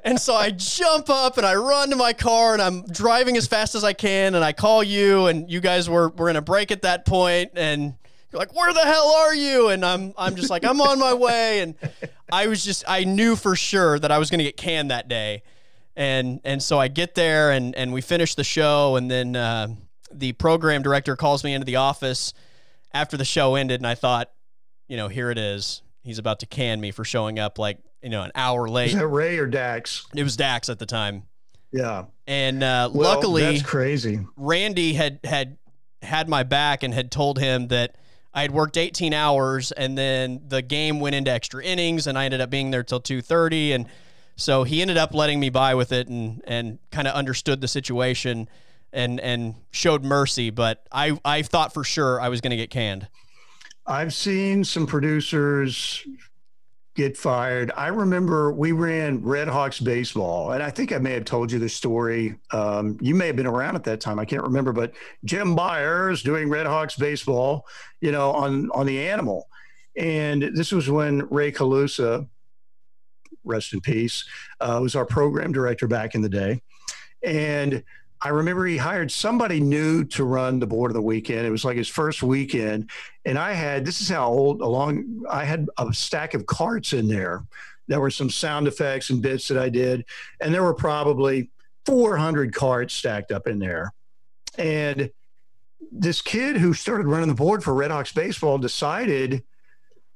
[0.04, 3.48] And so I jump up and I run to my car and I'm driving as
[3.48, 4.36] fast as I can.
[4.36, 7.50] And I call you, and you guys were, were in a break at that point,
[7.56, 7.94] And
[8.30, 9.70] you're like, where the hell are you?
[9.70, 11.62] And I'm, I'm just like, I'm on my way.
[11.62, 11.74] And
[12.30, 15.08] I was just, I knew for sure that I was going to get canned that
[15.08, 15.42] day.
[15.96, 18.94] And, and so I get there and, and we finish the show.
[18.94, 19.66] And then uh,
[20.12, 22.34] the program director calls me into the office
[22.94, 23.80] after the show ended.
[23.80, 24.30] And I thought,
[24.86, 28.08] you know, here it is he's about to can me for showing up like you
[28.08, 28.88] know an hour late.
[28.88, 30.06] Is that Ray or Dax?
[30.14, 31.24] It was Dax at the time.
[31.72, 34.20] Yeah, and uh, well, luckily that's crazy.
[34.36, 35.58] Randy had had
[36.00, 37.96] had my back and had told him that
[38.32, 42.26] I had worked 18 hours and then the game went into extra innings and I
[42.26, 43.86] ended up being there till 2:30 and
[44.36, 47.66] so he ended up letting me by with it and and kind of understood the
[47.66, 48.48] situation
[48.92, 52.70] and and showed mercy but I I thought for sure I was going to get
[52.70, 53.08] canned.
[53.86, 56.04] I've seen some producers
[56.96, 57.70] get fired.
[57.76, 61.58] I remember we ran Red Hawks baseball, and I think I may have told you
[61.58, 62.36] the story.
[62.52, 64.18] Um, you may have been around at that time.
[64.18, 64.94] I can't remember, but
[65.24, 67.66] Jim Byers doing Red Hawks baseball,
[68.00, 69.48] you know, on on the Animal,
[69.96, 72.26] and this was when Ray Calusa
[73.44, 74.24] rest in peace,
[74.60, 76.60] uh, was our program director back in the day.
[77.22, 77.84] And
[78.22, 81.46] I remember he hired somebody new to run the board of the weekend.
[81.46, 82.90] It was like his first weekend.
[83.24, 87.08] And I had, this is how old, along, I had a stack of carts in
[87.08, 87.44] there.
[87.88, 90.04] There were some sound effects and bits that I did.
[90.40, 91.50] And there were probably
[91.84, 93.92] 400 carts stacked up in there.
[94.58, 95.10] And
[95.92, 99.44] this kid who started running the board for Red Hawks baseball decided,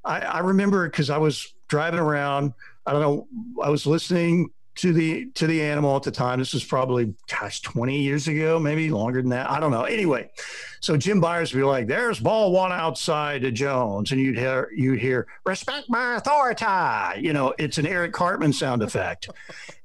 [0.05, 2.55] I, I remember because I was driving around.
[2.87, 3.29] I don't know.
[3.63, 4.51] I was listening
[4.81, 6.39] to the to the animal at the time.
[6.39, 9.51] This was probably gosh, 20 years ago, maybe longer than that.
[9.51, 9.85] I don't know.
[9.85, 10.31] Anyway,
[10.81, 14.71] so Jim Byers would be like, "There's ball one outside to Jones," and you'd hear
[14.75, 19.29] you'd hear "Respect my authority." You know, it's an Eric Cartman sound effect.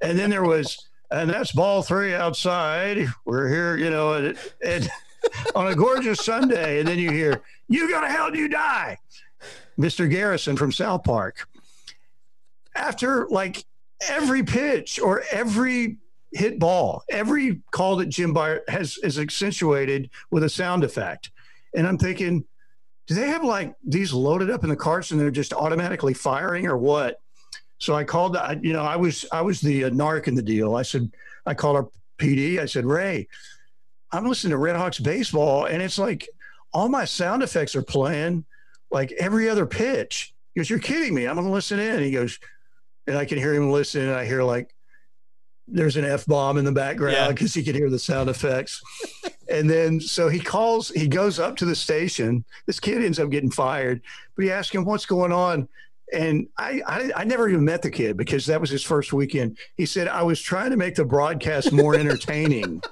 [0.01, 3.05] and then there was, and that's ball three outside.
[3.25, 4.89] We're here, you know, and, and
[5.55, 8.97] on a gorgeous Sunday, and then you hear, "You go to hell, you die."
[9.77, 10.09] Mr.
[10.09, 11.49] Garrison from South Park.
[12.73, 13.65] After like
[14.07, 15.97] every pitch or every
[16.31, 21.31] hit ball, every call that Jim Byers has is accentuated with a sound effect.
[21.73, 22.45] And I'm thinking,
[23.07, 26.67] do they have like these loaded up in the carts and they're just automatically firing
[26.67, 27.21] or what?
[27.77, 30.75] So I called, you know, I was I was the uh, narc in the deal.
[30.75, 31.11] I said,
[31.45, 32.59] I called our PD.
[32.59, 33.27] I said, Ray,
[34.11, 36.27] I'm listening to Red Hawks baseball, and it's like
[36.73, 38.45] all my sound effects are playing
[38.91, 40.33] like every other pitch.
[40.53, 41.27] He goes, You're kidding me.
[41.27, 42.01] I'm going to listen in.
[42.01, 42.39] He goes,
[43.07, 44.07] and I can hear him listening.
[44.07, 44.73] and I hear like
[45.67, 47.61] there's an F bomb in the background because yeah.
[47.61, 48.81] he can hear the sound effects.
[49.49, 52.45] and then so he calls, he goes up to the station.
[52.65, 54.01] This kid ends up getting fired,
[54.35, 55.67] but he asks him, What's going on?
[56.13, 59.57] And I, I, I never even met the kid because that was his first weekend.
[59.75, 62.83] He said, I was trying to make the broadcast more entertaining.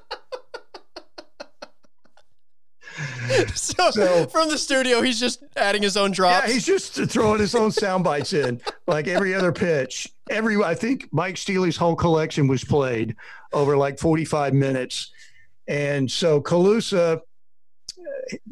[3.56, 6.48] so, so, from the studio, he's just adding his own drops.
[6.48, 10.11] Yeah, he's just throwing his own sound bites in, like every other pitch.
[10.30, 13.15] Every I think Mike Steely's whole collection was played
[13.52, 15.11] over like 45 minutes,
[15.68, 17.22] and so Calusa,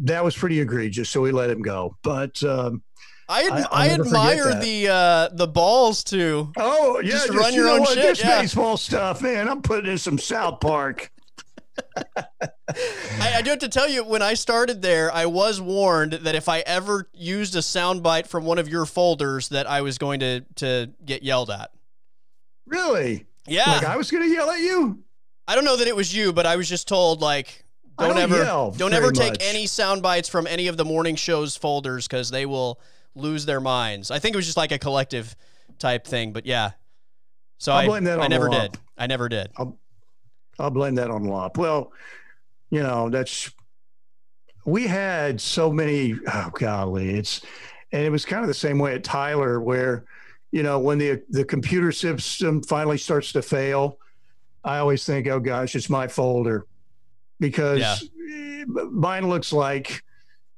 [0.02, 1.10] that was pretty egregious.
[1.10, 2.42] So we let him go, but.
[2.44, 2.84] Um,
[3.30, 7.54] I, ad- I, I admire the uh, the balls to oh yeah just, just run
[7.54, 7.96] your you own shit.
[7.96, 8.42] This yeah.
[8.42, 9.48] baseball stuff, man.
[9.48, 11.10] I'm putting in some South Park.
[13.20, 16.36] I, I, do have to tell you, when I started there, I was warned that
[16.36, 20.22] if I ever used a soundbite from one of your folders, that I was going
[20.22, 21.72] to to get yelled at.
[22.66, 23.26] Really?
[23.48, 23.70] Yeah.
[23.72, 25.04] Like I was going to yell at you.
[25.48, 27.66] I don't know that it was you, but I was just told like
[28.00, 29.44] don't, don't ever don't ever take much.
[29.44, 32.80] any sound bites from any of the morning shows folders because they will
[33.16, 34.12] lose their minds.
[34.12, 35.36] I think it was just like a collective
[35.78, 36.72] type thing, but yeah.
[37.58, 38.78] So I'll I, blame that I never did.
[38.98, 39.52] I never did.
[39.58, 39.78] I'll,
[40.60, 41.58] I'll blame that on Lop.
[41.58, 41.92] Well,
[42.70, 43.52] you know, that's
[44.66, 46.16] we had so many.
[46.34, 47.42] Oh golly, it's
[47.92, 50.06] and it was kind of the same way at Tyler, where
[50.52, 53.98] you know when the the computer system finally starts to fail,
[54.64, 56.66] I always think, oh gosh, it's my folder
[57.40, 57.80] because
[58.20, 58.64] yeah.
[58.92, 60.04] mine looks like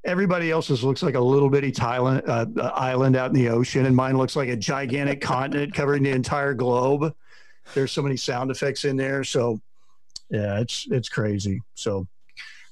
[0.03, 3.85] everybody else's looks like a little bitty Thailand, uh, uh, island out in the ocean,
[3.85, 7.15] and mine looks like a gigantic continent covering the entire globe.
[7.73, 9.61] There's so many sound effects in there, so
[10.33, 11.61] yeah, it's it's crazy.
[11.75, 12.07] So,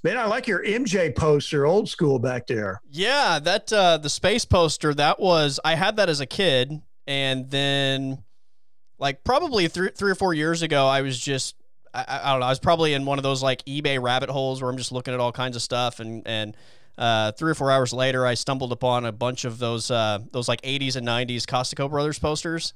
[0.04, 2.82] man, I like your MJ poster, old school back there.
[2.90, 7.52] Yeah, that uh, the space poster that was I had that as a kid, and
[7.52, 8.24] then
[8.98, 11.56] like probably three three or four years ago, I was just
[11.94, 14.60] I, I don't know, I was probably in one of those like eBay rabbit holes
[14.60, 16.58] where I'm just looking at all kinds of stuff, and and
[16.98, 20.48] uh, three or four hours later, I stumbled upon a bunch of those uh, those
[20.48, 22.74] like 80s and 90s Costacos Brothers posters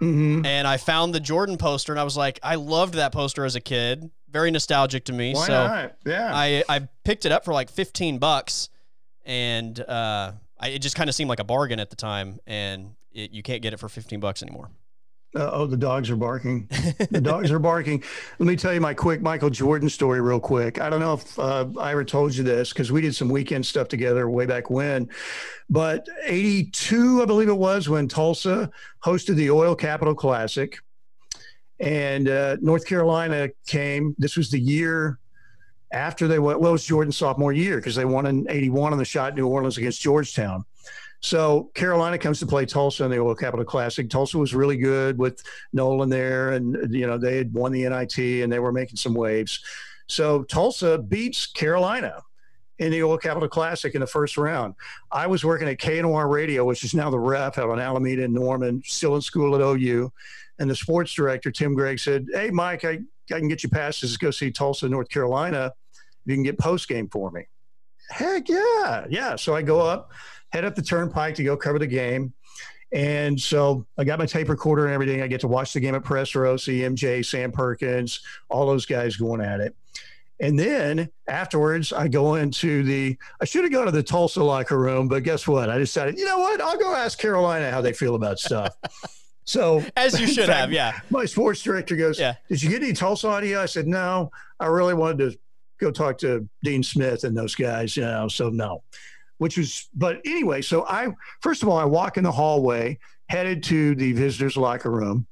[0.00, 0.46] Mm-hmm.
[0.46, 3.54] And I found the Jordan poster, and I was like, I loved that poster as
[3.54, 4.10] a kid.
[4.30, 5.34] Very nostalgic to me.
[5.34, 5.96] Why so not?
[6.06, 6.30] Yeah.
[6.34, 8.68] I I picked it up for like fifteen bucks,
[9.24, 12.94] and uh, I, it just kind of seemed like a bargain at the time, and
[13.12, 14.70] it, you can't get it for fifteen bucks anymore.
[15.34, 16.68] Uh, oh, the dogs are barking.
[17.10, 18.02] The dogs are barking.
[18.38, 20.80] Let me tell you my quick Michael Jordan story, real quick.
[20.80, 23.64] I don't know if uh, I ever told you this because we did some weekend
[23.64, 25.08] stuff together way back when.
[25.68, 28.70] But 82, I believe it was, when Tulsa
[29.04, 30.76] hosted the Oil Capital Classic.
[31.78, 34.14] And uh, North Carolina came.
[34.18, 35.18] This was the year
[35.92, 36.60] after they went.
[36.60, 39.46] Well, it was Jordan's sophomore year because they won in 81 on the shot New
[39.46, 40.64] Orleans against Georgetown.
[41.20, 44.08] So Carolina comes to play Tulsa in the Oil Capital Classic.
[44.08, 45.42] Tulsa was really good with
[45.72, 49.14] Nolan there, and you know they had won the NIT and they were making some
[49.14, 49.62] waves.
[50.06, 52.22] So Tulsa beats Carolina
[52.78, 54.74] in the Oil Capital Classic in the first round.
[55.12, 58.34] I was working at KNOR Radio, which is now the rep out on Alameda and
[58.34, 60.10] Norman, still in school at OU.
[60.58, 64.16] And the sports director, Tim Gregg, said, Hey, Mike, I, I can get you passes
[64.16, 65.72] go see Tulsa, North Carolina.
[66.24, 67.46] You can get post game for me.
[68.10, 69.06] Heck yeah.
[69.08, 69.36] Yeah.
[69.36, 70.10] So I go up
[70.50, 72.32] head up the turnpike to go cover the game.
[72.92, 75.22] And so I got my tape recorder and everything.
[75.22, 78.84] I get to watch the game at Press Row, see MJ, Sam Perkins, all those
[78.84, 79.76] guys going at it.
[80.40, 84.78] And then afterwards, I go into the, I should have gone to the Tulsa locker
[84.78, 85.68] room, but guess what?
[85.68, 86.60] I decided, you know what?
[86.60, 88.74] I'll go ask Carolina how they feel about stuff.
[89.46, 91.00] So, as you should fact, have, yeah.
[91.10, 92.34] My sports director goes, yeah.
[92.48, 93.60] Did you get any Tulsa audio?
[93.60, 95.38] I said, No, I really wanted to
[95.80, 98.84] go talk to Dean Smith and those guys, you know, so no.
[99.40, 101.08] Which was, but anyway, so I,
[101.40, 102.98] first of all, I walk in the hallway,
[103.28, 105.26] headed to the visitors' locker room,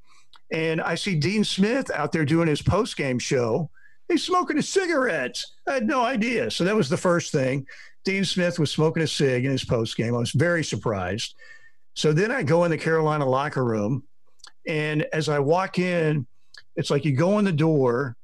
[0.51, 3.70] and I see Dean Smith out there doing his post game show
[4.09, 5.40] he's smoking a cigarette.
[5.66, 6.51] I had no idea.
[6.51, 7.66] So that was the first thing.
[8.05, 10.14] Dean Smith was smoking a cig in his post game.
[10.14, 11.35] I was very surprised.
[11.94, 14.05] So then I go in the Carolina locker room,
[14.66, 16.26] and as I walk in,
[16.76, 18.16] it's like you go in the door,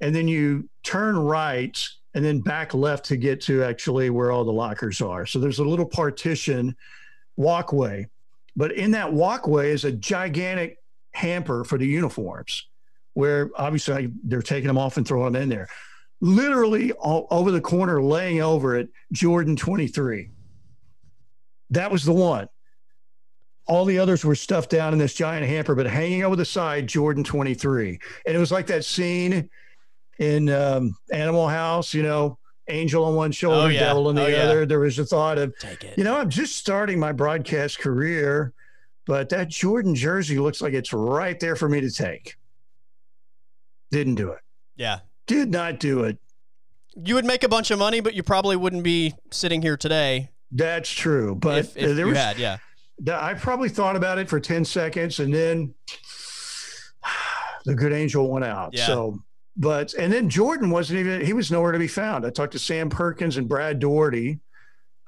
[0.00, 1.76] and then you turn right,
[2.14, 5.26] and then back left to get to actually where all the lockers are.
[5.26, 6.76] So there's a little partition
[7.36, 8.08] walkway,
[8.56, 10.78] but in that walkway is a gigantic
[11.12, 12.66] hamper for the uniforms
[13.14, 15.68] where obviously they're taking them off and throwing them in there.
[16.20, 20.30] Literally all, over the corner, laying over it, Jordan 23.
[21.70, 22.48] That was the one.
[23.66, 26.86] All the others were stuffed down in this giant hamper, but hanging over the side,
[26.86, 27.98] Jordan 23.
[28.26, 29.48] And it was like that scene
[30.22, 32.38] in um, Animal House, you know,
[32.68, 33.80] angel on one shoulder, oh, yeah.
[33.80, 34.60] devil on the oh, other.
[34.60, 34.66] Yeah.
[34.66, 35.52] There was a thought of,
[35.96, 38.52] you know, I'm just starting my broadcast career,
[39.04, 42.36] but that Jordan jersey looks like it's right there for me to take.
[43.90, 44.38] Didn't do it.
[44.76, 45.00] Yeah.
[45.26, 46.18] Did not do it.
[46.94, 50.30] You would make a bunch of money, but you probably wouldn't be sitting here today.
[50.52, 51.34] That's true.
[51.34, 52.58] But if, if there was, had, yeah.
[53.10, 55.74] I probably thought about it for 10 seconds and then
[57.64, 58.72] the good angel went out.
[58.72, 58.86] Yeah.
[58.86, 59.22] So,
[59.56, 62.24] but, and then Jordan wasn't even, he was nowhere to be found.
[62.24, 64.40] I talked to Sam Perkins and Brad Daugherty,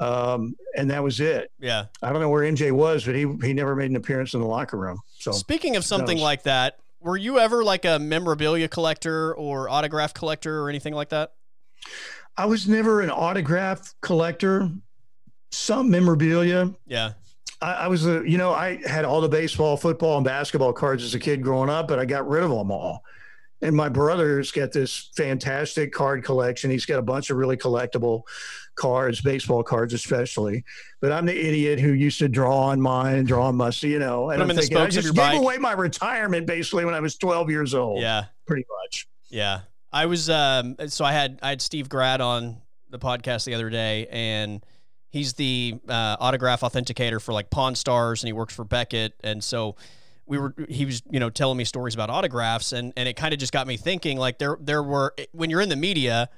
[0.01, 1.51] um, and that was it.
[1.59, 1.87] Yeah.
[2.03, 4.47] I don't know where MJ was, but he, he never made an appearance in the
[4.47, 5.01] locker room.
[5.19, 10.15] So, speaking of something like that, were you ever like a memorabilia collector or autograph
[10.15, 11.33] collector or anything like that?
[12.37, 14.71] I was never an autograph collector.
[15.53, 16.75] Some memorabilia.
[16.87, 17.13] Yeah.
[17.61, 21.05] I, I, was a, you know, I had all the baseball, football, and basketball cards
[21.05, 23.03] as a kid growing up, but I got rid of them all.
[23.63, 26.71] And my brother's got this fantastic card collection.
[26.71, 28.23] He's got a bunch of really collectible
[28.75, 30.65] cards, baseball cards especially.
[31.01, 34.31] But I'm the idiot who used to draw on mine, draw on musty, you know.
[34.31, 37.51] And I'm, I'm thinking, I just gave away my retirement basically when I was 12
[37.51, 38.01] years old.
[38.01, 39.07] Yeah, pretty much.
[39.29, 39.61] Yeah,
[39.93, 40.29] I was.
[40.29, 42.59] Um, so I had I had Steve Grad on
[42.91, 44.65] the podcast the other day, and
[45.11, 49.43] he's the uh, autograph authenticator for like Pawn Stars, and he works for Beckett, and
[49.43, 49.77] so
[50.27, 53.35] we were he was you know telling me stories about autographs and and it kind
[53.35, 56.29] of just got me thinking like there there were when you're in the media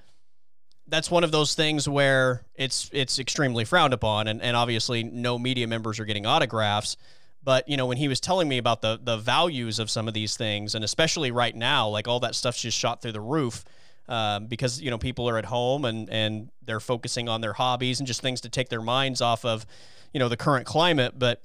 [0.89, 5.39] that's one of those things where it's it's extremely frowned upon and, and obviously no
[5.39, 6.97] media members are getting autographs.
[7.43, 10.15] But you know when he was telling me about the the values of some of
[10.15, 13.65] these things and especially right now like all that stuff's just shot through the roof
[14.09, 18.01] um, because you know people are at home and and they're focusing on their hobbies
[18.01, 19.67] and just things to take their minds off of
[20.13, 21.15] you know the current climate.
[21.19, 21.43] But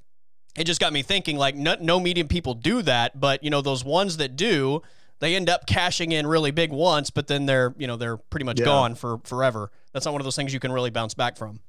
[0.57, 3.61] it just got me thinking like no, no media people do that but you know
[3.61, 4.82] those ones that do
[5.22, 8.44] they end up cashing in really big once, but then they're you know they're pretty
[8.44, 8.65] much yeah.
[8.65, 9.72] gone for forever.
[9.94, 11.61] That's not one of those things you can really bounce back from.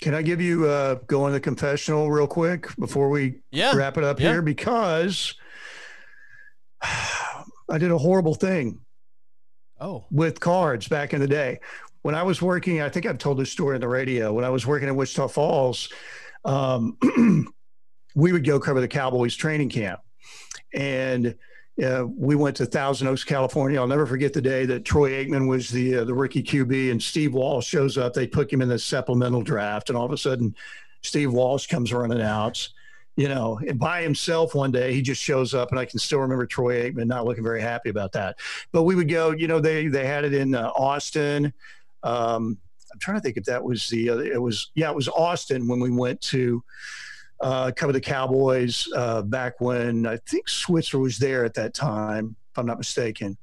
[0.00, 3.76] Can I give you uh, go in the confessional real quick before we yeah.
[3.76, 4.32] wrap it up yeah.
[4.32, 4.42] here?
[4.42, 5.34] Because
[6.82, 8.80] I did a horrible thing.
[9.78, 11.60] Oh, with cards back in the day
[12.02, 12.80] when I was working.
[12.80, 14.32] I think I've told this story on the radio.
[14.32, 15.90] When I was working in Wichita Falls,
[16.46, 16.96] um,
[18.14, 20.00] we would go cover the Cowboys training camp,
[20.74, 21.34] and
[21.82, 23.80] uh, we went to Thousand Oaks, California.
[23.80, 27.02] I'll never forget the day that Troy Aikman was the uh, the rookie QB and
[27.02, 28.12] Steve Walsh shows up.
[28.12, 30.54] They put him in the supplemental draft, and all of a sudden,
[31.02, 32.68] Steve Walsh comes running out.
[33.16, 36.46] You know, by himself one day, he just shows up, and I can still remember
[36.46, 38.38] Troy Aikman not looking very happy about that.
[38.72, 39.30] But we would go.
[39.30, 41.52] You know, they they had it in uh, Austin.
[42.02, 42.58] Um,
[42.92, 44.08] I'm trying to think if that was the.
[44.08, 46.62] it was yeah, it was Austin when we went to
[47.40, 52.36] uh, covered the Cowboys uh, back when I think Switzer was there at that time,
[52.52, 53.36] if I'm not mistaken.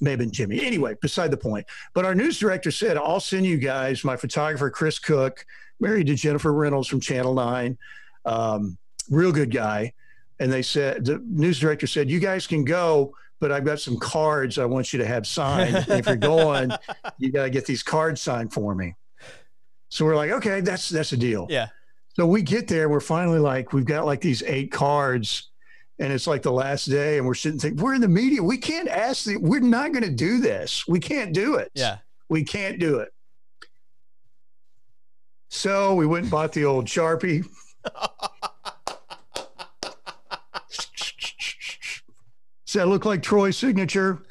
[0.00, 0.64] Maybe Jimmy.
[0.64, 1.66] Anyway, beside the point.
[1.94, 5.46] But our news director said, I'll send you guys my photographer, Chris Cook,
[5.80, 7.78] married to Jennifer Reynolds from Channel 9.
[8.24, 8.76] Um,
[9.10, 9.92] real good guy.
[10.40, 13.98] And they said, the news director said, You guys can go, but I've got some
[13.98, 15.76] cards I want you to have signed.
[15.76, 16.72] and if you're going,
[17.18, 18.94] you got to get these cards signed for me.
[19.90, 21.46] So we're like, okay, that's that's a deal.
[21.48, 21.68] Yeah.
[22.14, 25.50] So we get there, we're finally like, we've got like these eight cards,
[25.98, 28.42] and it's like the last day, and we're sitting thinking, we're in the media.
[28.42, 30.86] We can't ask the, we're not going to do this.
[30.86, 31.72] We can't do it.
[31.74, 31.98] Yeah.
[32.28, 33.12] We can't do it.
[35.50, 37.44] So we went and bought the old Sharpie.
[42.66, 44.22] Does that look like Troy's signature?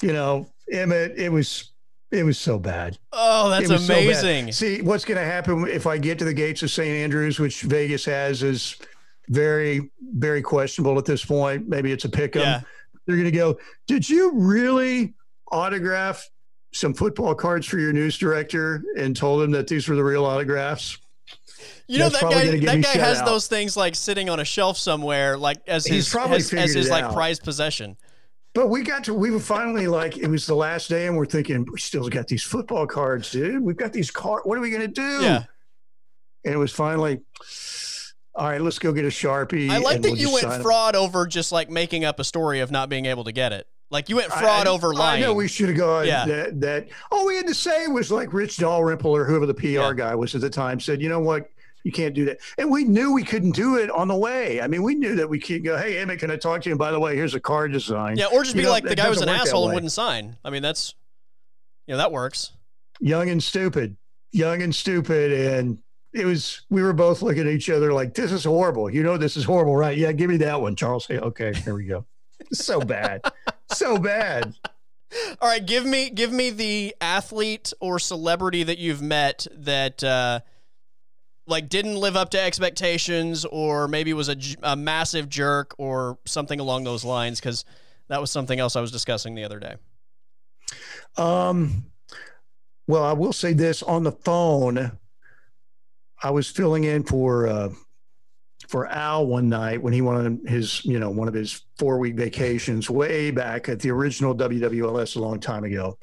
[0.00, 1.72] You know, Emmitt, it was
[2.10, 2.98] it was so bad.
[3.12, 4.52] Oh, that's amazing.
[4.52, 6.88] So See, what's going to happen if I get to the gates of St.
[6.88, 8.76] Andrews, which Vegas has is
[9.28, 11.68] very, very questionable at this point.
[11.68, 12.42] Maybe it's a pick 'em.
[12.42, 12.60] Yeah.
[13.06, 15.14] They're going to go, Did you really
[15.50, 16.28] autograph
[16.72, 20.24] some football cards for your news director and told him that these were the real
[20.24, 20.98] autographs?
[21.88, 22.58] You know That's that guy.
[22.74, 23.26] That guy has out.
[23.26, 26.74] those things like sitting on a shelf somewhere, like as He's his probably as, as
[26.74, 27.14] his like out.
[27.14, 27.96] prized possession.
[28.56, 31.26] But we got to, we were finally like, it was the last day, and we're
[31.26, 33.62] thinking, we still got these football cards, dude.
[33.62, 34.46] We've got these cards.
[34.46, 35.02] What are we going to do?
[35.22, 35.44] Yeah.
[36.42, 37.20] And it was finally,
[38.34, 39.68] all right, let's go get a Sharpie.
[39.68, 42.70] I like that we'll you went fraud over just like making up a story of
[42.70, 43.66] not being able to get it.
[43.90, 45.20] Like you went fraud I- over I lying.
[45.20, 46.24] know we should have gone Yeah.
[46.24, 46.88] that, that.
[47.12, 49.92] All we had to say was like Rich Dalrymple or whoever the PR Yeah.
[49.94, 51.50] guy was at the time said, you know what?
[51.86, 52.38] You can't do that.
[52.58, 54.60] And we knew we couldn't do it on the way.
[54.60, 56.72] I mean, we knew that we could go, hey, Emmitt, can I talk to you?
[56.72, 58.16] And by the way, here's a card design.
[58.16, 59.64] yeah, or just You be know, like the guy was an doesn't work that asshole
[59.66, 60.36] and wouldn't sign.
[60.44, 60.96] I mean, that's
[61.86, 62.50] you know that works.
[62.98, 63.96] Young and stupid,
[64.32, 65.30] young and stupid.
[65.32, 65.78] And
[66.12, 68.90] it was, we were both looking at each other like, this is horrible.
[68.90, 69.96] You know, this is horrible, right?
[69.96, 71.06] Yeah, give me that one, Charles.
[71.06, 72.04] Hey, okay, here we go.
[72.52, 73.22] so bad.
[73.70, 74.56] so bad.
[75.40, 80.40] All right, give me give me the athlete or celebrity that you've met that uh
[81.46, 86.60] like didn't live up to expectations or maybe was a, a massive jerk or something
[86.60, 87.64] along those lines cuz
[88.08, 89.76] that was something else I was discussing the other day.
[91.16, 91.86] Um,
[92.86, 94.98] well, I will say this on the phone.
[96.22, 97.70] I was filling in for uh,
[98.68, 102.16] for Al one night when he wanted his, you know, one of his four week
[102.16, 105.98] vacations way back at the original WWLS a long time ago.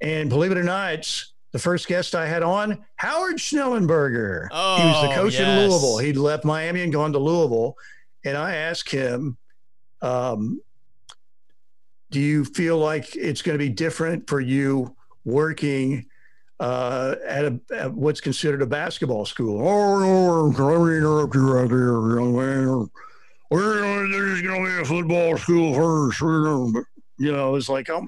[0.00, 1.10] And believe it or not,
[1.52, 4.48] the first guest I had on, Howard Schnellenberger.
[4.50, 5.58] Oh, he was the Oh, coach in.
[5.68, 5.98] Louisville.
[5.98, 7.76] He'd left Miami and gone to Louisville.
[8.24, 9.36] And I asked him,
[10.02, 10.60] um,
[12.10, 14.94] do you feel like it's going to be different for you
[15.24, 16.06] working
[16.60, 19.66] uh, at, a, at what's considered a basketball school?
[19.66, 20.58] Oh, let
[20.90, 22.90] me interrupt you right here, young man.
[23.50, 26.20] We're there's going to be a football school first.
[26.20, 28.06] You know, it's like I'm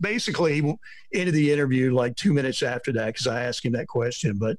[0.00, 0.76] basically
[1.12, 4.38] ended the interview like two minutes after that because I asked him that question.
[4.38, 4.58] But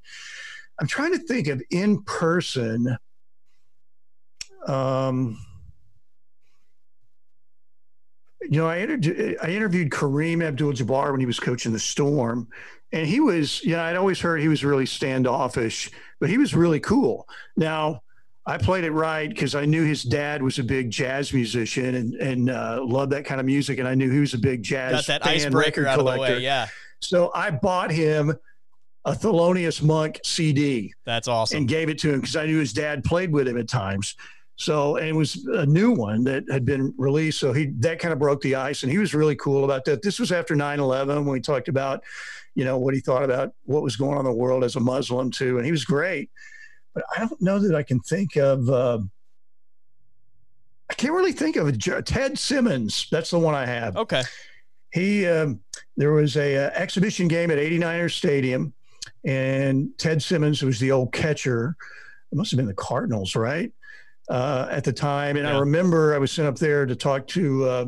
[0.80, 2.98] I'm trying to think of in person.
[4.66, 5.40] Um,
[8.42, 12.48] you know, I, inter- I interviewed Kareem Abdul-Jabbar when he was coaching the Storm,
[12.92, 16.56] and he was, you know, I'd always heard he was really standoffish, but he was
[16.56, 17.28] really cool.
[17.58, 18.02] Now,
[18.50, 22.16] I played it right because I knew his dad was a big jazz musician and
[22.16, 24.92] and uh, loved that kind of music, and I knew he was a big jazz
[24.92, 26.38] Got that fan, icebreaker out of the collector.
[26.38, 26.42] way.
[26.42, 26.68] Yeah.
[27.00, 28.34] So I bought him
[29.06, 31.60] a Thelonious Monk CD That's awesome.
[31.60, 34.16] and gave it to him because I knew his dad played with him at times.
[34.56, 37.40] So and it was a new one that had been released.
[37.40, 40.02] So he that kind of broke the ice, and he was really cool about that.
[40.02, 42.04] This was after 9-11 when we talked about,
[42.56, 44.80] you know, what he thought about what was going on in the world as a
[44.80, 46.32] Muslim too, and he was great.
[46.94, 48.70] But I don't know that I can think of.
[48.70, 49.00] Uh,
[50.90, 52.06] I can't really think of it.
[52.06, 53.08] Ted Simmons.
[53.12, 54.24] That's the one I have okay.
[54.92, 55.60] he um,
[55.98, 58.74] there was a, uh exhibition game at 89er Stadium,
[59.24, 61.76] and Ted Simmons was the old catcher.
[62.32, 63.72] It must have been the Cardinals, right?
[64.30, 67.66] Uh, at the time, and I remember I was sent up there to talk to
[67.66, 67.86] uh,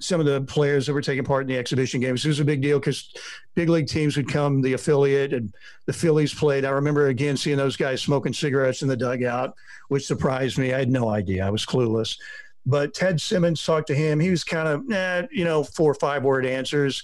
[0.00, 2.24] some of the players that were taking part in the exhibition games.
[2.24, 3.12] It was a big deal because
[3.54, 5.52] big league teams would come, the affiliate, and
[5.86, 6.64] the Phillies played.
[6.64, 9.54] I remember again seeing those guys smoking cigarettes in the dugout,
[9.88, 10.72] which surprised me.
[10.72, 11.46] I had no idea.
[11.46, 12.18] I was clueless.
[12.66, 14.20] But Ted Simmons talked to him.
[14.20, 17.02] He was kind of, eh, you know, four or five word answers.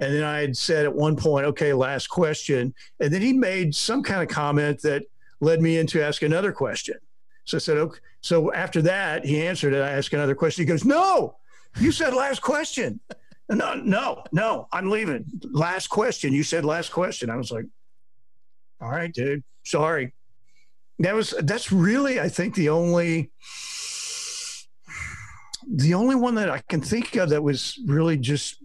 [0.00, 2.74] And then I had said at one point, okay, last question.
[3.00, 5.04] And then he made some kind of comment that
[5.40, 6.96] led me into ask another question.
[7.44, 8.00] So I said, okay.
[8.20, 9.80] So after that, he answered it.
[9.80, 10.62] I asked another question.
[10.62, 11.36] He goes, no,
[11.80, 13.00] you said last question.
[13.50, 15.24] No, no, no, I'm leaving.
[15.52, 16.32] Last question.
[16.34, 17.30] You said last question.
[17.30, 17.64] I was like,
[18.80, 19.42] all right, dude.
[19.64, 20.12] Sorry.
[20.98, 23.30] That was that's really, I think, the only
[25.70, 28.56] the only one that I can think of that was really just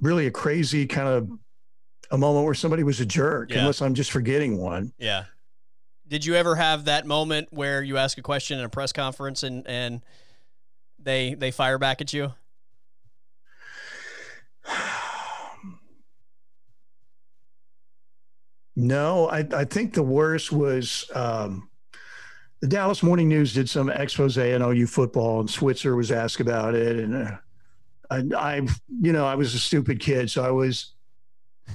[0.00, 1.28] really a crazy kind of
[2.10, 3.60] a moment where somebody was a jerk, Yeah.
[3.60, 4.92] unless I'm just forgetting one.
[4.98, 5.24] Yeah.
[6.06, 9.42] Did you ever have that moment where you ask a question in a press conference
[9.42, 10.02] and and
[11.08, 12.32] they they fire back at you?
[18.80, 21.68] No, I, I think the worst was um,
[22.60, 26.76] the Dallas Morning News did some expose on OU football, and Switzer was asked about
[26.76, 27.36] it, and uh,
[28.08, 28.54] I, I,
[29.00, 30.92] you know, I was a stupid kid, so I was,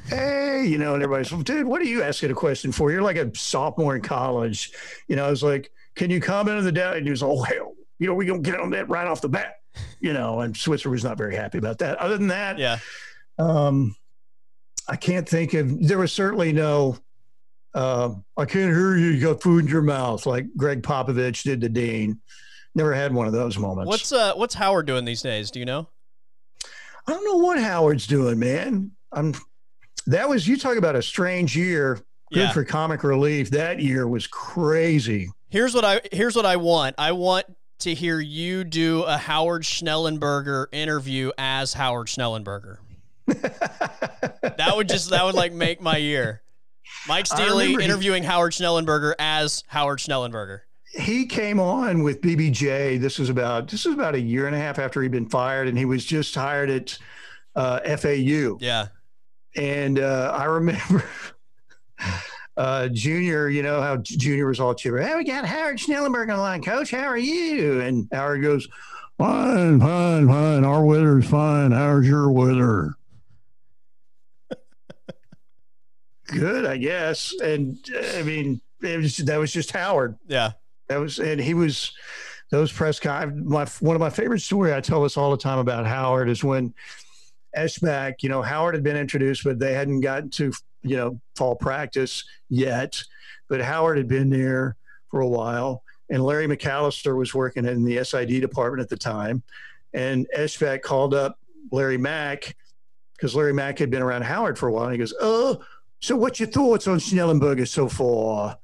[0.08, 2.90] hey, you know, and everybody's, like, dude, what are you asking a question for?
[2.90, 4.72] You're like a sophomore in college,
[5.10, 5.26] you know.
[5.26, 6.96] I was like, can you comment on the data?
[6.96, 7.74] And he was, oh hell,
[8.04, 9.56] you know, we're gonna get on that right off the bat.
[10.00, 11.98] You know, and Switzer was not very happy about that.
[11.98, 12.78] Other than that, Yeah.
[13.40, 13.96] um,
[14.88, 15.88] I can't think of.
[15.88, 16.98] There was certainly no.
[17.74, 19.08] Um, I can't hear you.
[19.08, 22.20] You got food in your mouth, like Gregg Popovich did to Dean.
[22.76, 23.88] Never had one of those moments.
[23.88, 25.50] What's uh what's Howard doing these days?
[25.50, 25.88] Do you know?
[27.08, 28.92] I don't know what Howard's doing, man.
[29.12, 29.34] I'm.
[30.08, 31.96] That was you talk about a strange year.
[32.32, 32.52] Good Yeah.
[32.52, 33.50] for comic relief.
[33.52, 35.30] That year was crazy.
[35.50, 36.96] Here's what I here's what I want.
[36.98, 37.46] I want
[37.80, 42.78] to hear you do a Howard Schnellenberger interview as Howard Schnellenberger.
[44.58, 46.42] That would just that would like make my year.
[47.08, 50.60] Mike I Steely remember he- interviewing Howard Schnellenberger as Howard Schnellenberger.
[50.92, 53.00] he came on with BBJ.
[53.00, 55.68] This was about this was about a year and a half after he'd been fired,
[55.68, 56.98] and he was just hired at
[57.56, 58.58] uh, FAU.
[58.60, 58.88] Yeah.
[59.56, 61.04] And uh, I remember
[62.58, 65.02] uh, Junior, you know how Junior was all chipper.
[65.02, 66.92] Hey, we got Howard Schnellenberg on the line, Coach.
[66.92, 67.82] How are you?
[67.82, 68.68] And Howard goes,
[69.18, 70.66] Fine, fine, fine.
[70.66, 71.72] Our weather's fine.
[71.72, 72.96] How's your weather?
[76.28, 77.34] Good, I guess.
[77.42, 80.18] And uh, I mean, it was that was just Howard.
[80.28, 80.52] Yeah.
[80.88, 81.94] That was, and he was
[82.50, 83.48] those press con.
[83.48, 86.44] My one of my favorite story I tell us all the time about Howard is
[86.44, 86.74] when
[87.58, 90.52] Eschbach, you know, Howard had been introduced, but they hadn't gotten to
[90.82, 93.02] you know fall practice yet.
[93.50, 94.76] But Howard had been there
[95.10, 99.44] for a while, and Larry McAllister was working in the SID department at the time,
[99.94, 101.40] and Eschbach called up
[101.72, 102.56] Larry Mack
[103.16, 105.64] because Larry Mack had been around Howard for a while, and he goes, "Oh,
[106.00, 108.58] so what's your thoughts on Schnellenberger so far?"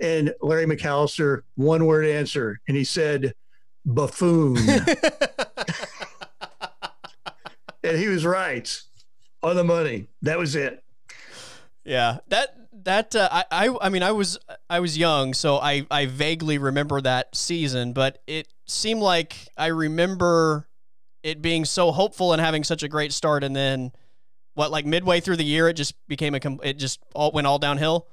[0.00, 2.60] And Larry McAllister, one word answer.
[2.68, 3.32] And he said,
[3.86, 4.56] buffoon.
[7.86, 8.82] and he was right
[9.42, 10.08] on the money.
[10.22, 10.82] That was it.
[11.84, 12.48] Yeah, that
[12.84, 14.38] that uh, I, I I mean I was
[14.68, 19.66] I was young, so I I vaguely remember that season, but it seemed like I
[19.66, 20.68] remember
[21.22, 23.92] it being so hopeful and having such a great start, and then
[24.54, 27.58] what like midway through the year, it just became a it just all went all
[27.58, 28.08] downhill.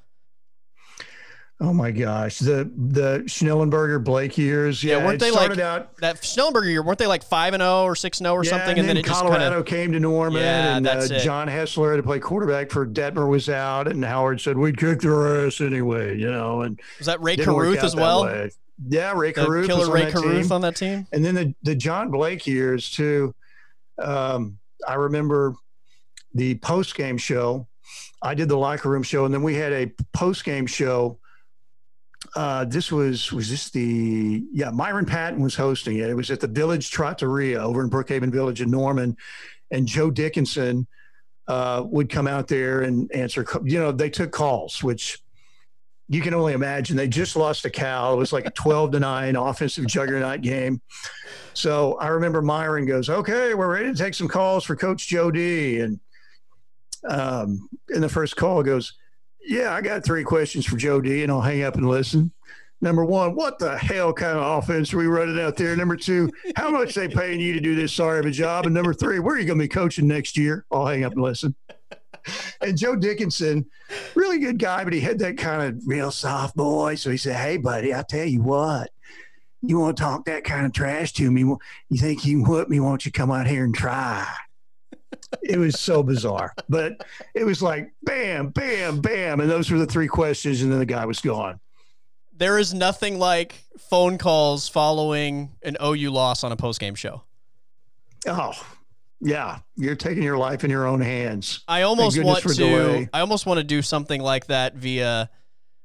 [1.64, 2.40] Oh my gosh.
[2.40, 4.84] The the Schnellenberger Blake years.
[4.84, 7.84] Yeah, Yeah, weren't they like- out That Schnellenberger year, weren't they like five and zero
[7.84, 9.94] or six and zero or yeah, something, and then, it just Colorado kind of came
[9.94, 11.08] to Norman, Yeah, and uh.
[11.20, 15.00] John Hessler had to play quarterback for Detmer was out, and Howard said we'd kick
[15.00, 18.50] their ass anyway, you know, and was that Rae Carruth as well?
[18.90, 20.52] Yeah, Ray The Carruth killer was on Ray that Carruth team.
[20.52, 21.08] on that team.
[21.14, 23.34] And then the the John Blake years too.
[24.00, 25.54] Um, I remember
[26.34, 27.68] the post game show.
[28.22, 31.20] I did the locker room show, and then we had a post game show.
[32.36, 36.10] Uh, this was was this the yeah Myron Patton was hosting it.
[36.10, 39.16] It was at the Village Trattoria over in Brookhaven Village in Norman,
[39.70, 40.88] and Joe Dickinson
[41.48, 43.46] uh, would come out there and answer.
[43.64, 45.22] You know, they took calls, which
[46.10, 46.98] you can only imagine.
[46.98, 48.14] They just lost a cow.
[48.14, 50.82] It was like a twelve to nine offensive juggernaut game.
[51.54, 55.30] So I remember Myron goes, "Okay, we're ready to take some calls for Coach Joe
[55.30, 56.00] D." And
[57.08, 58.94] um, in the first call goes,
[59.46, 62.32] "Yeah, I got three questions for Joe D, and I'll hang up and listen."
[62.82, 65.74] Number one, what the hell kind of offense are we running out there?
[65.74, 68.66] Number two, how much they paying you to do this sorry of a job?
[68.66, 70.66] And number three, where are you going to be coaching next year?
[70.70, 71.56] I'll hang up and listen.
[72.60, 73.66] And Joe Dickinson,
[74.16, 77.02] really good guy, but he had that kind of real soft voice.
[77.02, 78.92] So he said, "Hey, buddy, I tell you what,
[79.62, 81.42] you want to talk that kind of trash to me?
[81.42, 82.82] You think you can whoop me?
[82.82, 84.28] Won't you come out here and try?"
[85.42, 89.86] It was so bizarre, but it was like bam, bam, bam, and those were the
[89.86, 91.60] three questions, and then the guy was gone.
[92.36, 97.24] There is nothing like phone calls following an OU loss on a post game show.
[98.28, 98.54] Oh,
[99.22, 101.64] yeah, you're taking your life in your own hands.
[101.68, 102.54] I almost want to.
[102.54, 103.10] delay.
[103.14, 105.30] I almost want to do something like that via.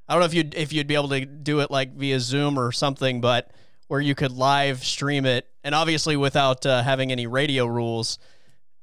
[0.07, 2.57] I don't know if you'd if you'd be able to do it like via Zoom
[2.59, 3.51] or something, but
[3.87, 8.19] where you could live stream it, and obviously without uh, having any radio rules.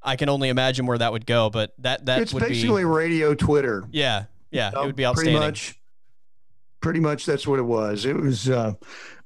[0.07, 2.87] I can only imagine where that would go, but that that it's would basically be
[2.87, 3.85] radio Twitter.
[3.91, 5.35] yeah yeah it would be outstanding.
[5.35, 5.81] Pretty much,
[6.81, 8.07] pretty much that's what it was.
[8.07, 8.75] It was, uh,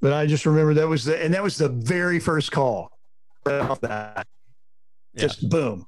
[0.01, 2.90] but I just remember that was the, and that was the very first call
[3.44, 4.27] right off that.
[5.15, 5.20] Yeah.
[5.20, 5.86] Just boom.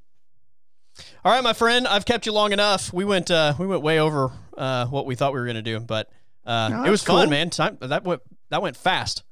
[1.24, 2.92] All right, my friend, I've kept you long enough.
[2.92, 5.80] We went uh, we went way over uh, what we thought we were gonna do,
[5.80, 6.10] but
[6.44, 7.50] uh, No, it was that's fun, man.
[7.50, 8.20] Time that went
[8.50, 9.22] that went fast.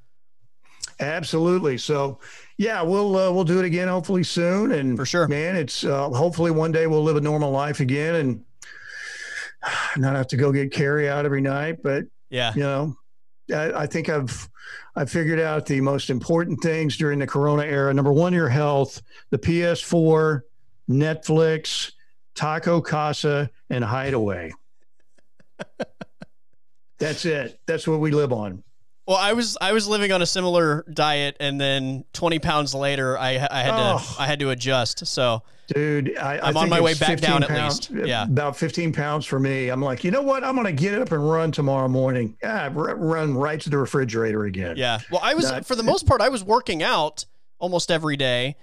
[1.00, 1.78] Absolutely.
[1.78, 2.20] So,
[2.58, 4.72] yeah, we'll uh, we'll do it again hopefully soon.
[4.72, 5.26] And For sure.
[5.28, 8.44] man, it's uh, hopefully one day we'll live a normal life again and
[9.96, 11.82] not have to go get carry out every night.
[11.82, 12.96] But Yeah, you know,
[13.52, 14.48] I, I think I've
[14.94, 17.92] I figured out the most important things during the Corona era.
[17.94, 19.00] Number one, your health.
[19.30, 20.42] The PS4,
[20.88, 21.92] Netflix,
[22.34, 24.52] Taco Casa, and Hideaway.
[26.98, 27.58] That's it.
[27.66, 28.62] That's what we live on.
[29.10, 33.18] Well, I was I was living on a similar diet, and then 20 pounds later,
[33.18, 33.98] I I had Oh.
[33.98, 35.04] to I had to adjust.
[35.04, 38.06] So Dude, I, I'm on my way back 15 down at pounds, least.
[38.08, 38.22] Yeah.
[38.22, 39.68] About 15 pounds for me.
[39.68, 40.44] I'm like, you know what?
[40.44, 42.36] I'm going to get up and run tomorrow morning.
[42.44, 44.76] Ah, r- run right to the refrigerator again.
[44.76, 45.00] yeah.
[45.10, 47.24] Well, I was for the most part, I was working out
[47.58, 48.54] almost every day,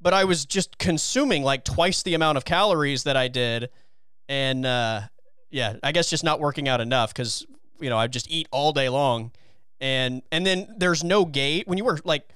[0.00, 3.70] but I was just consuming like twice the amount of calories that I did,
[4.28, 5.00] and uh,
[5.50, 7.44] yeah, I guess just not working out enough because
[7.80, 9.30] you know I just eat all day long,
[9.80, 12.28] and and then there's no gauge when you wear like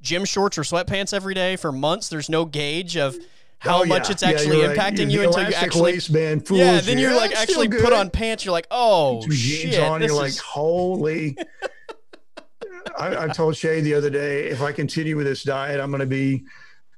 [0.00, 2.08] gym shorts or sweatpants every day for months.
[2.08, 3.16] There's no gauge of
[3.58, 4.12] how Oh, much yeah.
[4.12, 4.78] it's actually you're right.
[4.78, 6.80] impacting you until you actually waistband fools yeah.
[6.80, 7.08] Then you.
[7.10, 8.44] you like That's actually put on pants.
[8.44, 10.02] You're like, oh shit, on.
[10.02, 11.36] You're like, holy.
[12.98, 16.00] I, I told Shay the other day, if I continue with this diet, I'm going
[16.00, 16.44] to be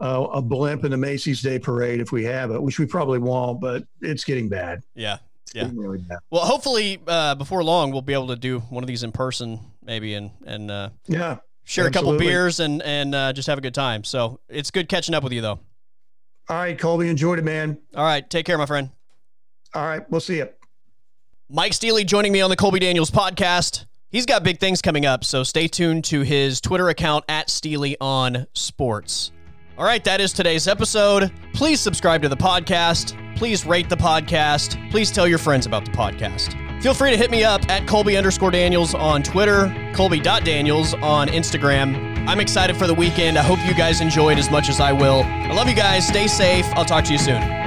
[0.00, 3.18] uh, a blimp in the Macy's Day Parade if we have it, which we probably
[3.18, 4.82] won't, but it's getting bad.
[4.94, 5.18] yeah.
[5.54, 5.70] Yeah.
[5.72, 6.04] really.
[6.30, 9.60] Well, hopefully uh, before long we'll be able to do one of these in person,
[9.82, 11.38] maybe, and and uh, Yeah.
[11.64, 14.04] share a couple beers and and uh, just have a good time.
[14.04, 15.60] So it's good catching up with you, though.
[16.48, 17.78] All right, Colby, enjoyed it, man.
[17.94, 18.90] All right, take care, my friend.
[19.74, 20.48] All right, we'll see you.
[21.48, 23.86] Mike Steely joining me on the Colby Daniels podcast.
[24.10, 27.96] He's got big things coming up, so stay tuned to his Twitter account at Steely
[28.00, 29.32] on Sports.
[29.76, 31.30] All right, that is today's episode.
[31.52, 33.20] Please subscribe to the podcast.
[33.36, 34.90] Please rate the podcast.
[34.90, 36.54] Please tell your friends about the podcast.
[36.82, 42.28] Feel free to hit me up at Colby underscore Daniels on Twitter, Colby.Daniels on Instagram.
[42.28, 43.38] I'm excited for the weekend.
[43.38, 45.22] I hope you guys enjoy it as much as I will.
[45.24, 46.06] I love you guys.
[46.06, 46.66] Stay safe.
[46.74, 47.65] I'll talk to you soon.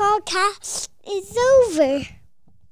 [0.00, 2.19] Podcast is over.